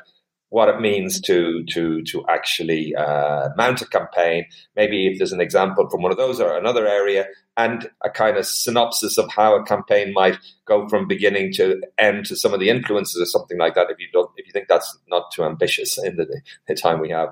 what 0.50 0.70
it 0.70 0.80
means 0.80 1.20
to 1.22 1.64
to 1.66 2.04
to 2.04 2.26
actually 2.28 2.96
uh, 2.96 3.50
mount 3.58 3.82
a 3.82 3.88
campaign. 3.88 4.46
Maybe 4.76 5.08
if 5.08 5.18
there's 5.18 5.32
an 5.32 5.42
example 5.42 5.90
from 5.90 6.04
one 6.04 6.12
of 6.12 6.18
those 6.18 6.40
or 6.40 6.56
another 6.56 6.88
area, 6.88 7.26
and 7.58 7.90
a 8.04 8.10
kind 8.10 8.38
of 8.38 8.46
synopsis 8.46 9.18
of 9.18 9.32
how 9.32 9.56
a 9.56 9.66
campaign 9.66 10.14
might 10.14 10.38
go 10.66 10.88
from 10.88 11.08
beginning 11.08 11.54
to 11.54 11.82
end 11.98 12.26
to 12.28 12.36
some 12.36 12.54
of 12.54 12.60
the 12.60 12.70
influences 12.70 13.22
or 13.22 13.26
something 13.26 13.58
like 13.58 13.74
that. 13.74 13.90
If 13.90 14.00
you 14.00 14.08
don't, 14.14 14.30
if 14.38 14.46
you 14.46 14.54
think 14.54 14.68
that's 14.68 14.96
not 15.08 15.32
too 15.32 15.44
ambitious 15.44 15.98
in 15.98 16.18
the, 16.18 16.42
the 16.68 16.76
time 16.76 17.00
we 17.00 17.10
have. 17.10 17.30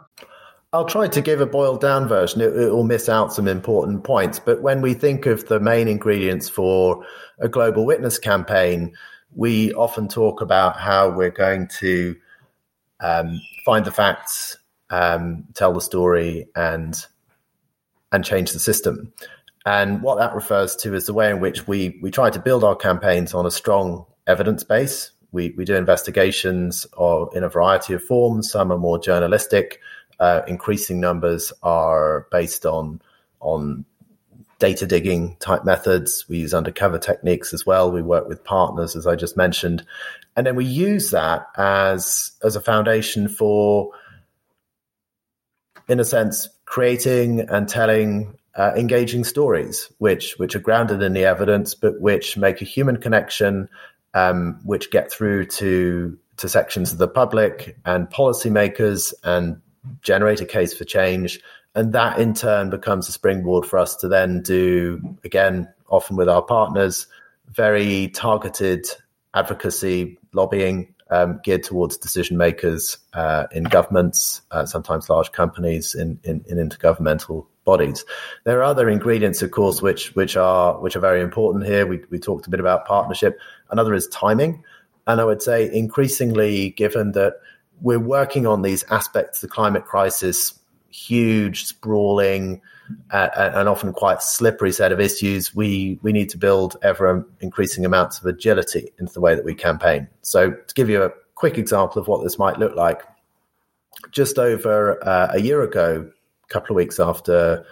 I'll 0.74 0.86
try 0.86 1.07
to 1.07 1.22
give 1.22 1.39
a 1.39 1.45
boiled 1.45 1.80
down 1.80 2.07
version. 2.07 2.41
It, 2.41 2.55
it 2.55 2.72
will 2.72 2.84
miss 2.84 3.07
out 3.07 3.34
some 3.34 3.47
important 3.47 4.03
points. 4.03 4.39
But 4.39 4.61
when 4.61 4.82
we 4.82 4.93
think 4.93 5.26
of 5.26 5.45
the 5.47 5.59
main 5.59 5.88
ingredients 5.88 6.49
for 6.49 7.05
a 7.39 7.47
global 7.47 7.86
witness 7.86 8.20
campaign, 8.20 8.93
we 9.34 9.74
often 9.74 10.07
talk 10.07 10.41
about 10.41 10.78
how 10.78 11.09
we're 11.09 11.30
going 11.30 11.70
to 11.80 12.15
um, 12.99 13.39
find 13.63 13.86
the 13.86 13.91
facts, 13.91 14.57
um, 14.89 15.45
tell 15.53 15.74
the 15.74 15.82
story, 15.82 16.47
and 16.55 17.05
and 18.11 18.24
change 18.24 18.51
the 18.51 18.59
system. 18.59 19.13
And 19.65 20.01
what 20.01 20.18
that 20.18 20.34
refers 20.34 20.76
to 20.78 20.93
is 20.95 21.05
the 21.05 21.13
way 21.13 21.30
in 21.30 21.39
which 21.39 21.68
we 21.68 21.97
we 22.01 22.11
try 22.11 22.30
to 22.30 22.39
build 22.39 22.63
our 22.63 22.76
campaigns 22.76 23.34
on 23.34 23.45
a 23.45 23.51
strong 23.51 24.05
evidence 24.26 24.63
base. 24.63 25.11
We 25.32 25.53
we 25.57 25.63
do 25.63 25.76
investigations 25.76 26.86
or 26.93 27.30
in 27.34 27.43
a 27.43 27.49
variety 27.49 27.93
of 27.93 28.03
forms. 28.03 28.51
Some 28.51 28.72
are 28.72 28.78
more 28.78 28.99
journalistic. 28.99 29.80
Uh, 30.20 30.41
increasing 30.47 30.99
numbers 30.99 31.53
are 31.61 32.28
based 32.32 32.65
on 32.65 33.01
on 33.39 33.86
data 34.59 34.88
digging 34.88 35.36
type 35.39 35.63
methods. 35.63 36.26
We 36.28 36.39
use 36.39 36.53
undercover 36.53 36.97
techniques 36.97 37.53
as 37.53 37.65
well. 37.65 37.91
We 37.91 38.01
work 38.01 38.28
with 38.28 38.43
partners, 38.43 38.95
as 38.95 39.05
I 39.05 39.15
just 39.15 39.38
mentioned, 39.38 39.86
and 40.36 40.45
then 40.45 40.55
we 40.55 40.65
use 40.65 41.11
that 41.11 41.47
as 41.57 42.32
as 42.43 42.55
a 42.55 42.61
foundation 42.61 43.28
for, 43.28 43.91
in 45.88 45.99
a 45.99 46.05
sense, 46.05 46.49
creating 46.65 47.41
and 47.41 47.68
telling 47.68 48.38
uh, 48.55 48.74
engaging 48.76 49.24
stories, 49.24 49.91
which 49.99 50.34
which 50.38 50.55
are 50.55 50.59
grounded 50.59 51.01
in 51.03 51.13
the 51.13 51.26
evidence, 51.26 51.76
but 51.76 52.01
which 52.01 52.38
make 52.38 52.61
a 52.61 52.65
human 52.65 52.97
connection, 52.97 53.70
um, 54.13 54.59
which 54.63 54.91
get 54.91 55.11
through 55.11 55.45
to 55.45 56.18
to 56.38 56.49
sections 56.49 56.91
of 56.91 56.97
the 56.97 57.07
public 57.07 57.78
and 57.86 58.09
policymakers 58.09 59.13
and 59.24 59.61
generate 60.01 60.41
a 60.41 60.45
case 60.45 60.73
for 60.73 60.85
change. 60.85 61.39
And 61.75 61.93
that 61.93 62.19
in 62.19 62.33
turn 62.33 62.69
becomes 62.69 63.07
a 63.07 63.11
springboard 63.11 63.65
for 63.65 63.77
us 63.77 63.95
to 63.97 64.07
then 64.07 64.41
do 64.41 65.17
again 65.23 65.67
often 65.89 66.15
with 66.15 66.27
our 66.27 66.41
partners 66.41 67.07
very 67.49 68.09
targeted 68.09 68.85
advocacy 69.33 70.17
lobbying 70.33 70.93
um, 71.09 71.39
geared 71.43 71.63
towards 71.63 71.97
decision 71.97 72.38
makers 72.38 72.97
uh, 73.13 73.45
in 73.51 73.63
governments 73.63 74.41
uh, 74.51 74.65
sometimes 74.65 75.09
large 75.09 75.31
companies 75.31 75.95
in, 75.95 76.19
in, 76.23 76.43
in, 76.47 76.57
intergovernmental 76.57 77.45
bodies. 77.63 78.03
There 78.43 78.59
are 78.59 78.63
other 78.63 78.89
ingredients 78.89 79.41
of 79.41 79.51
course 79.51 79.81
which 79.81 80.13
which 80.15 80.35
are 80.35 80.79
which 80.79 80.95
are 80.95 81.01
very 81.01 81.21
important 81.21 81.65
here. 81.65 81.85
We, 81.85 82.01
we 82.09 82.19
talked 82.19 82.47
a 82.47 82.49
bit 82.49 82.59
about 82.59 82.85
partnership. 82.85 83.39
Another 83.69 83.93
is 83.93 84.07
timing. 84.07 84.63
And 85.05 85.21
i 85.21 85.23
would 85.23 85.41
say 85.41 85.73
increasingly 85.73 86.71
given 86.71 87.13
that 87.13 87.35
we're 87.82 87.99
working 87.99 88.47
on 88.47 88.61
these 88.61 88.84
aspects 88.89 89.43
of 89.43 89.49
the 89.49 89.53
climate 89.53 89.86
crisis 89.86 90.59
huge, 90.97 91.65
sprawling, 91.65 92.61
uh, 93.11 93.30
and 93.55 93.69
often 93.69 93.93
quite 93.93 94.21
slippery 94.21 94.71
set 94.71 94.91
of 94.91 94.99
issues, 94.99 95.53
we 95.55 95.99
we 96.01 96.11
need 96.11 96.30
to 96.30 96.38
build 96.38 96.78
ever 96.82 97.25
increasing 97.41 97.86
amounts 97.86 98.19
of 98.19 98.25
agility 98.25 98.91
into 98.99 99.13
the 99.13 99.21
way 99.21 99.36
that 99.36 99.45
we 99.45 99.53
campaign. 99.53 100.07
So, 100.21 100.51
to 100.51 100.73
give 100.73 100.89
you 100.89 101.03
a 101.03 101.11
quick 101.36 101.57
example 101.57 102.01
of 102.01 102.07
what 102.07 102.23
this 102.23 102.39
might 102.39 102.59
look 102.59 102.75
like, 102.75 103.01
just 104.11 104.39
over 104.39 105.03
uh, 105.07 105.30
a 105.34 105.39
year 105.39 105.61
ago, 105.61 106.09
a 106.43 106.53
couple 106.53 106.71
of 106.71 106.78
weeks 106.78 106.99
after 106.99 107.65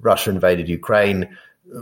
Russia 0.00 0.30
invaded 0.30 0.68
Ukraine, 0.68 1.36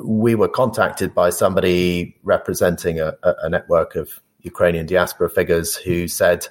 we 0.05 0.35
were 0.35 0.49
contacted 0.49 1.15
by 1.15 1.31
somebody 1.31 2.17
representing 2.23 3.01
a, 3.01 3.15
a 3.23 3.49
network 3.49 3.95
of 3.97 4.21
Ukrainian 4.43 4.87
diaspora 4.87 5.31
figures 5.31 5.77
who 5.77 6.09
said. 6.09 6.49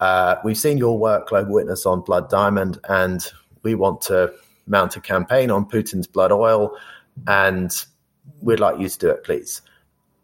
Uh, 0.00 0.36
we've 0.44 0.58
seen 0.58 0.78
your 0.78 0.98
work, 0.98 1.28
Global 1.28 1.54
Witness, 1.54 1.86
on 1.86 2.00
Blood 2.02 2.28
Diamond, 2.28 2.78
and 2.88 3.24
we 3.62 3.74
want 3.74 4.00
to 4.02 4.32
mount 4.66 4.96
a 4.96 5.00
campaign 5.00 5.50
on 5.50 5.68
Putin's 5.68 6.06
blood 6.06 6.32
oil, 6.32 6.76
and 7.26 7.84
we'd 8.40 8.60
like 8.60 8.78
you 8.78 8.88
to 8.88 8.98
do 8.98 9.10
it, 9.10 9.24
please. 9.24 9.62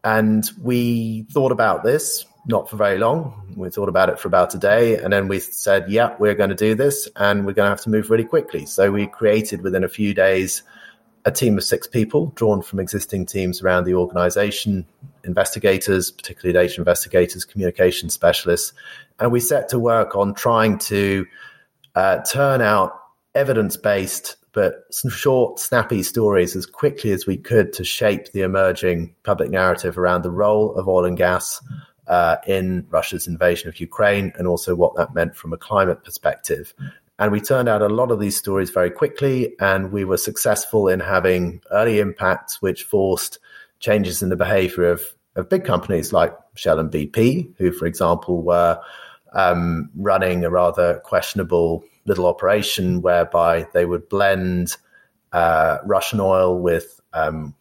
And 0.05 0.49
we 0.63 1.27
thought 1.31 1.51
about 1.51 1.83
this 1.83 2.27
not 2.47 2.69
for 2.69 2.77
very 2.77 2.99
long. 2.99 3.55
We 3.57 3.71
thought 3.71 3.89
about 3.89 4.11
it 4.11 4.19
for 4.19 4.29
about 4.29 4.55
a 4.55 4.59
day, 4.59 4.99
and 4.99 5.13
then 5.13 5.29
we 5.29 5.41
said, 5.41 5.91
"Yeah, 5.91 6.15
we're 6.19 6.35
going 6.35 6.51
to 6.51 6.57
do 6.57 6.75
this, 6.75 7.09
and 7.17 7.47
we're 7.47 7.55
going 7.55 7.67
to 7.67 7.71
have 7.71 7.81
to 7.83 7.91
move 7.91 8.11
really 8.11 8.25
quickly." 8.25 8.67
So 8.67 8.91
we 8.91 9.07
created 9.07 9.63
within 9.63 9.85
a 9.85 9.89
few 9.89 10.15
days 10.15 10.63
a 11.25 11.31
team 11.31 11.57
of 11.57 11.65
six 11.65 11.87
people 11.87 12.27
drawn 12.35 12.63
from 12.63 12.81
existing 12.81 13.27
teams 13.27 13.63
around 13.63 13.85
the 13.85 13.95
organization, 13.95 14.87
investigators, 15.25 16.11
particularly 16.11 16.53
data 16.53 16.81
investigators, 16.81 17.45
communication 17.45 18.11
specialists, 18.11 18.73
and 19.19 19.33
we 19.33 19.41
set 19.41 19.69
to 19.69 19.79
work 19.79 20.15
on 20.15 20.35
trying 20.35 20.79
to 20.79 21.27
uh, 21.95 22.19
turn 22.23 22.61
out 22.61 22.93
evidence 23.35 23.77
based 23.77 24.37
but 24.55 24.85
short, 25.11 25.59
snappy 25.59 26.03
stories 26.03 26.55
as 26.55 26.65
quickly 26.65 27.11
as 27.11 27.27
we 27.27 27.37
could 27.37 27.73
to 27.75 27.85
shape 27.85 28.31
the 28.31 28.43
emerging 28.43 29.13
public 29.25 29.51
narrative 29.51 29.99
around 29.99 30.23
the 30.23 30.31
role 30.31 30.75
of 30.77 30.89
oil 30.89 31.05
and 31.05 31.17
gas 31.17 31.61
uh, 32.07 32.37
in 32.47 32.87
Russia's 32.89 33.27
invasion 33.27 33.69
of 33.69 33.81
Ukraine 33.81 34.33
and 34.37 34.47
also 34.47 34.75
what 34.77 34.95
that 34.95 35.13
meant 35.13 35.35
from 35.35 35.53
a 35.53 35.59
climate 35.59 36.05
perspective. 36.05 36.73
And 37.19 37.31
we 37.31 37.41
turned 37.41 37.69
out 37.69 37.83
a 37.83 37.89
lot 37.89 38.11
of 38.11 38.19
these 38.19 38.37
stories 38.37 38.71
very 38.71 38.91
quickly, 38.91 39.55
and 39.61 39.93
we 39.93 40.05
were 40.05 40.17
successful 40.17 40.89
in 40.89 41.01
having 41.01 41.61
early 41.71 42.01
impacts 42.01 42.61
which 42.61 42.83
forced 42.83 43.39
changes 43.79 44.23
in 44.23 44.31
the 44.31 44.37
behavior 44.37 44.91
of, 44.91 45.03
of 45.37 45.49
big 45.49 45.65
companies 45.65 46.13
like 46.13 46.35
Shell 46.57 46.81
and 46.81 46.91
BP, 46.91 47.55
who, 47.57 47.71
for 47.71 47.87
example, 47.87 48.43
were 48.43 48.81
um, 49.33 49.91
running 49.95 50.45
a 50.45 50.51
rather 50.51 51.01
questionable 51.05 51.85
little 52.05 52.27
operation 52.27 53.01
whereby 53.01 53.67
they 53.73 53.85
would 53.85 54.09
blend 54.09 54.77
uh, 55.33 55.79
Russian 55.85 56.21
oil 56.21 56.59
with 56.59 57.01
um, 57.13 57.55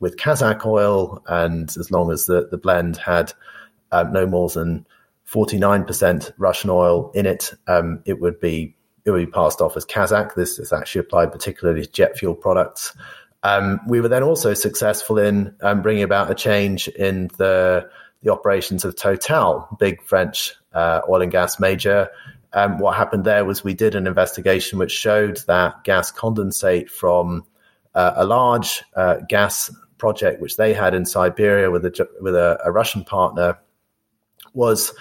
with 0.00 0.16
Kazakh 0.16 0.66
oil, 0.66 1.22
and 1.26 1.68
as 1.76 1.90
long 1.90 2.10
as 2.10 2.26
the, 2.26 2.48
the 2.50 2.58
blend 2.58 2.96
had 2.96 3.32
um, 3.92 4.12
no 4.12 4.26
more 4.26 4.48
than 4.48 4.86
forty 5.24 5.58
nine 5.58 5.84
percent 5.84 6.32
Russian 6.38 6.70
oil 6.70 7.10
in 7.14 7.26
it, 7.26 7.52
um, 7.66 8.02
it 8.04 8.20
would 8.20 8.40
be 8.40 8.76
it 9.06 9.10
would 9.12 9.24
be 9.24 9.30
passed 9.30 9.60
off 9.60 9.76
as 9.76 9.86
Kazakh. 9.86 10.34
This 10.34 10.58
is 10.58 10.72
actually 10.72 11.00
applied 11.00 11.32
particularly 11.32 11.82
to 11.82 11.90
jet 11.90 12.18
fuel 12.18 12.34
products. 12.34 12.94
Um, 13.44 13.80
we 13.86 14.00
were 14.00 14.08
then 14.08 14.24
also 14.24 14.52
successful 14.52 15.18
in 15.18 15.54
um, 15.62 15.80
bringing 15.80 16.02
about 16.02 16.30
a 16.30 16.34
change 16.34 16.88
in 16.88 17.28
the 17.38 17.88
the 18.22 18.32
operations 18.32 18.84
of 18.84 18.96
Total, 18.96 19.68
big 19.78 20.02
French 20.02 20.52
uh, 20.72 21.02
oil 21.08 21.22
and 21.22 21.30
gas 21.30 21.60
major. 21.60 22.08
Um, 22.52 22.78
what 22.78 22.96
happened 22.96 23.24
there 23.24 23.44
was 23.44 23.62
we 23.62 23.74
did 23.74 23.94
an 23.94 24.06
investigation 24.06 24.78
which 24.78 24.90
showed 24.90 25.36
that 25.46 25.84
gas 25.84 26.10
condensate 26.10 26.90
from 26.90 27.44
uh, 27.94 28.14
a 28.16 28.24
large 28.24 28.82
uh, 28.96 29.18
gas 29.28 29.70
project 29.98 30.40
which 30.40 30.56
they 30.56 30.74
had 30.74 30.94
in 30.94 31.06
Siberia 31.06 31.70
with 31.70 31.84
a 31.84 32.08
with 32.20 32.34
a, 32.34 32.58
a 32.64 32.72
Russian 32.72 33.04
partner 33.04 33.58
was 34.54 34.92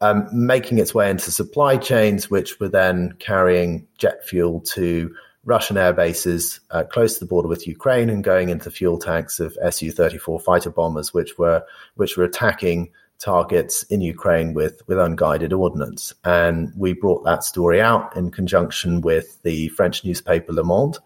um, 0.00 0.28
making 0.32 0.78
its 0.78 0.94
way 0.94 1.10
into 1.10 1.30
supply 1.30 1.76
chains, 1.76 2.30
which 2.30 2.58
were 2.60 2.68
then 2.68 3.14
carrying 3.18 3.86
jet 3.98 4.24
fuel 4.24 4.60
to 4.60 5.14
Russian 5.44 5.76
air 5.76 5.92
bases 5.92 6.60
uh, 6.70 6.84
close 6.84 7.14
to 7.14 7.20
the 7.20 7.28
border 7.28 7.48
with 7.48 7.66
Ukraine 7.66 8.08
and 8.08 8.24
going 8.24 8.48
into 8.48 8.70
fuel 8.70 8.98
tanks 8.98 9.40
of 9.40 9.52
Su-34 9.54 10.42
fighter 10.42 10.70
bombers, 10.70 11.12
which 11.12 11.38
were 11.38 11.62
which 11.96 12.16
were 12.16 12.24
attacking 12.24 12.90
targets 13.18 13.82
in 13.84 14.00
Ukraine 14.00 14.54
with 14.54 14.82
with 14.86 14.98
unguided 14.98 15.52
ordnance. 15.52 16.14
And 16.24 16.72
we 16.76 16.92
brought 16.94 17.24
that 17.24 17.44
story 17.44 17.80
out 17.80 18.16
in 18.16 18.30
conjunction 18.30 19.00
with 19.00 19.42
the 19.42 19.68
French 19.68 20.04
newspaper 20.04 20.52
Le 20.52 20.64
Monde. 20.64 20.98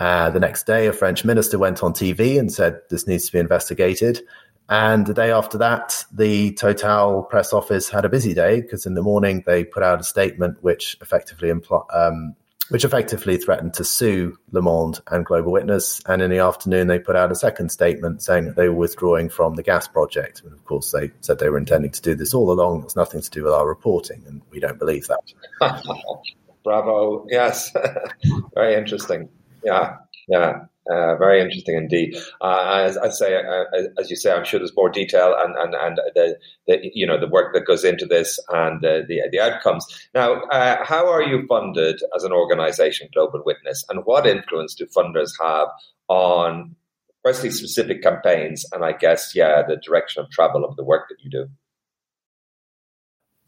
Uh, 0.00 0.28
the 0.30 0.40
next 0.40 0.66
day, 0.66 0.86
a 0.86 0.92
French 0.92 1.24
minister 1.24 1.58
went 1.58 1.82
on 1.82 1.92
TV 1.92 2.38
and 2.38 2.52
said 2.52 2.80
this 2.90 3.06
needs 3.06 3.26
to 3.26 3.32
be 3.32 3.38
investigated. 3.38 4.22
And 4.68 5.06
the 5.06 5.14
day 5.14 5.30
after 5.30 5.58
that, 5.58 6.04
the 6.12 6.52
Total 6.54 7.22
press 7.22 7.52
office 7.52 7.88
had 7.88 8.04
a 8.04 8.08
busy 8.08 8.34
day 8.34 8.60
because 8.60 8.86
in 8.86 8.94
the 8.94 9.02
morning 9.02 9.42
they 9.46 9.64
put 9.64 9.82
out 9.82 10.00
a 10.00 10.04
statement 10.04 10.62
which 10.62 10.96
effectively 11.02 11.50
impl- 11.50 11.86
um, 11.94 12.34
which 12.70 12.84
effectively 12.84 13.36
threatened 13.36 13.74
to 13.74 13.84
sue 13.84 14.38
Le 14.52 14.62
Monde 14.62 15.00
and 15.08 15.26
Global 15.26 15.52
Witness. 15.52 16.00
And 16.06 16.22
in 16.22 16.30
the 16.30 16.38
afternoon, 16.38 16.86
they 16.86 16.98
put 16.98 17.14
out 17.14 17.30
a 17.30 17.34
second 17.34 17.70
statement 17.70 18.22
saying 18.22 18.46
that 18.46 18.56
they 18.56 18.68
were 18.68 18.74
withdrawing 18.74 19.28
from 19.28 19.54
the 19.54 19.62
gas 19.62 19.86
project. 19.86 20.42
And 20.42 20.52
of 20.52 20.64
course, 20.64 20.90
they 20.90 21.10
said 21.20 21.38
they 21.38 21.50
were 21.50 21.58
intending 21.58 21.90
to 21.90 22.00
do 22.00 22.14
this 22.14 22.32
all 22.32 22.50
along. 22.50 22.84
It's 22.84 22.96
nothing 22.96 23.20
to 23.20 23.30
do 23.30 23.44
with 23.44 23.52
our 23.52 23.68
reporting, 23.68 24.24
and 24.26 24.40
we 24.50 24.60
don't 24.60 24.78
believe 24.78 25.08
that. 25.08 25.20
Bravo. 26.64 27.26
Yes. 27.28 27.70
Very 28.54 28.74
interesting. 28.74 29.28
Yeah. 29.62 29.96
Yeah. 30.26 30.64
Uh, 30.90 31.16
very 31.16 31.40
interesting 31.40 31.76
indeed. 31.76 32.14
Uh, 32.42 32.84
as 32.84 32.98
I 32.98 33.08
say, 33.08 33.36
uh, 33.36 33.64
as 33.98 34.10
you 34.10 34.16
say, 34.16 34.32
I'm 34.32 34.44
sure 34.44 34.60
there's 34.60 34.76
more 34.76 34.90
detail 34.90 35.34
and 35.42 35.54
and 35.56 35.74
and 35.74 36.00
the, 36.14 36.38
the 36.66 36.90
you 36.92 37.06
know 37.06 37.18
the 37.18 37.28
work 37.28 37.54
that 37.54 37.64
goes 37.64 37.84
into 37.84 38.04
this 38.04 38.38
and 38.50 38.82
the 38.82 39.04
the, 39.08 39.22
the 39.32 39.40
outcomes. 39.40 39.86
Now, 40.14 40.42
uh, 40.44 40.84
how 40.84 41.10
are 41.10 41.22
you 41.22 41.46
funded 41.46 42.00
as 42.14 42.24
an 42.24 42.32
organisation, 42.32 43.08
Global 43.14 43.42
Witness, 43.46 43.84
and 43.88 44.04
what 44.04 44.26
influence 44.26 44.74
do 44.74 44.86
funders 44.86 45.30
have 45.40 45.68
on, 46.08 46.76
firstly, 47.22 47.50
specific 47.50 48.02
campaigns, 48.02 48.66
and 48.70 48.84
I 48.84 48.92
guess 48.92 49.34
yeah, 49.34 49.62
the 49.66 49.76
direction 49.76 50.22
of 50.22 50.30
travel 50.30 50.66
of 50.66 50.76
the 50.76 50.84
work 50.84 51.08
that 51.08 51.16
you 51.22 51.30
do. 51.30 51.48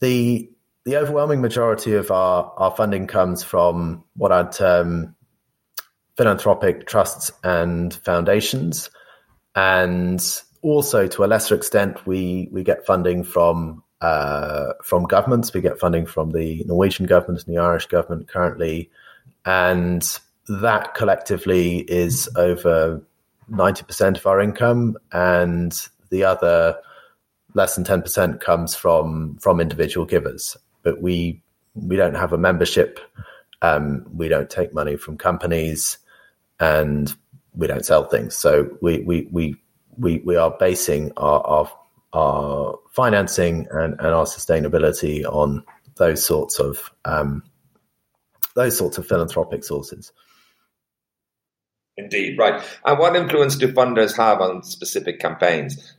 The 0.01 0.51
the 0.87 0.97
overwhelming 0.97 1.43
majority 1.43 1.95
of 1.95 2.13
our, 2.13 2.55
our 2.57 2.71
funding 2.71 3.09
comes 3.09 3.43
from 3.43 4.05
what 4.15 4.31
I'd 4.31 4.53
term 4.53 5.16
philanthropic 6.17 6.87
trusts 6.87 7.31
and 7.45 7.95
foundations. 7.95 8.91
And 9.55 10.23
also, 10.63 11.07
to 11.07 11.25
a 11.25 11.27
lesser 11.27 11.55
extent, 11.55 12.07
we, 12.07 12.49
we 12.51 12.63
get 12.63 12.87
funding 12.87 13.25
from 13.25 13.83
uh, 14.01 14.75
from 14.83 15.05
governments. 15.05 15.55
We 15.55 15.63
get 15.63 15.79
funding 15.79 16.07
from 16.07 16.33
the 16.33 16.63
Norwegian 16.67 17.07
government 17.07 17.45
and 17.47 17.57
the 17.57 17.61
Irish 17.61 17.87
government 17.87 18.29
currently. 18.29 18.91
And 19.45 20.07
that 20.49 20.95
collectively 20.95 21.79
is 21.81 22.29
over 22.37 23.03
90% 23.51 24.19
of 24.19 24.27
our 24.27 24.41
income. 24.41 24.97
And 25.13 25.75
the 26.11 26.25
other 26.25 26.77
less 27.55 27.75
than 27.75 27.85
10% 27.85 28.41
comes 28.41 28.75
from, 28.75 29.39
from 29.41 29.61
individual 29.61 30.05
givers. 30.05 30.57
But 30.83 31.01
we, 31.01 31.43
we 31.75 31.97
don't 31.97 32.15
have 32.15 32.35
a 32.35 32.39
membership. 32.39 33.01
Um, 33.63 34.05
we 34.15 34.29
don't 34.29 34.51
take 34.51 34.75
money 34.75 34.97
from 34.97 35.17
companies 35.17 35.99
and 36.61 37.15
we 37.55 37.67
don't 37.67 37.85
sell 37.85 38.05
things. 38.05 38.37
So 38.37 38.77
we 38.83 39.01
we 39.01 39.29
we 39.31 39.57
we, 39.99 40.19
we 40.25 40.37
are 40.37 40.55
basing 40.59 41.13
our, 41.17 41.41
our 41.47 41.73
our 42.13 42.79
financing 42.93 43.67
and, 43.71 43.95
and 43.99 44.09
our 44.09 44.25
sustainability 44.25 45.25
on 45.25 45.65
those 45.97 46.25
sorts 46.25 46.59
of 46.59 46.91
um, 47.05 47.43
those 48.55 48.77
sorts 48.77 48.99
of 48.99 49.07
philanthropic 49.07 49.65
sources. 49.65 50.13
Indeed, 51.99 52.39
right. 52.39 52.63
And 52.85 52.99
what 52.99 53.17
influence 53.17 53.57
do 53.57 53.73
funders 53.73 54.17
have 54.17 54.41
on 54.41 54.63
specific 54.63 55.19
campaigns? 55.19 55.95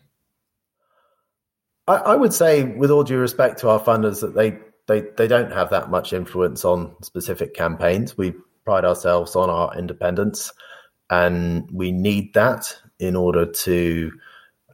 I, 1.88 1.96
I 1.96 2.16
would 2.16 2.34
say, 2.34 2.64
with 2.64 2.92
all 2.92 3.04
due 3.04 3.18
respect 3.18 3.60
to 3.60 3.70
our 3.70 3.80
funders, 3.80 4.22
that 4.22 4.36
they, 4.36 4.60
they, 4.88 5.08
they 5.18 5.28
don't 5.28 5.52
have 5.52 5.72
that 5.72 5.90
much 5.90 6.14
influence 6.14 6.64
on 6.66 6.96
specific 7.02 7.56
campaigns. 7.56 8.16
We 8.16 8.36
pride 8.68 8.84
ourselves 8.84 9.34
on 9.34 9.50
our 9.50 9.74
independence, 9.80 10.52
and 11.10 11.70
we 11.72 11.90
need 11.90 12.34
that 12.34 12.76
in 13.00 13.16
order 13.16 13.46
to 13.46 14.12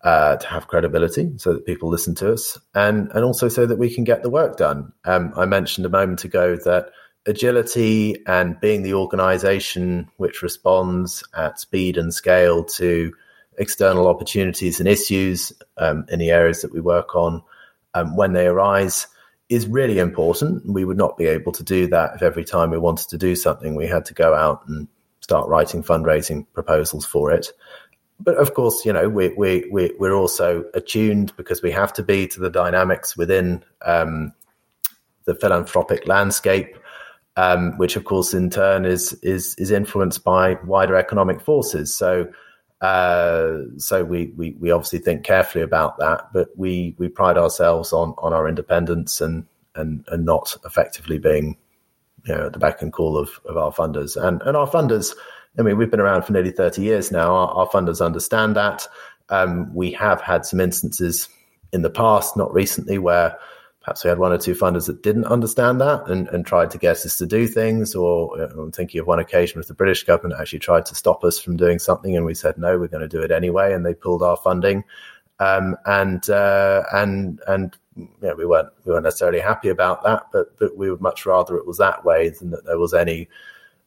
uh, 0.03 0.35
to 0.37 0.47
have 0.47 0.67
credibility, 0.67 1.31
so 1.37 1.53
that 1.53 1.67
people 1.67 1.89
listen 1.89 2.15
to 2.15 2.33
us, 2.33 2.57
and 2.73 3.11
and 3.13 3.23
also 3.23 3.47
so 3.49 3.67
that 3.67 3.77
we 3.77 3.93
can 3.93 4.03
get 4.03 4.23
the 4.23 4.31
work 4.31 4.57
done. 4.57 4.91
Um, 5.05 5.31
I 5.37 5.45
mentioned 5.45 5.85
a 5.85 5.89
moment 5.89 6.23
ago 6.23 6.55
that 6.65 6.89
agility 7.27 8.17
and 8.25 8.59
being 8.59 8.81
the 8.81 8.95
organization 8.95 10.09
which 10.17 10.41
responds 10.41 11.23
at 11.37 11.59
speed 11.59 11.95
and 11.95 12.11
scale 12.13 12.63
to 12.63 13.13
external 13.59 14.07
opportunities 14.07 14.79
and 14.79 14.89
issues 14.89 15.53
um, 15.77 16.03
in 16.09 16.17
the 16.17 16.31
areas 16.31 16.63
that 16.63 16.73
we 16.73 16.81
work 16.81 17.15
on 17.15 17.43
um, 17.93 18.17
when 18.17 18.33
they 18.33 18.47
arise 18.47 19.07
is 19.54 19.68
really 19.68 19.99
important. 19.99 20.66
We 20.66 20.86
would 20.86 20.97
not 20.97 21.18
be 21.18 21.26
able 21.26 21.51
to 21.54 21.64
do 21.64 21.88
that 21.88 22.16
if 22.16 22.22
every 22.22 22.43
time 22.43 22.72
we 22.72 22.78
wanted 22.78 23.10
to 23.10 23.18
do 23.18 23.36
something, 23.36 23.76
we 23.76 23.88
had 23.88 24.06
to 24.06 24.14
go 24.14 24.34
out 24.34 24.68
and 24.68 24.88
start 25.22 25.47
writing 25.47 25.84
fundraising 25.84 26.45
proposals 26.54 27.06
for 27.06 27.32
it. 27.32 27.47
But 28.20 28.36
of 28.38 28.54
course, 28.54 28.86
you 28.86 28.93
know, 28.93 29.10
we, 29.10 29.30
we, 29.30 29.68
we, 29.72 29.91
we're 29.99 30.16
also 30.16 30.66
attuned 30.74 31.36
because 31.36 31.62
we 31.62 31.72
have 31.72 31.93
to 31.93 32.04
be 32.04 32.28
to 32.28 32.39
the 32.39 32.49
dynamics 32.49 33.18
within 33.18 33.64
um, 33.86 34.34
the 35.26 35.36
philanthropic 35.36 36.08
landscape, 36.08 36.76
um, 37.36 37.78
which 37.78 37.95
of 37.95 38.06
course 38.06 38.34
in 38.34 38.49
turn 38.49 38.86
is, 38.86 39.14
is, 39.24 39.56
is 39.56 39.72
influenced 39.72 40.24
by 40.24 40.56
wider 40.66 40.95
economic 40.95 41.41
forces. 41.41 41.95
So, 41.95 42.28
uh, 42.84 43.59
so 43.77 44.03
we, 44.03 44.34
we, 44.36 44.57
we 44.59 44.69
obviously 44.69 44.99
think 44.99 45.23
carefully 45.23 45.63
about 45.63 45.97
that, 45.99 46.27
but 46.34 46.49
we, 46.57 46.93
we 46.97 47.07
pride 47.07 47.38
ourselves 47.38 47.93
on, 47.93 48.13
on 48.17 48.34
our 48.34 48.45
independence 48.45 49.21
and, 49.21 49.45
and, 49.75 50.03
and 50.09 50.25
not 50.25 50.53
effectively 50.65 51.17
being, 51.17 51.55
you 52.25 52.36
know, 52.36 52.47
at 52.47 52.53
the 52.53 52.59
beck 52.59 52.81
and 52.81 52.91
call 52.91 53.17
of, 53.17 53.39
of 53.45 53.55
our 53.55 53.71
funders. 53.71 54.21
And, 54.21 54.41
and 54.41 54.57
our 54.57 54.69
funders, 54.69 55.15
I 55.57 55.61
mean, 55.61 55.77
we've 55.77 55.89
been 55.89 56.01
around 56.01 56.23
for 56.23 56.34
nearly 56.34 56.51
30 56.51 56.81
years 56.81 57.09
now. 57.09 57.34
Our, 57.34 57.47
our 57.51 57.69
funders 57.69 58.05
understand 58.05 58.57
that. 58.57 58.86
Um, 59.29 59.73
we 59.73 59.93
have 59.93 60.19
had 60.19 60.45
some 60.45 60.59
instances 60.59 61.29
in 61.71 61.84
the 61.84 61.89
past, 61.89 62.36
not 62.36 62.53
recently, 62.53 62.97
where 62.97 63.38
perhaps 63.84 64.03
we 64.03 64.09
had 64.09 64.17
one 64.17 64.31
or 64.31 64.38
two 64.38 64.55
funders 64.55 64.88
that 64.88 65.03
didn't 65.03 65.25
understand 65.25 65.79
that 65.81 66.07
and, 66.07 66.27
and 66.29 66.45
tried 66.45 66.71
to 66.71 66.77
get 66.77 66.97
us 67.05 67.17
to 67.17 67.25
do 67.25 67.47
things. 67.47 67.93
Or 67.93 68.41
uh, 68.41 68.47
I'm 68.57 68.71
thinking 68.71 69.01
of 69.01 69.07
one 69.07 69.19
occasion 69.19 69.59
with 69.59 69.67
the 69.67 69.73
British 69.73 70.03
government 70.03 70.39
actually 70.39 70.59
tried 70.59 70.86
to 70.88 70.95
stop 70.95 71.23
us 71.23 71.38
from 71.39 71.57
doing 71.57 71.79
something, 71.79 72.15
and 72.15 72.25
we 72.25 72.34
said 72.34 72.57
no, 72.57 72.79
we're 72.79 72.88
going 72.88 73.01
to 73.01 73.07
do 73.07 73.21
it 73.21 73.31
anyway, 73.31 73.73
and 73.73 73.86
they 73.86 73.93
pulled 73.93 74.23
our 74.23 74.38
funding. 74.38 74.84
Um, 75.39 75.75
and 75.86 76.29
uh, 76.29 76.84
and 76.93 77.41
and 77.47 77.77
know, 77.95 78.36
we 78.36 78.45
weren't 78.45 78.69
we 78.86 78.91
weren't 78.91 79.03
necessarily 79.03 79.39
happy 79.39 79.69
about 79.69 80.03
that, 80.03 80.27
but 80.31 80.57
but 80.57 80.77
we 80.77 80.89
would 80.89 81.01
much 81.01 81.25
rather 81.25 81.57
it 81.57 81.67
was 81.67 81.77
that 81.77 82.05
way 82.05 82.29
than 82.29 82.51
that 82.51 82.65
there 82.65 82.79
was 82.79 82.93
any 82.93 83.27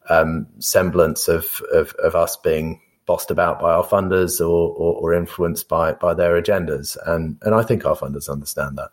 um, 0.08 0.46
semblance 0.58 1.28
of, 1.28 1.60
of, 1.72 1.92
of 1.94 2.14
us 2.14 2.36
being 2.36 2.80
bossed 3.06 3.30
about 3.30 3.60
by 3.60 3.72
our 3.72 3.84
funders 3.84 4.40
or, 4.40 4.70
or, 4.74 4.94
or 4.94 5.14
influenced 5.14 5.68
by 5.68 5.92
by 5.92 6.14
their 6.14 6.40
agendas. 6.40 6.96
And 7.06 7.38
and 7.42 7.54
I 7.54 7.62
think 7.62 7.84
our 7.84 7.96
funders 7.96 8.28
understand 8.28 8.78
that. 8.78 8.90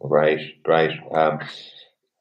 Right, 0.00 0.40
right. 0.66 0.98
Um, 1.12 1.40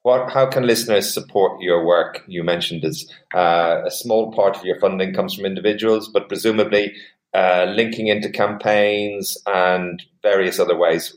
what? 0.02 0.32
How 0.32 0.46
can 0.46 0.66
listeners 0.66 1.14
support 1.14 1.62
your 1.62 1.86
work? 1.86 2.24
You 2.28 2.44
mentioned 2.44 2.86
as 2.86 3.10
uh, 3.36 3.82
a 3.86 3.92
small 3.92 4.32
part 4.32 4.56
of 4.56 4.64
your 4.64 4.80
funding 4.80 5.14
comes 5.14 5.34
from 5.34 5.46
individuals, 5.46 6.08
but 6.08 6.28
presumably 6.28 6.94
uh, 7.34 7.66
linking 7.76 8.08
into 8.08 8.30
campaigns 8.30 9.38
and 9.46 10.02
various 10.24 10.60
other 10.60 10.78
ways. 10.78 11.16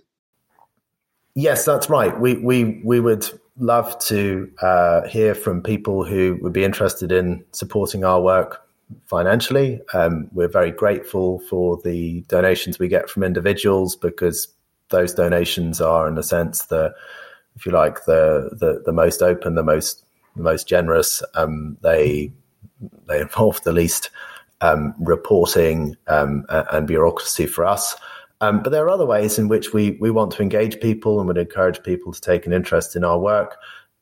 Yes, 1.34 1.64
that's 1.64 1.88
right. 1.88 2.18
We 2.18 2.34
we 2.34 2.82
we 2.84 3.00
would 3.00 3.26
love 3.58 3.98
to 4.06 4.50
uh, 4.61 5.06
hear 5.06 5.34
from 5.34 5.62
people 5.62 6.04
who 6.04 6.38
would 6.42 6.52
be 6.52 6.64
interested 6.64 7.12
in 7.12 7.44
supporting 7.52 8.04
our 8.04 8.20
work 8.20 8.66
financially. 9.06 9.80
Um, 9.94 10.28
we're 10.32 10.48
very 10.48 10.72
grateful 10.72 11.40
for 11.48 11.78
the 11.84 12.22
donations 12.22 12.78
we 12.78 12.88
get 12.88 13.08
from 13.08 13.22
individuals 13.22 13.94
because 13.94 14.48
those 14.91 15.14
donations 15.14 15.80
are, 15.80 16.09
in 16.09 16.18
a 16.18 16.22
sense, 16.22 16.66
the 16.66 16.95
if 17.57 17.66
you 17.66 17.72
like, 17.72 18.05
the 18.05 18.51
the, 18.53 18.82
the 18.84 18.93
most 18.93 19.22
open, 19.22 19.55
the 19.55 19.62
most 19.62 20.05
the 20.36 20.43
most 20.43 20.68
generous. 20.68 21.22
Um, 21.34 21.76
they 21.82 22.32
they 23.09 23.20
involve 23.20 23.62
the 23.62 23.72
least 23.72 24.11
um, 24.61 24.95
reporting 24.99 25.97
um, 26.07 26.45
and 26.49 26.86
bureaucracy 26.86 27.47
for 27.47 27.64
us. 27.64 27.97
Um, 28.43 28.62
but 28.62 28.70
there 28.70 28.84
are 28.84 28.91
other 28.91 29.07
ways 29.07 29.38
in 29.38 29.49
which 29.49 29.72
we 29.72 29.93
we 30.01 30.11
want 30.11 30.32
to 30.32 30.43
engage 30.43 30.80
people 30.80 31.18
and 31.18 31.26
would 31.28 31.38
encourage 31.38 31.82
people 31.82 32.12
to 32.12 32.20
take 32.20 32.47
an 32.47 32.53
interest 32.53 32.97
in 32.97 33.05
our 33.05 33.18
work. 33.18 33.57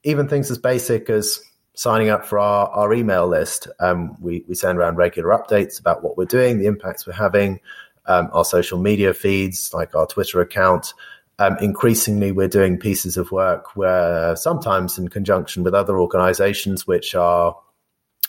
Even 0.04 0.28
things 0.28 0.50
as 0.50 0.58
basic 0.58 1.10
as 1.10 1.40
signing 1.78 2.08
up 2.08 2.26
for 2.26 2.40
our, 2.40 2.68
our 2.70 2.92
email 2.92 3.28
list. 3.28 3.68
Um, 3.78 4.16
we, 4.20 4.44
we 4.48 4.56
send 4.56 4.78
around 4.78 4.96
regular 4.96 5.30
updates 5.30 5.78
about 5.78 6.02
what 6.02 6.16
we're 6.16 6.24
doing, 6.24 6.58
the 6.58 6.66
impacts 6.66 7.06
we're 7.06 7.12
having, 7.12 7.60
um, 8.08 8.28
our 8.32 8.44
social 8.44 8.78
media 8.78 9.14
feeds, 9.14 9.72
like 9.72 9.94
our 9.94 10.06
Twitter 10.06 10.40
account. 10.40 10.92
Um, 11.38 11.56
increasingly, 11.60 12.32
we're 12.32 12.48
doing 12.48 12.78
pieces 12.78 13.16
of 13.16 13.30
work 13.30 13.76
where 13.76 14.34
sometimes 14.34 14.98
in 14.98 15.08
conjunction 15.08 15.62
with 15.62 15.74
other 15.74 16.00
organizations 16.00 16.86
which 16.86 17.14
are 17.14 17.56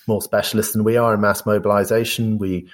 more 0.08 0.22
specialist 0.22 0.74
than 0.74 0.84
we 0.84 0.98
are 0.98 1.14
in 1.14 1.22
mass 1.22 1.46
mobilization, 1.46 2.38
we 2.38 2.70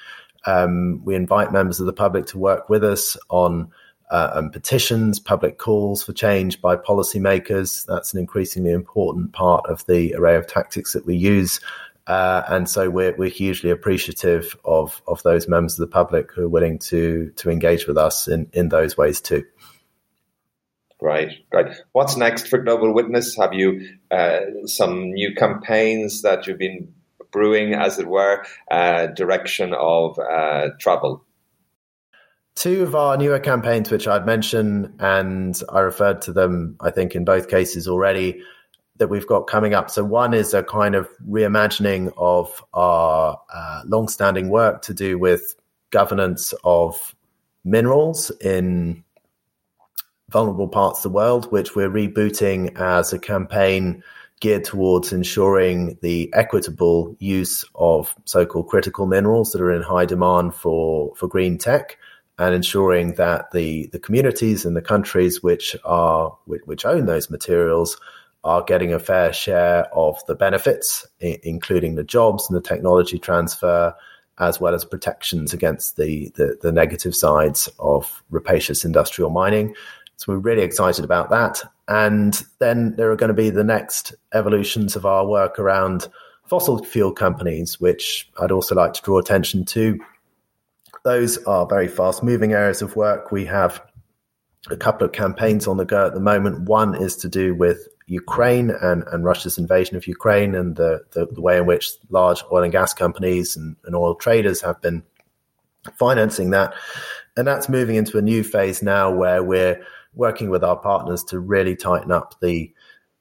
um, 0.45 1.01
we 1.03 1.15
invite 1.15 1.51
members 1.51 1.79
of 1.79 1.85
the 1.85 1.93
public 1.93 2.25
to 2.27 2.37
work 2.37 2.69
with 2.69 2.83
us 2.83 3.17
on 3.29 3.71
uh, 4.11 4.31
um, 4.35 4.51
petitions, 4.51 5.19
public 5.19 5.57
calls 5.57 6.03
for 6.03 6.13
change 6.13 6.61
by 6.61 6.75
policymakers. 6.75 7.85
That's 7.85 8.13
an 8.13 8.19
increasingly 8.19 8.71
important 8.71 9.33
part 9.33 9.65
of 9.67 9.85
the 9.87 10.13
array 10.15 10.35
of 10.35 10.47
tactics 10.47 10.93
that 10.93 11.05
we 11.05 11.15
use. 11.15 11.59
Uh, 12.07 12.43
and 12.47 12.69
so 12.69 12.89
we're, 12.89 13.15
we're 13.15 13.29
hugely 13.29 13.71
appreciative 13.71 14.55
of, 14.63 15.01
of 15.07 15.23
those 15.23 15.47
members 15.47 15.73
of 15.73 15.79
the 15.79 15.91
public 15.91 16.31
who 16.31 16.43
are 16.43 16.49
willing 16.49 16.77
to, 16.77 17.31
to 17.35 17.49
engage 17.49 17.87
with 17.87 17.97
us 17.97 18.27
in, 18.27 18.47
in 18.53 18.69
those 18.69 18.95
ways 18.95 19.21
too. 19.21 19.43
Right, 21.01 21.31
right. 21.51 21.75
What's 21.91 22.15
next 22.15 22.47
for 22.47 22.57
Global 22.59 22.93
Witness? 22.93 23.35
Have 23.37 23.53
you 23.53 23.89
uh, 24.11 24.39
some 24.65 25.11
new 25.11 25.33
campaigns 25.35 26.21
that 26.21 26.47
you've 26.47 26.57
been 26.57 26.93
brewing, 27.31 27.73
as 27.73 27.99
it 27.99 28.07
were, 28.07 28.45
uh, 28.71 29.07
direction 29.07 29.73
of 29.73 30.17
uh, 30.17 30.69
travel? 30.79 31.25
Two 32.55 32.83
of 32.83 32.95
our 32.95 33.17
newer 33.17 33.39
campaigns, 33.39 33.91
which 33.91 34.07
I'd 34.07 34.25
mentioned, 34.25 34.95
and 34.99 35.61
I 35.69 35.81
referred 35.81 36.21
to 36.23 36.31
them, 36.31 36.77
I 36.79 36.91
think, 36.91 37.13
in 37.13 37.25
both 37.25 37.49
cases 37.49 37.89
already, 37.89 38.41
that 38.97 39.07
we've 39.07 39.27
got 39.27 39.47
coming 39.47 39.73
up. 39.73 39.89
So, 39.89 40.03
one 40.03 40.33
is 40.33 40.53
a 40.53 40.63
kind 40.63 40.95
of 40.95 41.09
reimagining 41.27 42.13
of 42.17 42.63
our 42.73 43.39
uh, 43.53 43.81
long-standing 43.85 44.49
work 44.49 44.81
to 44.83 44.93
do 44.93 45.17
with 45.17 45.55
governance 45.91 46.53
of 46.63 47.15
minerals 47.63 48.31
in 48.41 49.03
vulnerable 50.29 50.67
parts 50.67 50.99
of 50.99 51.03
the 51.03 51.15
world, 51.15 51.51
which 51.51 51.75
we're 51.75 51.89
rebooting 51.89 52.77
as 52.79 53.13
a 53.13 53.19
campaign 53.19 54.03
geared 54.41 54.65
towards 54.65 55.13
ensuring 55.13 55.97
the 56.01 56.29
equitable 56.33 57.15
use 57.19 57.63
of 57.75 58.13
so-called 58.25 58.67
critical 58.67 59.05
minerals 59.05 59.51
that 59.51 59.61
are 59.61 59.71
in 59.71 59.81
high 59.81 60.05
demand 60.05 60.53
for, 60.53 61.15
for 61.15 61.27
green 61.27 61.57
tech 61.57 61.97
and 62.37 62.53
ensuring 62.53 63.13
that 63.13 63.51
the, 63.51 63.87
the 63.87 63.99
communities 63.99 64.65
and 64.65 64.75
the 64.75 64.81
countries 64.81 65.41
which 65.41 65.75
are 65.85 66.37
which, 66.45 66.61
which 66.65 66.85
own 66.85 67.05
those 67.05 67.29
materials 67.29 67.97
are 68.45 68.63
getting 68.63 68.93
a 68.93 68.99
fair 68.99 69.33
share 69.33 69.93
of 69.93 70.25
the 70.27 70.35
benefits, 70.35 71.05
I- 71.21 71.39
including 71.43 71.95
the 71.95 72.03
jobs 72.03 72.47
and 72.47 72.55
the 72.55 72.61
technology 72.61 73.19
transfer, 73.19 73.93
as 74.37 74.61
well 74.61 74.73
as 74.73 74.85
protections 74.85 75.53
against 75.53 75.97
the, 75.97 76.31
the, 76.35 76.57
the 76.61 76.71
negative 76.71 77.15
sides 77.15 77.67
of 77.79 78.23
rapacious 78.29 78.85
industrial 78.85 79.31
mining. 79.31 79.75
So 80.15 80.31
we're 80.31 80.39
really 80.39 80.63
excited 80.63 81.03
about 81.03 81.29
that. 81.31 81.61
And 81.89 82.41
then 82.59 82.95
there 82.95 83.11
are 83.11 83.17
going 83.17 83.29
to 83.29 83.33
be 83.33 83.49
the 83.49 83.63
next 83.63 84.15
evolutions 84.33 84.95
of 84.95 85.05
our 85.05 85.27
work 85.27 85.59
around 85.59 86.07
fossil 86.45 86.83
fuel 86.85 87.11
companies, 87.11 87.81
which 87.81 88.29
I'd 88.39 88.51
also 88.51 88.75
like 88.75 88.93
to 88.93 89.01
draw 89.01 89.17
attention 89.17 89.65
to 89.65 89.99
those 91.03 91.37
are 91.45 91.67
very 91.67 91.87
fast 91.87 92.23
moving 92.23 92.53
areas 92.53 92.81
of 92.81 92.95
work. 92.95 93.31
We 93.31 93.45
have 93.45 93.81
a 94.71 94.75
couple 94.75 95.05
of 95.05 95.13
campaigns 95.13 95.67
on 95.67 95.77
the 95.77 95.85
go 95.85 96.07
at 96.07 96.15
the 96.15 96.19
moment. 96.19 96.61
One 96.67 96.95
is 96.95 97.15
to 97.17 97.29
do 97.29 97.53
with 97.53 97.87
Ukraine 98.07 98.69
and, 98.69 99.03
and 99.11 99.23
Russia's 99.23 99.57
invasion 99.57 99.97
of 99.97 100.07
Ukraine 100.07 100.53
and 100.53 100.75
the, 100.75 101.03
the, 101.11 101.25
the, 101.25 101.41
way 101.41 101.57
in 101.57 101.65
which 101.65 101.89
large 102.09 102.43
oil 102.51 102.63
and 102.63 102.71
gas 102.71 102.93
companies 102.93 103.55
and, 103.55 103.75
and 103.85 103.95
oil 103.95 104.13
traders 104.15 104.61
have 104.61 104.79
been 104.81 105.03
financing 105.97 106.51
that. 106.51 106.73
And 107.35 107.47
that's 107.47 107.67
moving 107.67 107.95
into 107.95 108.17
a 108.17 108.21
new 108.21 108.43
phase 108.43 108.83
now 108.83 109.11
where 109.11 109.43
we're 109.43 109.81
working 110.13 110.49
with 110.49 110.63
our 110.63 110.77
partners 110.77 111.23
to 111.25 111.39
really 111.39 111.75
tighten 111.75 112.11
up 112.11 112.35
the 112.41 112.71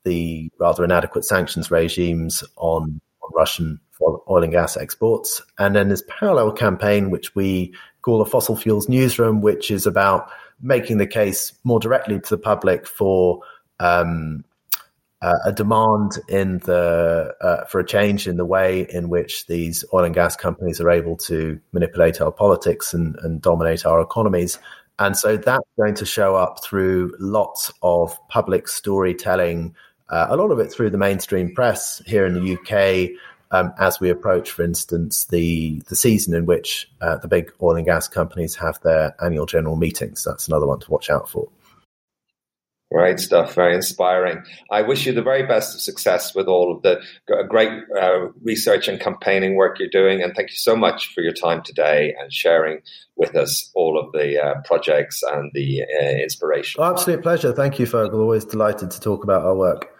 the 0.04 0.50
rather 0.58 0.84
inadequate 0.84 1.24
sanctions 1.24 1.70
regimes 1.70 2.44
on, 2.56 3.00
on 3.22 3.30
Russian 3.34 3.80
oil 4.02 4.42
and 4.42 4.52
gas 4.52 4.76
exports. 4.76 5.40
And 5.58 5.74
then 5.74 5.88
this 5.88 6.02
parallel 6.08 6.52
campaign, 6.52 7.10
which 7.10 7.34
we 7.34 7.74
call 8.02 8.18
the 8.18 8.30
Fossil 8.30 8.54
Fuels 8.54 8.86
Newsroom, 8.86 9.40
which 9.40 9.70
is 9.70 9.86
about 9.86 10.28
making 10.60 10.98
the 10.98 11.06
case 11.06 11.54
more 11.64 11.80
directly 11.80 12.20
to 12.20 12.28
the 12.28 12.38
public 12.38 12.86
for 12.86 13.40
um, 13.80 14.44
uh, 15.24 15.38
a 15.46 15.52
demand 15.52 16.18
in 16.28 16.58
the 16.60 17.34
uh, 17.40 17.64
for 17.64 17.80
a 17.80 17.86
change 17.86 18.28
in 18.28 18.36
the 18.36 18.44
way 18.44 18.86
in 18.90 19.08
which 19.08 19.46
these 19.46 19.82
oil 19.94 20.04
and 20.04 20.14
gas 20.14 20.36
companies 20.36 20.82
are 20.82 20.90
able 20.90 21.16
to 21.16 21.58
manipulate 21.72 22.20
our 22.20 22.30
politics 22.30 22.92
and, 22.92 23.16
and 23.22 23.40
dominate 23.40 23.86
our 23.86 24.02
economies. 24.02 24.58
And 24.98 25.16
so 25.16 25.38
that's 25.38 25.64
going 25.78 25.94
to 25.94 26.04
show 26.04 26.36
up 26.36 26.62
through 26.62 27.16
lots 27.18 27.72
of 27.82 28.18
public 28.28 28.68
storytelling, 28.68 29.74
uh, 30.10 30.26
a 30.28 30.36
lot 30.36 30.50
of 30.50 30.58
it 30.58 30.70
through 30.70 30.90
the 30.90 30.98
mainstream 30.98 31.54
press 31.54 32.02
here 32.04 32.26
in 32.26 32.34
the 32.34 32.58
UK, 32.58 33.18
um, 33.50 33.72
as 33.78 33.98
we 34.00 34.10
approach, 34.10 34.50
for 34.50 34.62
instance, 34.62 35.24
the 35.24 35.82
the 35.88 35.96
season 35.96 36.34
in 36.34 36.44
which 36.44 36.90
uh, 37.00 37.16
the 37.16 37.28
big 37.28 37.50
oil 37.62 37.76
and 37.76 37.86
gas 37.86 38.08
companies 38.08 38.56
have 38.56 38.78
their 38.82 39.16
annual 39.24 39.46
general 39.46 39.76
meetings. 39.76 40.22
That's 40.22 40.48
another 40.48 40.66
one 40.66 40.80
to 40.80 40.90
watch 40.90 41.08
out 41.08 41.30
for. 41.30 41.48
Great 42.94 43.18
stuff, 43.18 43.56
very 43.56 43.74
inspiring. 43.74 44.44
I 44.70 44.82
wish 44.82 45.04
you 45.04 45.12
the 45.12 45.20
very 45.20 45.44
best 45.44 45.74
of 45.74 45.80
success 45.80 46.32
with 46.32 46.46
all 46.46 46.72
of 46.72 46.82
the 46.82 47.00
great 47.48 47.72
uh, 48.00 48.28
research 48.44 48.86
and 48.86 49.00
campaigning 49.00 49.56
work 49.56 49.80
you're 49.80 49.88
doing. 49.88 50.22
And 50.22 50.32
thank 50.36 50.50
you 50.50 50.56
so 50.56 50.76
much 50.76 51.12
for 51.12 51.20
your 51.20 51.32
time 51.32 51.62
today 51.64 52.14
and 52.20 52.32
sharing 52.32 52.82
with 53.16 53.34
us 53.34 53.68
all 53.74 53.98
of 53.98 54.12
the 54.12 54.40
uh, 54.40 54.60
projects 54.64 55.24
and 55.24 55.50
the 55.54 55.82
uh, 55.82 56.04
inspiration. 56.22 56.80
Oh, 56.80 56.92
absolute 56.92 57.20
pleasure. 57.20 57.52
Thank 57.52 57.80
you, 57.80 57.86
Fergal. 57.86 58.14
Always 58.14 58.44
delighted 58.44 58.92
to 58.92 59.00
talk 59.00 59.24
about 59.24 59.44
our 59.44 59.56
work. 59.56 59.93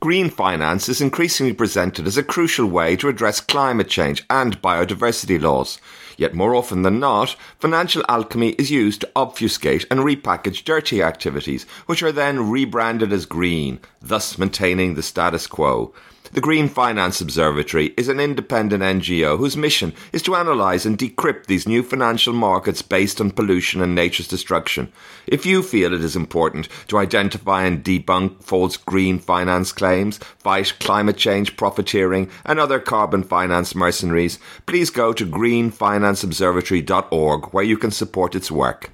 Green 0.00 0.30
finance 0.30 0.88
is 0.88 1.00
increasingly 1.00 1.52
presented 1.52 2.06
as 2.06 2.16
a 2.16 2.22
crucial 2.22 2.66
way 2.66 2.94
to 2.94 3.08
address 3.08 3.40
climate 3.40 3.88
change 3.88 4.24
and 4.30 4.62
biodiversity 4.62 5.42
loss. 5.42 5.80
Yet 6.16 6.34
more 6.34 6.54
often 6.54 6.82
than 6.82 7.00
not, 7.00 7.34
financial 7.58 8.04
alchemy 8.08 8.50
is 8.50 8.70
used 8.70 9.00
to 9.00 9.10
obfuscate 9.16 9.86
and 9.90 9.98
repackage 9.98 10.62
dirty 10.62 11.02
activities, 11.02 11.64
which 11.86 12.00
are 12.04 12.12
then 12.12 12.48
rebranded 12.48 13.12
as 13.12 13.26
green, 13.26 13.80
thus 14.00 14.38
maintaining 14.38 14.94
the 14.94 15.02
status 15.02 15.48
quo. 15.48 15.92
The 16.32 16.40
Green 16.42 16.68
Finance 16.68 17.22
Observatory 17.22 17.94
is 17.96 18.08
an 18.08 18.20
independent 18.20 18.82
NGO 18.82 19.38
whose 19.38 19.56
mission 19.56 19.94
is 20.12 20.20
to 20.22 20.34
analyse 20.34 20.84
and 20.84 20.98
decrypt 20.98 21.46
these 21.46 21.66
new 21.66 21.82
financial 21.82 22.34
markets 22.34 22.82
based 22.82 23.18
on 23.20 23.30
pollution 23.30 23.80
and 23.80 23.94
nature's 23.94 24.28
destruction. 24.28 24.92
If 25.26 25.46
you 25.46 25.62
feel 25.62 25.94
it 25.94 26.04
is 26.04 26.16
important 26.16 26.68
to 26.88 26.98
identify 26.98 27.64
and 27.64 27.82
debunk 27.82 28.42
false 28.42 28.76
green 28.76 29.18
finance 29.18 29.72
claims, 29.72 30.18
fight 30.38 30.74
climate 30.80 31.16
change 31.16 31.56
profiteering, 31.56 32.28
and 32.44 32.60
other 32.60 32.78
carbon 32.78 33.22
finance 33.22 33.74
mercenaries, 33.74 34.38
please 34.66 34.90
go 34.90 35.14
to 35.14 35.24
greenfinanceobservatory.org 35.24 37.54
where 37.54 37.64
you 37.64 37.78
can 37.78 37.90
support 37.90 38.34
its 38.34 38.50
work. 38.50 38.90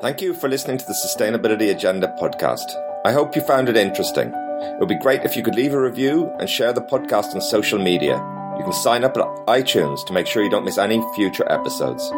Thank 0.00 0.20
you 0.20 0.32
for 0.32 0.48
listening 0.48 0.78
to 0.78 0.84
the 0.86 0.94
Sustainability 0.94 1.74
Agenda 1.74 2.14
podcast. 2.20 2.87
I 3.08 3.12
hope 3.12 3.34
you 3.34 3.40
found 3.40 3.70
it 3.70 3.76
interesting. 3.78 4.28
It 4.34 4.80
would 4.80 4.88
be 4.90 4.98
great 4.98 5.22
if 5.24 5.34
you 5.34 5.42
could 5.42 5.54
leave 5.54 5.72
a 5.72 5.80
review 5.80 6.30
and 6.38 6.46
share 6.46 6.74
the 6.74 6.82
podcast 6.82 7.34
on 7.34 7.40
social 7.40 7.78
media. 7.78 8.16
You 8.58 8.62
can 8.62 8.74
sign 8.74 9.02
up 9.02 9.16
at 9.16 9.24
iTunes 9.46 10.04
to 10.04 10.12
make 10.12 10.26
sure 10.26 10.44
you 10.44 10.50
don't 10.50 10.66
miss 10.66 10.76
any 10.76 11.02
future 11.14 11.50
episodes. 11.50 12.12